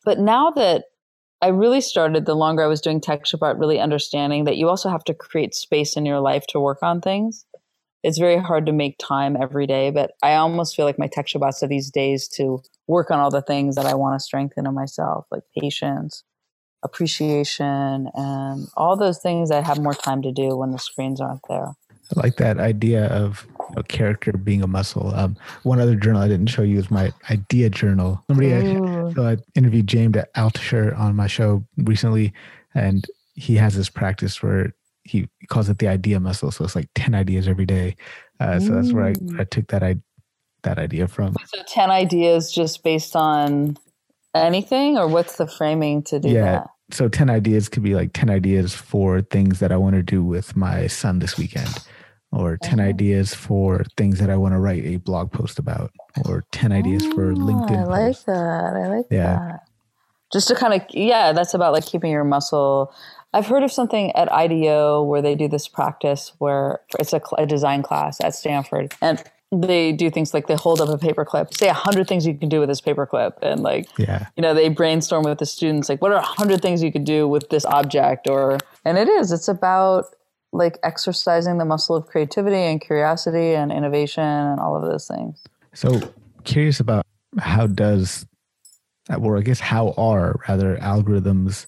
But 0.03 0.17
now 0.17 0.49
that 0.51 0.85
I 1.39 1.49
really 1.49 1.81
started, 1.81 2.25
the 2.25 2.35
longer 2.35 2.63
I 2.63 2.67
was 2.67 2.81
doing 2.81 2.99
Tech 2.99 3.25
Shabbat, 3.25 3.59
really 3.59 3.79
understanding 3.79 4.45
that 4.45 4.57
you 4.57 4.69
also 4.69 4.89
have 4.89 5.03
to 5.03 5.13
create 5.13 5.53
space 5.53 5.95
in 5.95 6.03
your 6.03 6.19
life 6.19 6.47
to 6.47 6.59
work 6.59 6.79
on 6.81 6.99
things. 6.99 7.45
It's 8.03 8.17
very 8.17 8.37
hard 8.37 8.65
to 8.65 8.73
make 8.73 8.97
time 8.99 9.37
every 9.39 9.65
day, 9.65 9.89
but 9.89 10.11
I 10.21 10.35
almost 10.35 10.75
feel 10.75 10.85
like 10.85 10.99
my 10.99 11.07
Tech 11.07 11.27
Shabbats 11.27 11.63
are 11.63 11.67
these 11.67 11.89
days 11.89 12.27
to 12.29 12.61
work 12.87 13.11
on 13.11 13.19
all 13.19 13.31
the 13.31 13.41
things 13.41 13.75
that 13.75 13.85
I 13.85 13.93
want 13.95 14.19
to 14.19 14.23
strengthen 14.23 14.67
in 14.67 14.73
myself, 14.73 15.25
like 15.31 15.43
patience, 15.57 16.23
appreciation 16.83 18.09
and 18.13 18.67
all 18.75 18.95
those 18.95 19.19
things 19.19 19.51
I 19.51 19.61
have 19.61 19.79
more 19.79 19.93
time 19.93 20.21
to 20.21 20.31
do 20.31 20.55
when 20.57 20.71
the 20.71 20.77
screens 20.77 21.21
aren't 21.21 21.41
there. 21.47 21.67
I 22.15 22.19
like 22.19 22.35
that 22.35 22.59
idea 22.59 23.07
of 23.07 23.47
a 23.77 23.83
character 23.83 24.33
being 24.33 24.61
a 24.61 24.67
muscle. 24.67 25.15
Um, 25.15 25.37
one 25.63 25.79
other 25.79 25.95
journal 25.95 26.21
I 26.21 26.27
didn't 26.27 26.47
show 26.47 26.61
you 26.61 26.77
is 26.77 26.91
my 26.91 27.13
idea 27.31 27.69
journal. 27.69 28.23
Somebody, 28.27 28.53
I, 28.53 29.13
so 29.13 29.25
I 29.25 29.37
interviewed 29.55 29.87
James 29.87 30.15
Altucher 30.35 30.97
on 30.99 31.15
my 31.15 31.27
show 31.27 31.65
recently, 31.77 32.33
and 32.75 33.05
he 33.35 33.55
has 33.55 33.75
this 33.75 33.89
practice 33.89 34.43
where 34.43 34.73
he 35.03 35.27
calls 35.49 35.69
it 35.69 35.79
the 35.79 35.87
idea 35.87 36.19
muscle. 36.19 36.51
So 36.51 36.63
it's 36.63 36.75
like 36.75 36.89
10 36.95 37.13
ideas 37.13 37.47
every 37.47 37.65
day. 37.65 37.95
Uh, 38.39 38.59
so 38.59 38.73
that's 38.73 38.93
where 38.93 39.05
I, 39.05 39.13
I 39.39 39.43
took 39.43 39.67
that, 39.67 39.83
I, 39.83 39.97
that 40.63 40.77
idea 40.77 41.07
from. 41.07 41.35
So 41.53 41.61
10 41.67 41.91
ideas 41.91 42.51
just 42.51 42.83
based 42.83 43.15
on 43.15 43.77
anything 44.33 44.97
or 44.97 45.07
what's 45.07 45.37
the 45.37 45.47
framing 45.47 46.03
to 46.03 46.19
do 46.19 46.29
yeah, 46.29 46.43
that? 46.43 46.67
so 46.91 47.07
10 47.07 47.29
ideas 47.29 47.69
could 47.69 47.83
be 47.83 47.95
like 47.95 48.11
10 48.13 48.29
ideas 48.29 48.73
for 48.73 49.21
things 49.21 49.59
that 49.59 49.71
I 49.71 49.77
want 49.77 49.95
to 49.95 50.03
do 50.03 50.23
with 50.23 50.55
my 50.55 50.87
son 50.87 51.19
this 51.19 51.37
weekend, 51.37 51.69
or 52.31 52.57
10 52.57 52.79
oh. 52.79 52.83
ideas 52.83 53.33
for 53.33 53.83
things 53.97 54.19
that 54.19 54.29
I 54.29 54.37
want 54.37 54.53
to 54.53 54.59
write 54.59 54.85
a 54.85 54.97
blog 54.97 55.31
post 55.31 55.59
about, 55.59 55.91
or 56.25 56.45
10 56.51 56.71
ideas 56.71 57.05
for 57.07 57.31
ah, 57.31 57.35
LinkedIn. 57.35 57.77
I 57.77 57.83
like 57.83 58.05
posts. 58.07 58.23
that. 58.25 58.73
I 58.75 58.87
like 58.87 59.05
yeah. 59.09 59.39
that. 59.39 59.59
Just 60.31 60.47
to 60.47 60.55
kind 60.55 60.73
of, 60.73 60.81
yeah, 60.89 61.31
that's 61.31 61.53
about 61.53 61.73
like 61.73 61.85
keeping 61.85 62.11
your 62.11 62.23
muscle. 62.23 62.93
I've 63.33 63.47
heard 63.47 63.63
of 63.63 63.71
something 63.71 64.11
at 64.11 64.31
IDEO 64.31 65.03
where 65.03 65.21
they 65.21 65.35
do 65.35 65.47
this 65.47 65.67
practice 65.67 66.33
where 66.37 66.81
it's 66.99 67.13
a, 67.13 67.21
a 67.37 67.45
design 67.45 67.81
class 67.81 68.21
at 68.21 68.35
Stanford. 68.35 68.93
And 69.01 69.23
they 69.51 69.91
do 69.91 70.09
things 70.09 70.33
like 70.33 70.47
they 70.47 70.55
hold 70.55 70.81
up 70.81 70.89
a 70.89 70.97
paperclip, 70.97 71.55
say 71.55 71.67
a 71.67 71.73
hundred 71.73 72.07
things 72.07 72.25
you 72.25 72.35
can 72.35 72.49
do 72.49 72.59
with 72.59 72.69
this 72.69 72.81
paperclip, 72.81 73.33
and 73.41 73.61
like, 73.61 73.87
yeah, 73.97 74.27
you 74.35 74.41
know, 74.41 74.53
they 74.53 74.69
brainstorm 74.69 75.23
with 75.23 75.37
the 75.39 75.45
students 75.45 75.89
like, 75.89 76.01
what 76.01 76.11
are 76.11 76.17
a 76.17 76.21
hundred 76.21 76.61
things 76.61 76.81
you 76.81 76.91
could 76.91 77.03
do 77.03 77.27
with 77.27 77.49
this 77.49 77.65
object? 77.65 78.27
Or, 78.27 78.57
and 78.85 78.97
it 78.97 79.07
is, 79.07 79.31
it's 79.31 79.47
about 79.47 80.05
like 80.51 80.77
exercising 80.83 81.57
the 81.57 81.65
muscle 81.65 81.95
of 81.95 82.07
creativity 82.07 82.57
and 82.57 82.79
curiosity 82.81 83.53
and 83.53 83.71
innovation 83.71 84.23
and 84.23 84.59
all 84.59 84.75
of 84.75 84.83
those 84.83 85.07
things. 85.07 85.43
So, 85.73 85.99
curious 86.43 86.79
about 86.79 87.05
how 87.39 87.67
does, 87.67 88.25
or 89.19 89.37
I 89.37 89.41
guess 89.41 89.59
how 89.59 89.93
are 89.97 90.39
rather 90.47 90.77
algorithms 90.77 91.65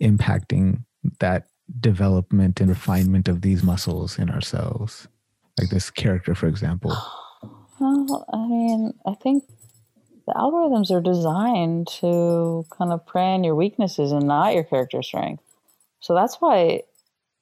impacting 0.00 0.84
that 1.20 1.46
development 1.80 2.60
and 2.60 2.68
refinement 2.70 3.28
of 3.28 3.42
these 3.42 3.62
muscles 3.62 4.18
in 4.18 4.30
ourselves? 4.30 5.08
like 5.58 5.70
this 5.70 5.90
character, 5.90 6.34
for 6.34 6.48
example? 6.48 6.96
Well, 7.78 8.24
I 8.32 8.46
mean, 8.46 8.94
I 9.04 9.12
think 9.22 9.44
the 10.26 10.32
algorithms 10.32 10.90
are 10.90 11.02
designed 11.02 11.88
to 12.00 12.64
kind 12.70 12.90
of 12.90 13.04
prey 13.04 13.34
on 13.34 13.44
your 13.44 13.54
weaknesses 13.54 14.12
and 14.12 14.26
not 14.26 14.54
your 14.54 14.64
character 14.64 15.02
strength. 15.02 15.42
So 16.00 16.14
that's 16.14 16.36
why 16.36 16.84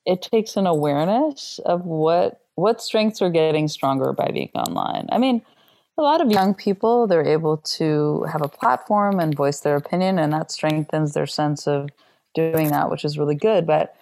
it 0.05 0.23
takes 0.23 0.57
an 0.57 0.67
awareness 0.67 1.61
of 1.65 1.85
what 1.85 2.41
what 2.57 2.83
strengths 2.83 3.23
are 3.23 3.31
getting 3.31 3.69
stronger 3.69 4.13
by 4.13 4.33
being 4.33 4.51
online. 4.57 5.07
I 5.13 5.19
mean, 5.19 5.41
a 5.97 6.03
lot 6.03 6.21
of 6.21 6.33
young 6.33 6.53
people 6.53 7.07
they're 7.07 7.25
able 7.25 7.59
to 7.79 8.25
have 8.25 8.43
a 8.43 8.49
platform 8.49 9.21
and 9.21 9.37
voice 9.37 9.61
their 9.61 9.77
opinion 9.77 10.19
and 10.19 10.33
that 10.33 10.51
strengthens 10.51 11.15
their 11.15 11.29
sense 11.29 11.69
of 11.69 11.91
doing 12.35 12.69
that, 12.69 12.91
which 12.91 13.05
is 13.05 13.19
really 13.19 13.35
good, 13.35 13.67
but 13.67 13.97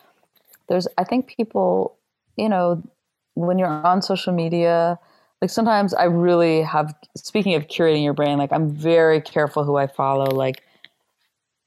there's 0.68 0.88
I 0.98 1.04
think 1.04 1.26
people, 1.26 1.96
you 2.36 2.48
know, 2.48 2.82
when 3.34 3.58
you're 3.58 3.68
on 3.68 4.02
social 4.02 4.32
media, 4.32 4.98
like 5.40 5.50
sometimes 5.50 5.94
I 5.94 6.04
really 6.04 6.62
have 6.62 6.94
speaking 7.16 7.54
of 7.54 7.66
curating 7.66 8.04
your 8.04 8.14
brain, 8.14 8.38
like 8.38 8.52
I'm 8.52 8.70
very 8.70 9.20
careful 9.20 9.64
who 9.64 9.76
I 9.76 9.86
follow. 9.86 10.26
Like 10.26 10.62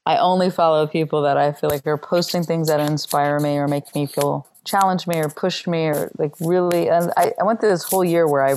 I 0.06 0.16
only 0.18 0.50
follow 0.50 0.86
people 0.86 1.22
that 1.22 1.36
I 1.36 1.52
feel 1.52 1.68
like 1.68 1.86
are 1.86 1.98
posting 1.98 2.44
things 2.44 2.68
that 2.68 2.80
inspire 2.80 3.40
me 3.40 3.56
or 3.58 3.66
make 3.66 3.94
me 3.94 4.06
feel 4.06 4.46
challenge 4.64 5.06
me 5.06 5.18
or 5.18 5.28
push 5.28 5.66
me 5.66 5.86
or 5.86 6.10
like 6.18 6.32
really 6.40 6.88
and 6.88 7.12
I, 7.16 7.32
I 7.40 7.44
went 7.44 7.60
through 7.60 7.70
this 7.70 7.84
whole 7.84 8.04
year 8.04 8.26
where 8.26 8.44
I 8.44 8.56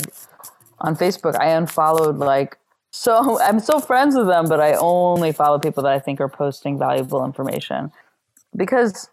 on 0.80 0.95
Facebook 0.95 1.39
I 1.39 1.49
unfollowed 1.49 2.18
like 2.18 2.57
so 2.92 3.40
I'm 3.42 3.60
still 3.60 3.80
friends 3.80 4.16
with 4.16 4.28
them, 4.28 4.48
but 4.48 4.60
I 4.60 4.74
only 4.74 5.32
follow 5.32 5.60
people 5.60 5.84
that 5.84 5.94
I 5.94 6.00
think 6.00 6.20
are 6.22 6.30
posting 6.30 6.78
valuable 6.78 7.26
information. 7.26 7.92
Because 8.56 9.10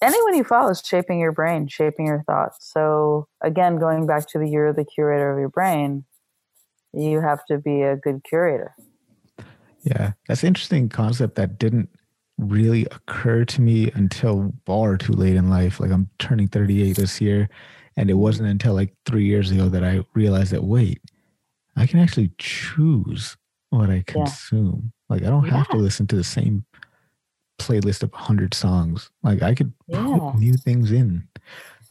anyone 0.00 0.36
you 0.36 0.44
follow 0.44 0.70
is 0.70 0.82
shaping 0.84 1.18
your 1.18 1.32
brain, 1.32 1.66
shaping 1.68 2.06
your 2.06 2.22
thoughts. 2.22 2.70
So 2.72 3.28
again, 3.40 3.78
going 3.78 4.06
back 4.06 4.28
to 4.28 4.38
the 4.38 4.48
you're 4.48 4.72
the 4.72 4.84
curator 4.84 5.32
of 5.32 5.38
your 5.38 5.48
brain, 5.48 6.04
you 6.92 7.20
have 7.20 7.44
to 7.46 7.58
be 7.58 7.82
a 7.82 7.96
good 7.96 8.22
curator. 8.24 8.74
Yeah, 9.82 10.12
that's 10.28 10.42
an 10.42 10.48
interesting 10.48 10.88
concept 10.88 11.36
that 11.36 11.58
didn't 11.58 11.88
really 12.38 12.86
occur 12.86 13.44
to 13.44 13.60
me 13.60 13.90
until 13.94 14.52
far 14.66 14.96
too 14.96 15.12
late 15.12 15.36
in 15.36 15.50
life. 15.50 15.80
Like 15.80 15.90
I'm 15.90 16.08
turning 16.18 16.48
38 16.48 16.96
this 16.96 17.20
year, 17.20 17.48
and 17.96 18.10
it 18.10 18.14
wasn't 18.14 18.48
until 18.48 18.74
like 18.74 18.94
three 19.06 19.24
years 19.24 19.50
ago 19.50 19.68
that 19.68 19.84
I 19.84 20.04
realized 20.14 20.52
that 20.52 20.64
wait, 20.64 21.00
I 21.76 21.86
can 21.86 21.98
actually 22.00 22.30
choose 22.38 23.36
what 23.70 23.90
I 23.90 24.04
consume. 24.06 24.92
Yeah. 24.92 25.14
Like 25.14 25.22
I 25.22 25.30
don't 25.30 25.46
yeah. 25.46 25.56
have 25.56 25.68
to 25.70 25.76
listen 25.76 26.06
to 26.08 26.16
the 26.16 26.24
same 26.24 26.64
playlist 27.58 28.02
of 28.02 28.12
100 28.12 28.54
songs. 28.54 29.10
Like 29.22 29.42
I 29.42 29.54
could 29.54 29.72
yeah. 29.86 30.04
put 30.04 30.38
new 30.38 30.54
things 30.54 30.90
in. 30.90 31.28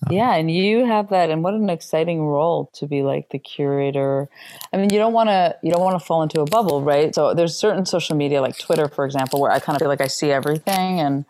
Um, 0.07 0.15
yeah, 0.15 0.35
and 0.35 0.49
you 0.49 0.85
have 0.85 1.09
that 1.09 1.29
and 1.29 1.43
what 1.43 1.53
an 1.53 1.69
exciting 1.69 2.21
role 2.21 2.69
to 2.75 2.87
be 2.87 3.03
like 3.03 3.29
the 3.31 3.39
curator. 3.39 4.29
I 4.71 4.77
mean, 4.77 4.89
you 4.91 4.97
don't 4.97 5.11
want 5.11 5.29
to 5.29 5.57
you 5.61 5.71
don't 5.71 5.81
want 5.81 5.99
to 5.99 6.05
fall 6.05 6.23
into 6.23 6.39
a 6.39 6.45
bubble, 6.45 6.81
right? 6.81 7.13
So 7.13 7.33
there's 7.33 7.55
certain 7.55 7.85
social 7.85 8.15
media 8.15 8.41
like 8.41 8.57
Twitter 8.57 8.87
for 8.87 9.05
example 9.05 9.41
where 9.41 9.51
I 9.51 9.59
kind 9.59 9.75
of 9.75 9.79
feel 9.79 9.89
like 9.89 10.01
I 10.01 10.07
see 10.07 10.31
everything 10.31 11.01
and 11.01 11.25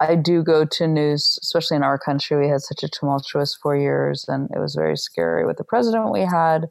I 0.00 0.14
do 0.14 0.42
go 0.42 0.64
to 0.64 0.86
news, 0.86 1.38
especially 1.42 1.76
in 1.76 1.82
our 1.82 1.98
country. 1.98 2.38
We 2.38 2.48
had 2.48 2.60
such 2.60 2.82
a 2.82 2.88
tumultuous 2.88 3.56
four 3.60 3.76
years, 3.76 4.24
and 4.28 4.48
it 4.54 4.58
was 4.58 4.74
very 4.74 4.96
scary 4.96 5.44
with 5.44 5.56
the 5.56 5.64
president 5.64 6.12
we 6.12 6.20
had. 6.20 6.68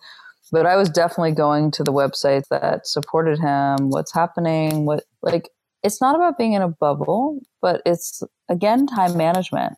But 0.52 0.66
I 0.66 0.76
was 0.76 0.90
definitely 0.90 1.34
going 1.34 1.72
to 1.72 1.84
the 1.84 1.92
websites 1.92 2.48
that 2.50 2.88
supported 2.88 3.40
him. 3.40 3.90
What's 3.90 4.14
happening? 4.14 4.86
What 4.86 5.04
like 5.22 5.50
it's 5.84 6.02
not 6.02 6.16
about 6.16 6.38
being 6.38 6.54
in 6.54 6.62
a 6.62 6.70
bubble, 6.70 7.40
but 7.62 7.82
it's 7.86 8.24
again 8.50 8.88
time 8.88 9.18
management. 9.18 9.74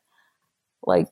Like, 0.83 1.07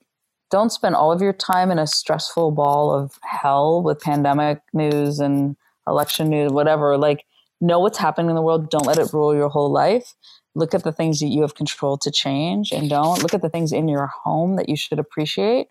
don't 0.50 0.72
spend 0.72 0.96
all 0.96 1.12
of 1.12 1.22
your 1.22 1.34
time 1.34 1.72
in 1.72 1.80
a 1.80 1.88
stressful 1.88 2.52
ball 2.52 2.94
of 2.94 3.20
hell 3.24 3.84
with 3.84 4.00
pandemic 4.00 4.62
news 4.74 5.20
and 5.20 5.56
election 5.88 6.30
news, 6.30 6.52
whatever. 6.52 6.98
Like, 6.98 7.26
know 7.60 7.80
what's 7.80 7.98
happening 7.98 8.30
in 8.30 8.36
the 8.36 8.42
world. 8.42 8.70
Don't 8.70 8.86
let 8.86 8.98
it 8.98 9.12
rule 9.14 9.36
your 9.36 9.50
whole 9.50 9.72
life. 9.72 10.14
Look 10.56 10.74
at 10.74 10.84
the 10.84 10.94
things 10.94 11.20
that 11.20 11.28
you 11.28 11.42
have 11.42 11.56
control 11.56 11.98
to 11.98 12.12
change 12.12 12.72
and 12.72 12.90
don't. 12.90 13.22
Look 13.22 13.34
at 13.34 13.42
the 13.42 13.50
things 13.50 13.72
in 13.72 13.88
your 13.88 14.08
home 14.08 14.56
that 14.56 14.70
you 14.70 14.76
should 14.76 15.00
appreciate 15.00 15.68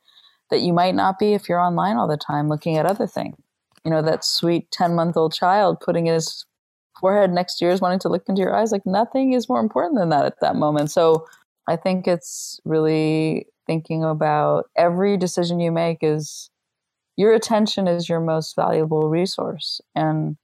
that 0.51 0.61
you 0.61 0.73
might 0.73 0.95
not 0.95 1.19
be 1.19 1.35
if 1.35 1.49
you're 1.49 1.61
online 1.61 1.97
all 1.97 2.07
the 2.07 2.17
time 2.17 2.49
looking 2.49 2.77
at 2.77 2.87
other 2.87 3.07
things. 3.07 3.37
You 3.87 3.93
know, 3.93 4.03
that 4.03 4.25
sweet 4.25 4.71
10 4.73 4.95
month 4.95 5.17
old 5.17 5.33
child 5.33 5.79
putting 5.81 6.07
his 6.07 6.45
forehead 7.01 7.31
next 7.31 7.59
to 7.59 7.65
yours 7.65 7.81
wanting 7.81 8.01
to 8.01 8.09
look 8.09 8.25
into 8.29 8.43
your 8.43 8.55
eyes. 8.55 8.73
Like 8.73 8.85
nothing 8.85 9.33
is 9.33 9.49
more 9.49 9.61
important 9.61 9.99
than 9.99 10.09
that 10.09 10.25
at 10.25 10.41
that 10.41 10.57
moment. 10.57 10.91
So 10.91 11.25
I 11.69 11.77
think 11.77 12.09
it's 12.09 12.61
really 12.65 13.47
thinking 13.67 14.05
about 14.05 14.69
every 14.77 15.17
decision 15.17 15.61
you 15.61 15.71
make 15.71 15.99
is 16.03 16.51
your 17.17 17.33
attention 17.33 17.87
is 17.89 18.09
your 18.09 18.21
most 18.21 18.57
valuable 18.57 19.09
resource. 19.09 19.81
And 19.95 20.37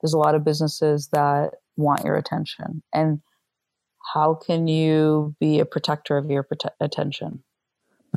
there's 0.00 0.12
a 0.12 0.18
lot 0.18 0.34
of 0.34 0.44
businesses 0.44 1.08
that 1.12 1.54
want 1.76 2.04
your 2.04 2.16
attention. 2.16 2.82
And 2.92 3.20
how 4.14 4.34
can 4.34 4.66
you 4.66 5.34
be 5.40 5.60
a 5.60 5.64
protector 5.64 6.16
of 6.16 6.30
your 6.30 6.44
prote- 6.44 6.74
attention? 6.80 7.42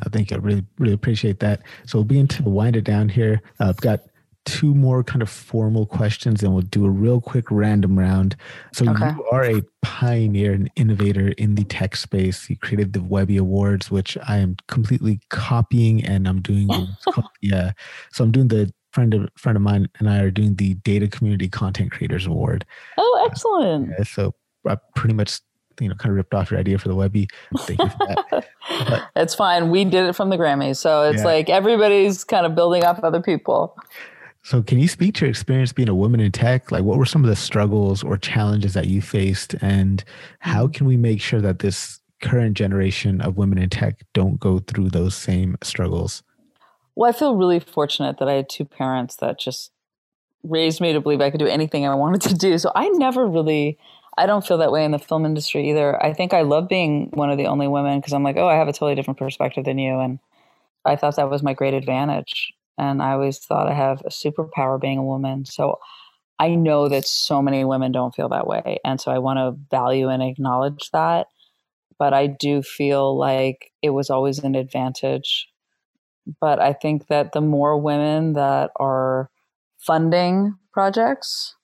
I 0.04 0.08
think 0.08 0.32
I 0.32 0.36
really, 0.36 0.64
really 0.78 0.92
appreciate 0.92 1.40
that. 1.40 1.62
So 1.86 2.00
we'll 2.00 2.26
to 2.26 2.42
wind 2.42 2.76
it 2.76 2.84
down 2.84 3.08
here. 3.08 3.40
I've 3.60 3.76
got 3.76 4.00
two 4.44 4.74
more 4.74 5.02
kind 5.02 5.22
of 5.22 5.28
formal 5.28 5.86
questions 5.86 6.42
and 6.42 6.52
we'll 6.52 6.62
do 6.62 6.84
a 6.84 6.90
real 6.90 7.20
quick 7.20 7.50
random 7.50 7.98
round. 7.98 8.36
So 8.72 8.88
okay. 8.90 9.10
you 9.10 9.24
are 9.30 9.44
a 9.44 9.62
pioneer 9.82 10.52
and 10.52 10.70
innovator 10.76 11.28
in 11.38 11.54
the 11.54 11.64
tech 11.64 11.96
space. 11.96 12.48
You 12.48 12.56
created 12.56 12.92
the 12.92 13.02
Webby 13.02 13.36
Awards, 13.36 13.90
which 13.90 14.18
I 14.28 14.38
am 14.38 14.56
completely 14.68 15.20
copying 15.30 16.04
and 16.04 16.28
I'm 16.28 16.40
doing 16.40 16.68
yeah. 17.42 17.72
So 18.12 18.24
I'm 18.24 18.32
doing 18.32 18.48
the 18.48 18.72
friend 18.92 19.14
of 19.14 19.28
friend 19.36 19.56
of 19.56 19.62
mine 19.62 19.88
and 19.98 20.08
I 20.08 20.20
are 20.20 20.30
doing 20.30 20.54
the 20.56 20.74
Data 20.74 21.08
Community 21.08 21.48
Content 21.48 21.90
Creators 21.90 22.26
Award. 22.26 22.64
Oh, 22.98 23.28
excellent. 23.30 23.92
Uh, 23.98 24.04
so 24.04 24.34
I 24.66 24.76
pretty 24.94 25.14
much 25.14 25.40
you 25.80 25.88
know 25.88 25.94
kind 25.96 26.10
of 26.10 26.16
ripped 26.16 26.34
off 26.34 26.50
your 26.50 26.60
idea 26.60 26.78
for 26.78 26.88
the 26.88 26.94
Webby. 26.94 27.28
Thank 27.58 27.80
you 27.80 27.88
for 27.88 28.06
that. 28.06 28.48
But, 28.88 29.08
it's 29.14 29.34
fine. 29.34 29.68
We 29.70 29.84
did 29.84 30.08
it 30.08 30.14
from 30.14 30.30
the 30.30 30.36
Grammys, 30.36 30.78
so 30.78 31.02
it's 31.02 31.18
yeah. 31.18 31.24
like 31.24 31.50
everybody's 31.50 32.24
kind 32.24 32.46
of 32.46 32.54
building 32.54 32.82
up 32.82 33.04
other 33.04 33.20
people. 33.20 33.76
So, 34.44 34.62
can 34.62 34.78
you 34.78 34.88
speak 34.88 35.14
to 35.14 35.24
your 35.24 35.30
experience 35.30 35.72
being 35.72 35.88
a 35.88 35.94
woman 35.94 36.20
in 36.20 36.30
tech? 36.30 36.70
Like, 36.70 36.84
what 36.84 36.98
were 36.98 37.06
some 37.06 37.24
of 37.24 37.30
the 37.30 37.36
struggles 37.36 38.04
or 38.04 38.18
challenges 38.18 38.74
that 38.74 38.88
you 38.88 39.00
faced, 39.00 39.54
and 39.62 40.04
how 40.38 40.64
mm-hmm. 40.64 40.72
can 40.72 40.86
we 40.86 40.98
make 40.98 41.22
sure 41.22 41.40
that 41.40 41.60
this 41.60 42.00
current 42.20 42.54
generation 42.54 43.22
of 43.22 43.38
women 43.38 43.56
in 43.56 43.70
tech 43.70 44.04
don't 44.12 44.38
go 44.38 44.58
through 44.58 44.90
those 44.90 45.14
same 45.14 45.56
struggles? 45.62 46.22
Well, 46.94 47.08
I 47.08 47.14
feel 47.14 47.36
really 47.36 47.58
fortunate 47.58 48.18
that 48.18 48.28
I 48.28 48.34
had 48.34 48.50
two 48.50 48.66
parents 48.66 49.16
that 49.16 49.38
just 49.38 49.72
raised 50.42 50.78
me 50.78 50.92
to 50.92 51.00
believe 51.00 51.22
I 51.22 51.30
could 51.30 51.40
do 51.40 51.46
anything 51.46 51.86
I 51.86 51.94
wanted 51.94 52.20
to 52.28 52.34
do. 52.34 52.58
So, 52.58 52.70
I 52.74 52.90
never 52.90 53.26
really, 53.26 53.78
I 54.18 54.26
don't 54.26 54.46
feel 54.46 54.58
that 54.58 54.72
way 54.72 54.84
in 54.84 54.90
the 54.90 54.98
film 54.98 55.24
industry 55.24 55.70
either. 55.70 56.00
I 56.04 56.12
think 56.12 56.34
I 56.34 56.42
love 56.42 56.68
being 56.68 57.08
one 57.14 57.30
of 57.30 57.38
the 57.38 57.46
only 57.46 57.66
women 57.66 57.98
because 57.98 58.12
I'm 58.12 58.22
like, 58.22 58.36
oh, 58.36 58.48
I 58.48 58.56
have 58.56 58.68
a 58.68 58.74
totally 58.74 58.94
different 58.94 59.18
perspective 59.18 59.64
than 59.64 59.78
you. 59.78 60.00
And 60.00 60.18
I 60.84 60.96
thought 60.96 61.16
that 61.16 61.30
was 61.30 61.42
my 61.42 61.54
great 61.54 61.72
advantage. 61.72 62.52
And 62.78 63.02
I 63.02 63.12
always 63.12 63.38
thought 63.38 63.70
I 63.70 63.74
have 63.74 64.02
a 64.04 64.10
superpower 64.10 64.80
being 64.80 64.98
a 64.98 65.04
woman. 65.04 65.44
So 65.44 65.78
I 66.38 66.54
know 66.54 66.88
that 66.88 67.06
so 67.06 67.40
many 67.40 67.64
women 67.64 67.92
don't 67.92 68.14
feel 68.14 68.28
that 68.30 68.46
way. 68.46 68.78
And 68.84 69.00
so 69.00 69.12
I 69.12 69.18
want 69.18 69.38
to 69.38 69.60
value 69.70 70.08
and 70.08 70.22
acknowledge 70.22 70.90
that. 70.92 71.28
But 71.98 72.12
I 72.12 72.26
do 72.26 72.62
feel 72.62 73.16
like 73.16 73.70
it 73.82 73.90
was 73.90 74.10
always 74.10 74.40
an 74.40 74.54
advantage. 74.54 75.48
But 76.40 76.60
I 76.60 76.72
think 76.72 77.06
that 77.06 77.32
the 77.32 77.40
more 77.40 77.80
women 77.80 78.32
that 78.32 78.70
are 78.76 79.30
funding 79.78 80.56
projects, 80.72 81.54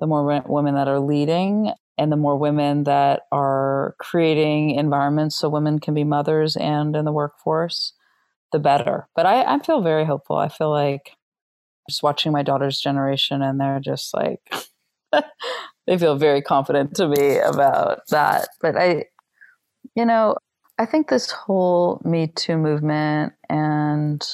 the 0.00 0.06
more 0.06 0.42
women 0.46 0.74
that 0.74 0.88
are 0.88 0.98
leading, 1.00 1.72
and 1.98 2.10
the 2.10 2.16
more 2.16 2.36
women 2.36 2.84
that 2.84 3.22
are 3.30 3.94
creating 4.00 4.70
environments 4.70 5.36
so 5.36 5.50
women 5.50 5.78
can 5.78 5.92
be 5.92 6.02
mothers 6.02 6.56
and 6.56 6.96
in 6.96 7.04
the 7.04 7.12
workforce, 7.12 7.92
the 8.52 8.58
better. 8.58 9.08
But 9.14 9.26
I, 9.26 9.42
I 9.42 9.58
feel 9.60 9.82
very 9.82 10.04
hopeful. 10.04 10.36
I 10.36 10.48
feel 10.48 10.70
like 10.70 11.16
just 11.88 12.02
watching 12.02 12.32
my 12.32 12.42
daughter's 12.42 12.80
generation 12.80 13.42
and 13.42 13.60
they're 13.60 13.80
just 13.80 14.14
like 14.14 14.40
they 15.86 15.98
feel 15.98 16.16
very 16.16 16.42
confident 16.42 16.94
to 16.96 17.08
me 17.08 17.38
about 17.38 18.00
that. 18.10 18.48
But 18.60 18.76
I 18.76 19.06
you 19.96 20.04
know, 20.04 20.36
I 20.78 20.86
think 20.86 21.08
this 21.08 21.30
whole 21.30 22.00
Me 22.04 22.28
Too 22.28 22.56
movement 22.56 23.32
and 23.48 24.24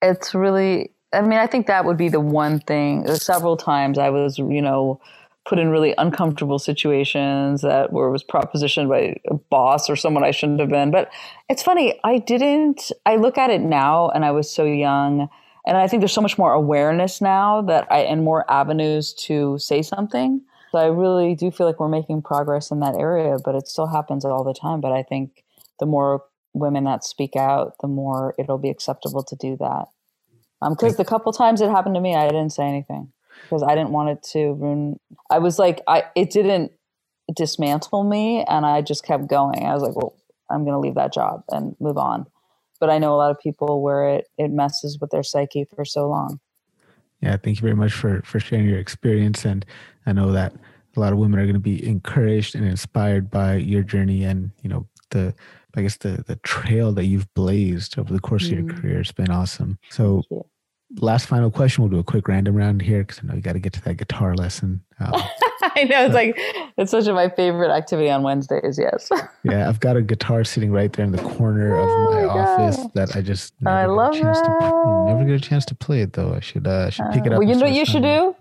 it's 0.00 0.34
really 0.34 0.92
I 1.14 1.20
mean, 1.20 1.38
I 1.38 1.46
think 1.46 1.66
that 1.66 1.84
would 1.84 1.98
be 1.98 2.08
the 2.08 2.20
one 2.20 2.60
thing. 2.60 3.06
Uh, 3.06 3.16
several 3.16 3.56
times 3.56 3.98
I 3.98 4.08
was, 4.08 4.38
you 4.38 4.62
know, 4.62 4.98
put 5.44 5.58
in 5.58 5.70
really 5.70 5.94
uncomfortable 5.98 6.58
situations 6.58 7.62
that 7.62 7.92
were 7.92 8.10
was 8.10 8.22
propositioned 8.22 8.88
by 8.88 9.20
a 9.28 9.34
boss 9.34 9.90
or 9.90 9.96
someone 9.96 10.24
I 10.24 10.30
shouldn't 10.30 10.60
have 10.60 10.68
been. 10.68 10.90
But 10.90 11.10
it's 11.48 11.62
funny, 11.62 11.98
I 12.04 12.18
didn't 12.18 12.92
I 13.06 13.16
look 13.16 13.38
at 13.38 13.50
it 13.50 13.60
now 13.60 14.08
and 14.10 14.24
I 14.24 14.30
was 14.30 14.50
so 14.50 14.64
young 14.64 15.28
and 15.66 15.76
I 15.76 15.88
think 15.88 16.00
there's 16.00 16.12
so 16.12 16.20
much 16.20 16.38
more 16.38 16.52
awareness 16.52 17.20
now 17.20 17.62
that 17.62 17.90
I 17.90 18.00
and 18.00 18.24
more 18.24 18.48
avenues 18.50 19.12
to 19.14 19.58
say 19.58 19.82
something. 19.82 20.42
So 20.70 20.78
I 20.78 20.86
really 20.86 21.34
do 21.34 21.50
feel 21.50 21.66
like 21.66 21.78
we're 21.78 21.88
making 21.88 22.22
progress 22.22 22.70
in 22.70 22.80
that 22.80 22.94
area, 22.94 23.36
but 23.44 23.54
it 23.54 23.68
still 23.68 23.86
happens 23.86 24.24
all 24.24 24.44
the 24.44 24.54
time. 24.54 24.80
But 24.80 24.92
I 24.92 25.02
think 25.02 25.44
the 25.80 25.86
more 25.86 26.24
women 26.54 26.84
that 26.84 27.04
speak 27.04 27.36
out, 27.36 27.74
the 27.80 27.88
more 27.88 28.34
it'll 28.38 28.58
be 28.58 28.70
acceptable 28.70 29.22
to 29.24 29.36
do 29.36 29.56
that. 29.58 29.86
Because 30.60 30.92
um, 30.92 30.96
the 30.96 31.04
couple 31.04 31.32
times 31.32 31.60
it 31.60 31.70
happened 31.70 31.96
to 31.96 32.00
me, 32.00 32.14
I 32.14 32.26
didn't 32.28 32.50
say 32.50 32.64
anything 32.64 33.12
because 33.42 33.62
I 33.62 33.74
didn't 33.74 33.90
want 33.90 34.10
it 34.10 34.22
to 34.32 34.52
ruin. 34.54 34.98
I 35.30 35.38
was 35.38 35.58
like, 35.58 35.80
I 35.86 36.04
it 36.14 36.30
didn't 36.30 36.72
dismantle 37.34 38.04
me, 38.04 38.44
and 38.48 38.66
I 38.66 38.82
just 38.82 39.04
kept 39.04 39.26
going. 39.28 39.64
I 39.64 39.74
was 39.74 39.82
like, 39.82 39.96
well, 39.96 40.14
I'm 40.50 40.64
going 40.64 40.74
to 40.74 40.78
leave 40.78 40.94
that 40.94 41.12
job 41.12 41.44
and 41.48 41.76
move 41.80 41.96
on. 41.96 42.26
But 42.80 42.90
I 42.90 42.98
know 42.98 43.14
a 43.14 43.16
lot 43.16 43.30
of 43.30 43.38
people 43.38 43.82
where 43.82 44.08
it 44.08 44.28
it 44.38 44.50
messes 44.50 44.98
with 45.00 45.10
their 45.10 45.22
psyche 45.22 45.64
for 45.64 45.84
so 45.84 46.08
long. 46.08 46.40
Yeah, 47.20 47.36
thank 47.36 47.58
you 47.58 47.62
very 47.62 47.76
much 47.76 47.92
for 47.92 48.22
for 48.22 48.40
sharing 48.40 48.66
your 48.66 48.78
experience, 48.78 49.44
and 49.44 49.64
I 50.06 50.12
know 50.12 50.32
that 50.32 50.52
a 50.96 51.00
lot 51.00 51.12
of 51.12 51.18
women 51.18 51.38
are 51.38 51.44
going 51.44 51.54
to 51.54 51.60
be 51.60 51.86
encouraged 51.86 52.54
and 52.54 52.66
inspired 52.66 53.30
by 53.30 53.56
your 53.56 53.82
journey, 53.82 54.24
and 54.24 54.50
you 54.62 54.68
know 54.68 54.86
the 55.10 55.34
I 55.74 55.82
guess 55.82 55.96
the 55.96 56.24
the 56.26 56.36
trail 56.36 56.92
that 56.92 57.06
you've 57.06 57.32
blazed 57.34 57.98
over 57.98 58.12
the 58.12 58.20
course 58.20 58.48
mm-hmm. 58.48 58.58
of 58.58 58.64
your 58.64 58.74
mm. 58.74 58.80
career 58.80 58.96
has 58.98 59.12
been 59.12 59.30
awesome. 59.30 59.78
So 59.90 60.22
last 61.00 61.26
final 61.26 61.50
question. 61.50 61.82
We'll 61.82 61.90
do 61.90 61.98
a 61.98 62.04
quick 62.04 62.28
random 62.28 62.54
round 62.54 62.82
here 62.82 63.04
because 63.04 63.20
I 63.20 63.26
know 63.26 63.34
you 63.34 63.40
got 63.40 63.54
to 63.54 63.58
get 63.58 63.72
to 63.74 63.84
that 63.84 63.96
guitar 63.96 64.34
lesson. 64.34 64.82
Um, 65.00 65.12
I 65.62 65.84
know 65.84 66.04
it's 66.04 66.14
like 66.14 66.34
it's 66.76 66.90
such 66.90 67.06
a 67.06 67.12
my 67.12 67.28
favorite 67.28 67.70
activity 67.70 68.10
on 68.10 68.22
Wednesdays. 68.22 68.78
Yes. 68.78 69.08
yeah, 69.44 69.68
I've 69.68 69.80
got 69.80 69.96
a 69.96 70.02
guitar 70.02 70.44
sitting 70.44 70.72
right 70.72 70.92
there 70.92 71.04
in 71.04 71.12
the 71.12 71.22
corner 71.22 71.76
oh 71.76 71.82
of 71.82 72.14
my, 72.14 72.22
my 72.22 72.40
office 72.40 72.78
that 72.94 73.16
I 73.16 73.22
just 73.22 73.54
I 73.64 73.86
love 73.86 74.14
that. 74.14 74.44
To, 74.44 75.04
never 75.06 75.24
get 75.24 75.34
a 75.34 75.40
chance 75.40 75.64
to 75.66 75.74
play 75.74 76.00
it 76.00 76.12
though. 76.12 76.34
I 76.34 76.40
should 76.40 76.66
uh, 76.66 76.90
should 76.90 77.06
pick 77.12 77.26
it 77.26 77.32
uh, 77.32 77.36
up. 77.36 77.38
Well, 77.40 77.48
you 77.48 77.54
know 77.54 77.66
what 77.66 77.74
you 77.74 77.86
should 77.86 78.02
do. 78.02 78.36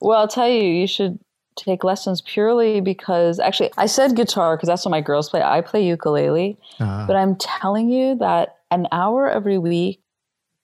Well, 0.00 0.18
I'll 0.18 0.28
tell 0.28 0.48
you, 0.48 0.62
you 0.62 0.86
should 0.86 1.18
take 1.56 1.84
lessons 1.84 2.20
purely 2.20 2.80
because 2.80 3.38
actually 3.38 3.70
I 3.76 3.86
said 3.86 4.16
guitar 4.16 4.56
because 4.56 4.68
that's 4.68 4.84
what 4.84 4.90
my 4.90 5.00
girls 5.00 5.30
play. 5.30 5.42
I 5.42 5.60
play 5.60 5.86
ukulele, 5.86 6.56
uh, 6.80 7.06
but 7.06 7.16
I'm 7.16 7.36
telling 7.36 7.90
you 7.90 8.16
that 8.16 8.58
an 8.70 8.88
hour 8.90 9.28
every 9.28 9.58
week 9.58 10.00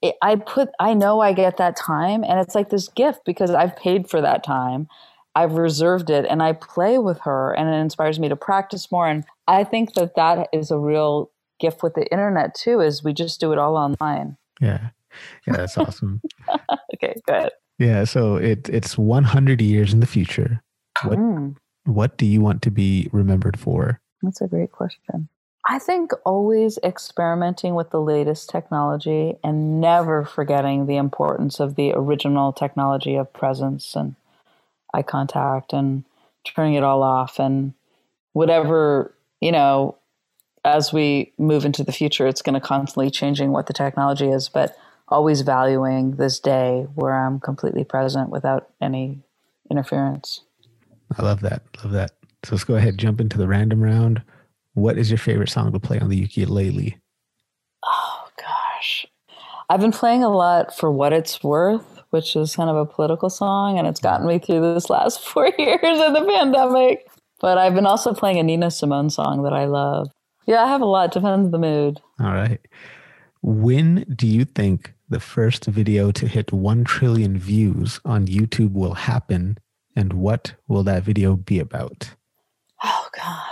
it, 0.03 0.16
I 0.22 0.36
put, 0.36 0.70
I 0.78 0.94
know 0.94 1.20
I 1.20 1.32
get 1.32 1.57
that 1.59 1.76
time 1.76 2.24
and 2.24 2.40
it's 2.40 2.55
like 2.55 2.70
this 2.70 2.88
gift 2.88 3.20
because 3.24 3.51
I've 3.51 3.76
paid 3.76 4.09
for 4.09 4.20
that 4.20 4.42
time. 4.42 4.88
I've 5.34 5.53
reserved 5.53 6.11
it 6.11 6.26
and 6.28 6.42
I 6.42 6.53
play 6.53 6.98
with 6.98 7.20
her 7.20 7.53
and 7.53 7.68
it 7.68 7.78
inspires 7.78 8.18
me 8.18 8.28
to 8.28 8.36
practice 8.36 8.90
more. 8.90 9.07
And 9.07 9.24
I 9.46 9.64
think 9.64 9.94
that 9.94 10.16
that 10.16 10.48
is 10.53 10.70
a 10.70 10.78
real 10.78 11.30
gift 11.61 11.82
with 11.82 11.94
the 11.94 12.11
internet 12.11 12.55
too, 12.55 12.80
is 12.80 13.05
we 13.05 13.12
just 13.12 13.40
do 13.40 13.53
it 13.53 13.59
all 13.59 13.76
online. 13.76 14.36
Yeah. 14.61 14.88
Yeah. 15.46 15.57
That's 15.57 15.78
awesome. 15.78 16.20
okay. 16.94 17.14
Good. 17.26 17.51
Yeah. 17.78 18.05
So 18.05 18.36
it, 18.36 18.68
it's 18.68 18.98
100 18.98 19.61
years 19.61 19.92
in 19.92 20.01
the 20.01 20.07
future. 20.07 20.62
What, 21.05 21.18
mm. 21.18 21.57
what 21.84 22.16
do 22.16 22.26
you 22.26 22.40
want 22.40 22.62
to 22.62 22.70
be 22.70 23.09
remembered 23.12 23.59
for? 23.59 24.01
That's 24.22 24.40
a 24.40 24.48
great 24.48 24.72
question. 24.72 25.28
I 25.71 25.79
think 25.79 26.11
always 26.25 26.81
experimenting 26.83 27.77
with 27.77 27.91
the 27.91 28.01
latest 28.01 28.51
technology 28.51 29.37
and 29.45 29.81
never 29.81 30.25
forgetting 30.25 30.87
the 30.87 30.97
importance 30.97 31.61
of 31.61 31.77
the 31.77 31.93
original 31.95 32.53
technology 32.53 33.14
of 33.14 33.33
presence 33.33 33.95
and 33.95 34.16
eye 34.93 35.05
contact 35.05 35.73
and 35.73 36.03
turning 36.43 36.75
it 36.75 36.83
all 36.83 37.05
off 37.05 37.39
and 37.39 37.73
whatever, 38.33 39.14
you 39.41 39.53
know, 39.53 39.97
as 40.64 40.93
we 40.93 41.33
move 41.39 41.64
into 41.64 41.85
the 41.85 41.93
future, 41.93 42.27
it's 42.27 42.43
going 42.43 42.55
to 42.55 42.61
constantly 42.61 43.09
changing 43.09 43.53
what 43.53 43.68
the 43.68 43.73
technology 43.73 44.29
is, 44.29 44.49
but 44.49 44.77
always 45.07 45.43
valuing 45.43 46.16
this 46.16 46.41
day 46.41 46.89
where 46.97 47.14
I'm 47.14 47.39
completely 47.39 47.85
present 47.85 48.29
without 48.29 48.71
any 48.81 49.21
interference. 49.71 50.41
I 51.16 51.23
love 51.23 51.43
that. 51.43 51.62
Love 51.85 51.93
that. 51.93 52.11
So 52.43 52.57
let's 52.57 52.64
go 52.64 52.75
ahead, 52.75 52.99
jump 52.99 53.21
into 53.21 53.39
the 53.39 53.47
random 53.47 53.81
round. 53.81 54.23
What 54.75 54.99
is 54.99 55.11
your 55.11 55.18
favorite 55.18 55.49
song 55.49 55.73
to 55.73 55.81
play 55.81 55.99
on 55.99 56.09
the 56.09 56.16
ukulele? 56.16 56.99
Oh 57.85 58.29
gosh. 58.39 59.07
I've 59.68 59.81
been 59.81 59.93
playing 59.93 60.23
a 60.23 60.29
lot 60.29 60.77
for 60.77 60.91
what 60.91 61.12
it's 61.12 61.43
worth, 61.43 62.03
which 62.11 62.37
is 62.37 62.57
kind 62.57 62.71
of 62.71 62.77
a 62.77 62.87
political 62.87 63.31
song, 63.31 63.79
and 63.79 63.87
it's 63.87 64.01
gotten 64.01 64.27
me 64.27 64.39
through 64.39 64.75
this 64.75 64.91
last 64.91 65.21
four 65.27 65.51
years 65.59 65.81
of 65.83 66.14
the 66.14 66.25
pandemic. 66.27 67.09
But 67.41 67.59
I've 67.59 67.75
been 67.75 67.87
also 67.87 68.12
playing 68.12 68.39
a 68.39 68.43
Nina 68.43 68.71
Simone 68.71 69.11
song 69.11 69.43
that 69.45 69.53
I 69.53 69.64
love. 69.64 70.09
Yeah, 70.47 70.64
I 70.64 70.68
have 70.68 70.83
a 70.83 70.87
lot. 70.87 71.12
Depends 71.12 71.47
on 71.47 71.51
the 71.51 71.59
mood. 71.59 72.01
All 72.21 72.33
right. 72.33 72.61
When 73.43 74.05
do 74.14 74.27
you 74.27 74.45
think 74.45 74.93
the 75.09 75.21
first 75.21 75.64
video 75.64 76.11
to 76.12 76.29
hit 76.29 76.53
1 76.53 76.85
trillion 76.85 77.39
views 77.39 78.01
on 78.05 78.27
YouTube 78.27 78.73
will 78.73 78.95
happen? 78.95 79.59
And 79.97 80.12
what 80.12 80.55
will 80.68 80.83
that 80.85 81.03
video 81.03 81.37
be 81.37 81.59
about? 81.59 82.11
Oh, 82.83 83.09
gosh. 83.16 83.49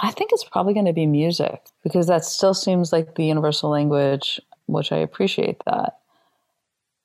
I 0.00 0.10
think 0.12 0.30
it's 0.32 0.44
probably 0.44 0.74
going 0.74 0.86
to 0.86 0.92
be 0.92 1.06
music 1.06 1.60
because 1.82 2.06
that 2.06 2.24
still 2.24 2.54
seems 2.54 2.92
like 2.92 3.16
the 3.16 3.24
universal 3.24 3.70
language, 3.70 4.40
which 4.66 4.92
I 4.92 4.98
appreciate 4.98 5.62
that. 5.66 5.98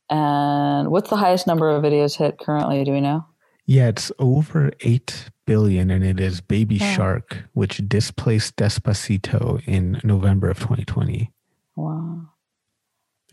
And 0.09 0.91
what's 0.91 1.09
the 1.09 1.15
highest 1.15 1.47
number 1.47 1.69
of 1.69 1.81
videos 1.81 2.15
hit 2.15 2.37
currently? 2.37 2.83
Do 2.83 2.91
we 2.91 3.01
know? 3.01 3.25
Yeah, 3.65 3.87
it's 3.87 4.11
over 4.19 4.71
8 4.81 5.29
billion, 5.45 5.89
and 5.89 6.03
it 6.03 6.19
is 6.19 6.41
Baby 6.41 6.79
oh. 6.81 6.93
Shark, 6.93 7.43
which 7.53 7.81
displaced 7.87 8.57
Despacito 8.57 9.65
in 9.65 9.99
November 10.03 10.49
of 10.49 10.59
2020. 10.59 11.31
Wow. 11.75 12.29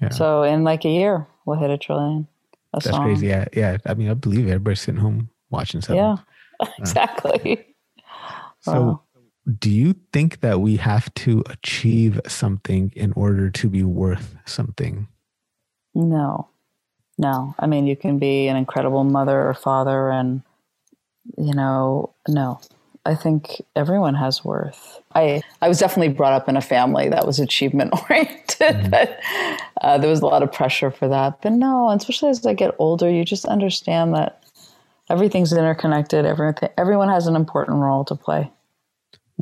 Yeah. 0.00 0.10
So 0.10 0.42
in 0.44 0.64
like 0.64 0.84
a 0.84 0.88
year, 0.88 1.26
we'll 1.44 1.58
hit 1.58 1.70
a 1.70 1.76
trillion. 1.76 2.28
A 2.72 2.76
That's 2.76 2.86
song. 2.86 3.04
crazy. 3.04 3.26
Yeah, 3.26 3.46
yeah. 3.54 3.78
I 3.84 3.94
mean, 3.94 4.08
I 4.08 4.14
believe 4.14 4.46
everybody's 4.46 4.80
sitting 4.80 5.00
home 5.00 5.28
watching 5.50 5.80
something. 5.80 5.96
Yeah, 5.96 6.16
uh. 6.60 6.66
exactly. 6.78 7.66
so, 8.60 8.72
wow. 8.72 9.02
Do 9.58 9.70
you 9.70 9.94
think 10.12 10.40
that 10.40 10.60
we 10.60 10.76
have 10.76 11.12
to 11.14 11.42
achieve 11.48 12.20
something 12.26 12.92
in 12.94 13.12
order 13.12 13.50
to 13.50 13.68
be 13.68 13.82
worth 13.82 14.36
something? 14.44 15.08
No, 15.94 16.48
no. 17.18 17.54
I 17.58 17.66
mean, 17.66 17.86
you 17.86 17.96
can 17.96 18.18
be 18.18 18.48
an 18.48 18.56
incredible 18.56 19.04
mother 19.04 19.48
or 19.48 19.54
father, 19.54 20.10
and 20.10 20.42
you 21.36 21.54
know, 21.54 22.14
no. 22.28 22.60
I 23.06 23.14
think 23.14 23.62
everyone 23.74 24.14
has 24.14 24.44
worth. 24.44 25.00
I, 25.14 25.40
I 25.62 25.68
was 25.68 25.78
definitely 25.78 26.12
brought 26.12 26.34
up 26.34 26.48
in 26.50 26.56
a 26.56 26.60
family 26.60 27.08
that 27.08 27.26
was 27.26 27.40
achievement 27.40 27.94
oriented, 28.10 28.58
mm-hmm. 28.58 28.90
but 28.90 29.18
uh, 29.80 29.96
there 29.96 30.10
was 30.10 30.20
a 30.20 30.26
lot 30.26 30.42
of 30.42 30.52
pressure 30.52 30.90
for 30.90 31.08
that. 31.08 31.40
But 31.40 31.52
no, 31.52 31.90
especially 31.90 32.28
as 32.28 32.44
I 32.44 32.52
get 32.52 32.74
older, 32.78 33.10
you 33.10 33.24
just 33.24 33.46
understand 33.46 34.14
that 34.14 34.42
everything's 35.08 35.52
interconnected. 35.52 36.26
Everything, 36.26 36.68
everyone 36.76 37.08
has 37.08 37.26
an 37.26 37.36
important 37.36 37.78
role 37.78 38.04
to 38.04 38.14
play. 38.14 38.50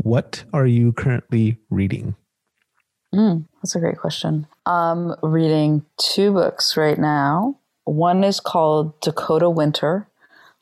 What 0.03 0.45
are 0.53 0.67
you 0.67 0.93
currently 0.93 1.59
reading? 1.71 2.15
Mm, 3.13 3.47
that's 3.57 3.75
a 3.75 3.81
great 3.81 3.99
question. 3.99 4.47
I'm 4.65 5.15
reading 5.25 5.85
two 5.99 6.33
books 6.33 6.77
right 6.77 6.99
now. 6.99 7.59
One 7.85 8.23
is 8.23 8.39
called 8.39 9.01
Dakota 9.01 9.51
Winter, 9.51 10.09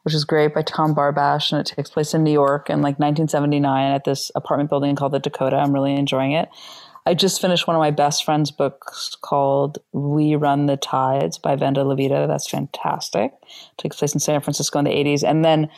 which 0.05 0.15
is 0.15 0.25
great 0.25 0.55
by 0.55 0.63
Tom 0.63 0.95
Barbash, 0.95 1.53
and 1.53 1.61
it 1.61 1.67
takes 1.67 1.91
place 1.91 2.15
in 2.15 2.25
New 2.25 2.33
York 2.33 2.71
in 2.71 2.81
like 2.81 2.99
1979 2.99 3.93
at 3.93 4.05
this 4.05 4.31
apartment 4.35 4.71
building 4.71 4.97
called 4.97 5.13
the 5.13 5.19
Dakota. 5.19 5.57
I'm 5.57 5.75
really 5.75 5.95
enjoying 5.95 6.33
it. 6.33 6.49
I 7.05 7.13
just 7.13 7.41
finished 7.41 7.67
one 7.67 7.77
of 7.77 7.81
my 7.81 7.91
best 7.91 8.25
friend's 8.25 8.51
books 8.51 9.17
called 9.21 9.79
We 9.93 10.35
Run 10.35 10.65
the 10.65 10.79
Tides 10.79 11.37
by 11.37 11.57
Vendela 11.57 11.95
Vida. 11.97 12.27
That's 12.27 12.49
fantastic. 12.49 13.33
It 13.43 13.79
takes 13.79 13.99
place 13.99 14.15
in 14.15 14.21
San 14.21 14.41
Francisco 14.41 14.79
in 14.79 14.87
the 14.87 14.91
80s. 14.93 15.23
And 15.23 15.45
then 15.45 15.69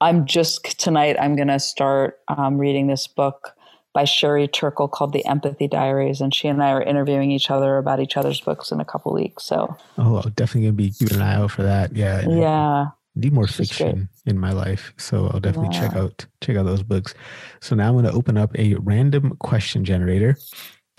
I'm 0.00 0.26
just 0.26 0.78
tonight, 0.78 1.16
I'm 1.20 1.36
going 1.36 1.48
to 1.48 1.58
start 1.58 2.18
um, 2.28 2.58
reading 2.58 2.86
this 2.86 3.06
book 3.06 3.54
by 3.94 4.04
Sherry 4.04 4.46
Turkle 4.46 4.86
called 4.86 5.12
The 5.12 5.24
Empathy 5.26 5.66
Diaries. 5.66 6.20
And 6.20 6.32
she 6.34 6.46
and 6.46 6.62
I 6.62 6.70
are 6.70 6.82
interviewing 6.82 7.32
each 7.32 7.50
other 7.50 7.78
about 7.78 8.00
each 8.00 8.16
other's 8.16 8.40
books 8.40 8.70
in 8.70 8.80
a 8.80 8.84
couple 8.84 9.12
weeks. 9.12 9.44
So, 9.44 9.76
oh, 9.96 10.18
I'm 10.18 10.30
definitely 10.32 10.62
going 10.62 10.76
to 10.76 10.82
be 10.82 10.90
keeping 10.90 11.16
an 11.16 11.22
eye 11.22 11.34
out 11.34 11.50
for 11.50 11.62
that. 11.62 11.96
Yeah. 11.96 12.28
Yeah 12.28 12.86
need 13.18 13.32
more 13.32 13.46
fiction 13.46 14.08
in 14.26 14.38
my 14.38 14.52
life 14.52 14.92
so 14.96 15.28
i'll 15.28 15.40
definitely 15.40 15.74
yeah. 15.74 15.88
check 15.88 15.96
out 15.96 16.26
check 16.40 16.56
out 16.56 16.64
those 16.64 16.82
books 16.82 17.14
so 17.60 17.74
now 17.74 17.88
i'm 17.88 17.94
going 17.94 18.04
to 18.04 18.12
open 18.12 18.38
up 18.38 18.56
a 18.56 18.74
random 18.76 19.36
question 19.40 19.84
generator 19.84 20.36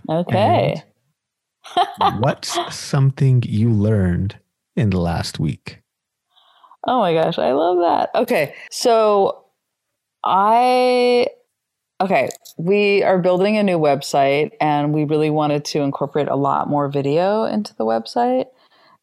okay 0.09 0.83
what's 2.19 2.75
something 2.75 3.41
you 3.45 3.71
learned 3.71 4.37
in 4.75 4.89
the 4.89 4.99
last 4.99 5.39
week 5.39 5.81
oh 6.85 6.99
my 6.99 7.13
gosh 7.13 7.37
i 7.37 7.51
love 7.51 7.77
that 7.79 8.09
okay 8.15 8.53
so 8.71 9.43
i 10.23 11.27
okay 12.01 12.29
we 12.57 13.03
are 13.03 13.19
building 13.19 13.57
a 13.57 13.63
new 13.63 13.77
website 13.77 14.51
and 14.61 14.93
we 14.93 15.03
really 15.03 15.29
wanted 15.29 15.65
to 15.65 15.81
incorporate 15.81 16.27
a 16.27 16.35
lot 16.35 16.67
more 16.67 16.87
video 16.87 17.43
into 17.43 17.75
the 17.75 17.85
website 17.85 18.45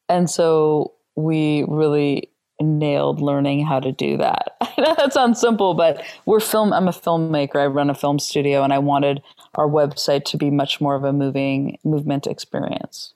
and 0.08 0.30
so 0.30 0.92
we 1.16 1.64
really 1.68 2.30
nailed 2.60 3.20
learning 3.20 3.64
how 3.64 3.80
to 3.80 3.92
do 3.92 4.16
that. 4.16 4.56
I 4.60 4.74
know 4.78 4.94
that 4.94 5.12
sounds 5.12 5.40
simple, 5.40 5.74
but 5.74 6.04
we're 6.24 6.40
film. 6.40 6.72
I'm 6.72 6.88
a 6.88 6.92
filmmaker. 6.92 7.56
I 7.56 7.66
run 7.66 7.90
a 7.90 7.94
film 7.94 8.18
studio, 8.18 8.62
and 8.62 8.72
I 8.72 8.78
wanted 8.78 9.22
our 9.54 9.68
website 9.68 10.24
to 10.26 10.36
be 10.36 10.50
much 10.50 10.80
more 10.80 10.94
of 10.94 11.04
a 11.04 11.12
moving 11.12 11.78
movement 11.84 12.26
experience. 12.26 13.14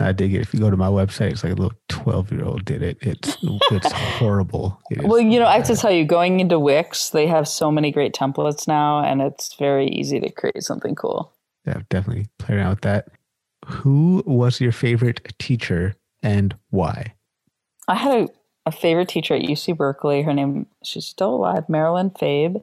I 0.00 0.12
dig 0.12 0.34
it. 0.34 0.40
If 0.40 0.54
you 0.54 0.60
go 0.60 0.70
to 0.70 0.76
my 0.76 0.88
website, 0.88 1.32
it's 1.32 1.44
like 1.44 1.52
a 1.52 1.56
little 1.56 1.76
12 1.88 2.32
year 2.32 2.44
old 2.44 2.64
did 2.64 2.82
it. 2.82 2.98
It's 3.02 3.36
it's 3.70 3.92
horrible. 4.18 4.80
It 4.90 5.02
well, 5.02 5.20
you 5.20 5.38
know, 5.38 5.44
bad. 5.44 5.52
I 5.52 5.56
have 5.58 5.66
to 5.66 5.76
tell 5.76 5.92
you, 5.92 6.04
going 6.04 6.40
into 6.40 6.58
Wix, 6.58 7.10
they 7.10 7.26
have 7.26 7.46
so 7.46 7.70
many 7.70 7.92
great 7.92 8.14
templates 8.14 8.66
now, 8.66 9.04
and 9.04 9.20
it's 9.20 9.54
very 9.54 9.88
easy 9.88 10.18
to 10.20 10.30
create 10.30 10.62
something 10.62 10.94
cool. 10.94 11.32
Yeah, 11.66 11.80
definitely 11.90 12.26
play 12.38 12.56
around 12.56 12.70
with 12.70 12.80
that. 12.82 13.08
Who 13.66 14.22
was 14.26 14.60
your 14.60 14.72
favorite 14.72 15.34
teacher 15.38 15.94
and 16.22 16.56
why? 16.70 17.14
I 17.86 17.96
had 17.96 18.14
a 18.14 18.28
a 18.66 18.72
favorite 18.72 19.08
teacher 19.08 19.34
at 19.34 19.42
UC 19.42 19.76
Berkeley. 19.76 20.22
Her 20.22 20.32
name, 20.32 20.66
she's 20.84 21.06
still 21.06 21.34
alive, 21.34 21.68
Marilyn 21.68 22.10
Fabe. 22.10 22.62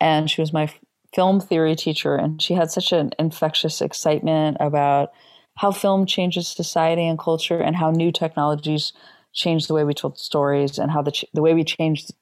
And 0.00 0.30
she 0.30 0.40
was 0.40 0.52
my 0.52 0.72
film 1.14 1.40
theory 1.40 1.74
teacher. 1.74 2.14
And 2.14 2.40
she 2.40 2.54
had 2.54 2.70
such 2.70 2.92
an 2.92 3.10
infectious 3.18 3.80
excitement 3.80 4.58
about 4.60 5.12
how 5.58 5.72
film 5.72 6.06
changes 6.06 6.48
society 6.48 7.06
and 7.06 7.18
culture 7.18 7.58
and 7.58 7.74
how 7.74 7.90
new 7.90 8.12
technologies 8.12 8.92
change 9.32 9.66
the 9.66 9.74
way 9.74 9.84
we 9.84 9.92
told 9.92 10.18
stories 10.18 10.78
and 10.78 10.90
how 10.90 11.02
the, 11.02 11.12
the 11.34 11.42
way 11.42 11.52
we 11.52 11.64
changed 11.64 12.12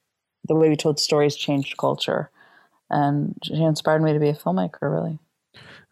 the 0.48 0.54
way 0.54 0.68
we 0.68 0.76
told 0.76 0.98
stories 0.98 1.36
changed 1.36 1.76
culture. 1.76 2.30
And 2.88 3.36
she 3.42 3.62
inspired 3.62 4.02
me 4.02 4.12
to 4.12 4.20
be 4.20 4.28
a 4.28 4.34
filmmaker, 4.34 4.82
really. 4.82 5.18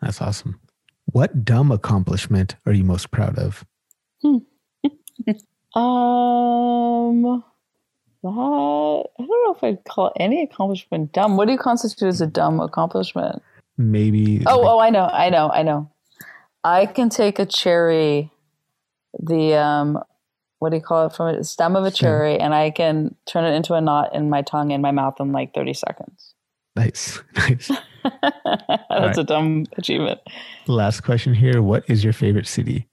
That's 0.00 0.22
awesome. 0.22 0.60
What 1.06 1.44
dumb 1.44 1.70
accomplishment 1.72 2.54
are 2.66 2.72
you 2.72 2.84
most 2.84 3.10
proud 3.10 3.38
of? 3.38 3.64
Hmm. 4.22 4.38
Um, 5.76 7.42
that 8.22 8.28
I 8.28 8.30
don't 8.30 9.08
know 9.18 9.54
if 9.56 9.64
I'd 9.64 9.82
call 9.82 10.12
any 10.20 10.40
accomplishment 10.44 11.12
dumb. 11.12 11.36
What 11.36 11.46
do 11.46 11.52
you 11.52 11.58
constitute 11.58 12.06
as 12.06 12.20
a 12.20 12.28
dumb 12.28 12.60
accomplishment? 12.60 13.42
Maybe. 13.76 14.44
Oh, 14.46 14.62
oh, 14.64 14.78
I 14.78 14.90
know, 14.90 15.06
I 15.06 15.30
know, 15.30 15.50
I 15.50 15.64
know. 15.64 15.90
I 16.64 16.86
can 16.86 17.10
take 17.10 17.38
a 17.38 17.46
cherry, 17.46 18.32
the 19.18 19.54
um, 19.54 20.02
what 20.58 20.70
do 20.70 20.76
you 20.76 20.82
call 20.82 21.06
it 21.06 21.12
from 21.12 21.34
a 21.34 21.44
stem 21.44 21.76
of 21.76 21.84
a 21.84 21.90
cherry, 21.90 22.40
and 22.40 22.54
I 22.54 22.70
can 22.70 23.14
turn 23.26 23.44
it 23.44 23.54
into 23.54 23.74
a 23.74 23.82
knot 23.82 24.14
in 24.14 24.30
my 24.30 24.40
tongue 24.40 24.72
and 24.72 24.82
my 24.82 24.90
mouth 24.90 25.20
in 25.20 25.30
like 25.32 25.52
thirty 25.52 25.74
seconds. 25.74 26.34
Nice, 26.74 27.20
nice. 27.36 27.70
That's 28.02 28.90
right. 28.90 29.18
a 29.18 29.24
dumb 29.24 29.66
achievement. 29.76 30.20
Last 30.66 31.02
question 31.02 31.34
here: 31.34 31.60
What 31.60 31.84
is 31.88 32.02
your 32.02 32.14
favorite 32.14 32.46
city? 32.46 32.88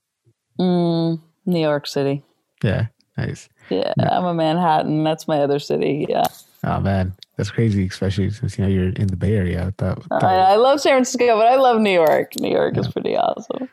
Mm, 0.59 1.21
New 1.45 1.59
York 1.59 1.87
City. 1.87 2.23
Yeah, 2.61 2.87
nice. 3.17 3.47
Yeah, 3.69 3.93
I'm 3.97 4.25
a 4.25 4.33
Manhattan. 4.33 5.05
That's 5.05 5.29
my 5.29 5.39
other 5.39 5.59
city. 5.59 6.05
Yeah. 6.09 6.27
Oh 6.65 6.81
man, 6.81 7.13
that's 7.41 7.49
crazy, 7.49 7.87
especially 7.87 8.29
since 8.29 8.55
you 8.55 8.63
know 8.63 8.69
you're 8.69 8.89
in 8.89 9.07
the 9.07 9.17
Bay 9.17 9.35
Area. 9.35 9.65
I 9.65 9.71
thought, 9.71 10.03
thought 10.03 10.23
I, 10.23 10.51
I, 10.51 10.55
love 10.57 10.79
San 10.79 10.91
Francisco, 10.91 11.35
but 11.35 11.47
I 11.47 11.55
love 11.55 11.81
New 11.81 11.89
York. 11.89 12.33
New 12.39 12.51
York 12.51 12.75
yeah. 12.75 12.81
is 12.81 12.87
pretty 12.87 13.17
awesome. 13.17 13.67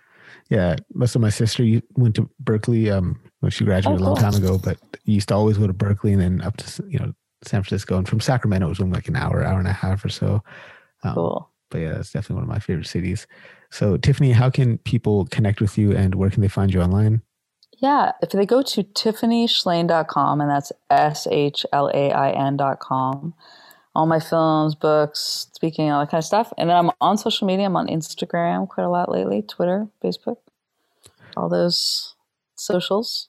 Yeah, 0.48 0.76
most 0.94 1.14
of 1.14 1.20
my 1.20 1.28
sister 1.28 1.64
went 1.94 2.16
to 2.16 2.30
Berkeley. 2.40 2.90
Um, 2.90 3.20
when 3.40 3.50
she 3.50 3.66
graduated 3.66 4.00
oh, 4.00 4.04
a 4.04 4.06
long 4.06 4.16
time 4.16 4.34
ago, 4.34 4.56
but 4.56 4.78
used 5.04 5.28
to 5.28 5.34
always 5.34 5.58
go 5.58 5.66
to 5.66 5.74
Berkeley 5.74 6.14
and 6.14 6.22
then 6.22 6.40
up 6.40 6.56
to 6.56 6.82
you 6.88 6.98
know 6.98 7.12
San 7.42 7.62
Francisco. 7.62 7.98
And 7.98 8.08
from 8.08 8.20
Sacramento, 8.20 8.64
it 8.64 8.70
was 8.70 8.80
only 8.80 8.94
like 8.94 9.08
an 9.08 9.16
hour, 9.16 9.44
hour 9.44 9.58
and 9.58 9.68
a 9.68 9.72
half 9.72 10.02
or 10.02 10.08
so. 10.08 10.42
Um, 11.04 11.14
cool. 11.14 11.50
But 11.68 11.78
yeah, 11.82 11.92
that's 11.92 12.10
definitely 12.10 12.36
one 12.36 12.44
of 12.44 12.48
my 12.48 12.60
favorite 12.60 12.86
cities. 12.86 13.26
So, 13.70 13.98
Tiffany, 13.98 14.32
how 14.32 14.48
can 14.48 14.78
people 14.78 15.26
connect 15.26 15.60
with 15.60 15.76
you 15.76 15.94
and 15.94 16.14
where 16.14 16.30
can 16.30 16.40
they 16.40 16.48
find 16.48 16.72
you 16.72 16.80
online? 16.80 17.20
Yeah, 17.80 18.12
if 18.22 18.30
they 18.30 18.44
go 18.44 18.62
to 18.62 18.82
tiffanyshlain.com, 18.82 20.40
and 20.40 20.50
that's 20.50 20.72
S 20.90 21.28
H 21.30 21.64
L 21.72 21.88
A 21.94 22.10
I 22.10 22.30
N.com, 22.30 23.34
all 23.94 24.06
my 24.06 24.18
films, 24.18 24.74
books, 24.74 25.46
speaking, 25.52 25.90
all 25.90 26.00
that 26.00 26.10
kind 26.10 26.20
of 26.20 26.24
stuff. 26.24 26.52
And 26.58 26.68
then 26.68 26.76
I'm 26.76 26.90
on 27.00 27.18
social 27.18 27.46
media. 27.46 27.66
I'm 27.66 27.76
on 27.76 27.86
Instagram 27.86 28.68
quite 28.68 28.84
a 28.84 28.90
lot 28.90 29.10
lately, 29.10 29.42
Twitter, 29.42 29.86
Facebook, 30.02 30.38
all 31.36 31.48
those 31.48 32.14
socials. 32.56 33.28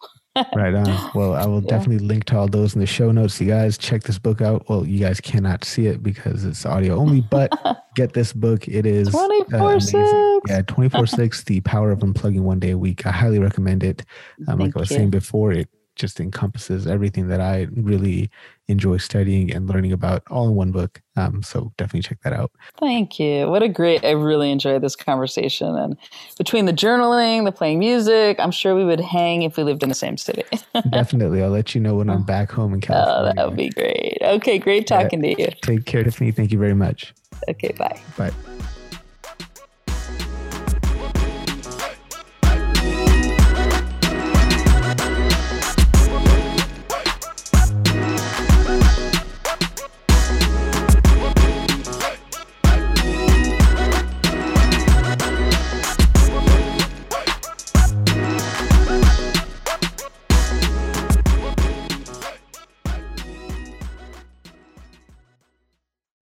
Right 0.56 0.74
on. 0.74 1.12
Well, 1.16 1.34
I 1.34 1.46
will 1.46 1.62
yeah. 1.62 1.70
definitely 1.70 2.06
link 2.06 2.26
to 2.26 2.38
all 2.38 2.48
those 2.48 2.76
in 2.76 2.82
the 2.82 2.86
show 2.86 3.12
notes. 3.12 3.40
You 3.42 3.48
guys 3.48 3.78
check 3.78 4.04
this 4.04 4.20
book 4.20 4.42
out. 4.42 4.68
Well, 4.70 4.86
you 4.86 5.00
guys 5.00 5.20
cannot 5.20 5.64
see 5.64 5.88
it 5.88 6.04
because 6.04 6.46
it's 6.46 6.66
audio 6.66 6.96
only, 6.96 7.22
but 7.30 7.52
get 7.96 8.14
this 8.14 8.32
book. 8.34 8.68
It 8.68 8.86
is 8.86 9.10
24 9.10 9.60
uh, 9.60 9.80
6. 9.80 10.10
Yeah, 10.48 10.62
24 10.68 11.08
6, 11.08 11.44
The 11.46 11.62
Power 11.62 11.92
of 11.92 12.00
Unplugging 12.00 12.42
One 12.42 12.60
Day 12.60 12.72
a 12.72 12.78
Week. 12.78 13.06
I 13.06 13.12
highly 13.12 13.40
recommend 13.40 13.84
it. 13.84 14.06
Um, 14.48 14.60
like 14.60 14.76
I 14.76 14.82
was 14.82 14.92
you. 14.92 14.98
saying 14.98 15.10
before, 15.10 15.52
it 15.52 15.70
just 16.00 16.20
encompasses 16.20 16.88
everything 16.88 17.28
that 17.28 17.42
I 17.42 17.68
really 17.76 18.30
enjoy 18.68 18.98
studying 18.98 19.52
and 19.54 19.68
learning 19.68 19.92
about 19.92 20.24
all 20.30 20.48
in 20.48 20.56
one 20.56 20.72
book. 20.72 21.02
Um, 21.16 21.44
so 21.44 21.74
definitely 21.78 22.04
check 22.04 22.20
that 22.24 22.34
out. 22.34 22.52
Thank 22.80 23.20
you. 23.20 23.50
What 23.50 23.62
a 23.62 23.68
great, 23.68 24.06
I 24.06 24.12
really 24.12 24.52
enjoyed 24.52 24.82
this 24.82 24.96
conversation. 24.96 25.76
And 25.76 25.98
between 26.38 26.66
the 26.66 26.74
journaling, 26.74 27.46
the 27.46 27.52
playing 27.52 27.80
music, 27.80 28.40
I'm 28.40 28.52
sure 28.52 28.76
we 28.76 28.86
would 28.86 29.02
hang 29.02 29.44
if 29.44 29.58
we 29.58 29.64
lived 29.64 29.84
in 29.84 29.90
the 29.90 29.96
same 29.96 30.18
city. 30.18 30.44
definitely. 30.90 31.44
I'll 31.44 31.50
let 31.50 31.76
you 31.76 31.82
know 31.82 31.96
when 31.96 32.10
I'm 32.10 32.24
back 32.24 32.52
home 32.52 32.74
in 32.74 32.82
California. 32.82 33.32
Oh, 33.32 33.34
that 33.36 33.48
would 33.48 33.58
be 33.58 33.70
great. 33.70 34.18
Okay, 34.22 34.58
great 34.58 34.88
talking 34.88 35.24
yeah. 35.24 35.36
to 35.36 35.42
you. 35.42 35.48
Take 35.62 35.86
care, 35.86 36.04
Tiffany. 36.04 36.32
Thank 36.32 36.52
you 36.52 36.60
very 36.60 36.76
much. 36.76 37.14
Okay, 37.48 37.74
bye. 37.78 38.00
Bye. 38.18 38.32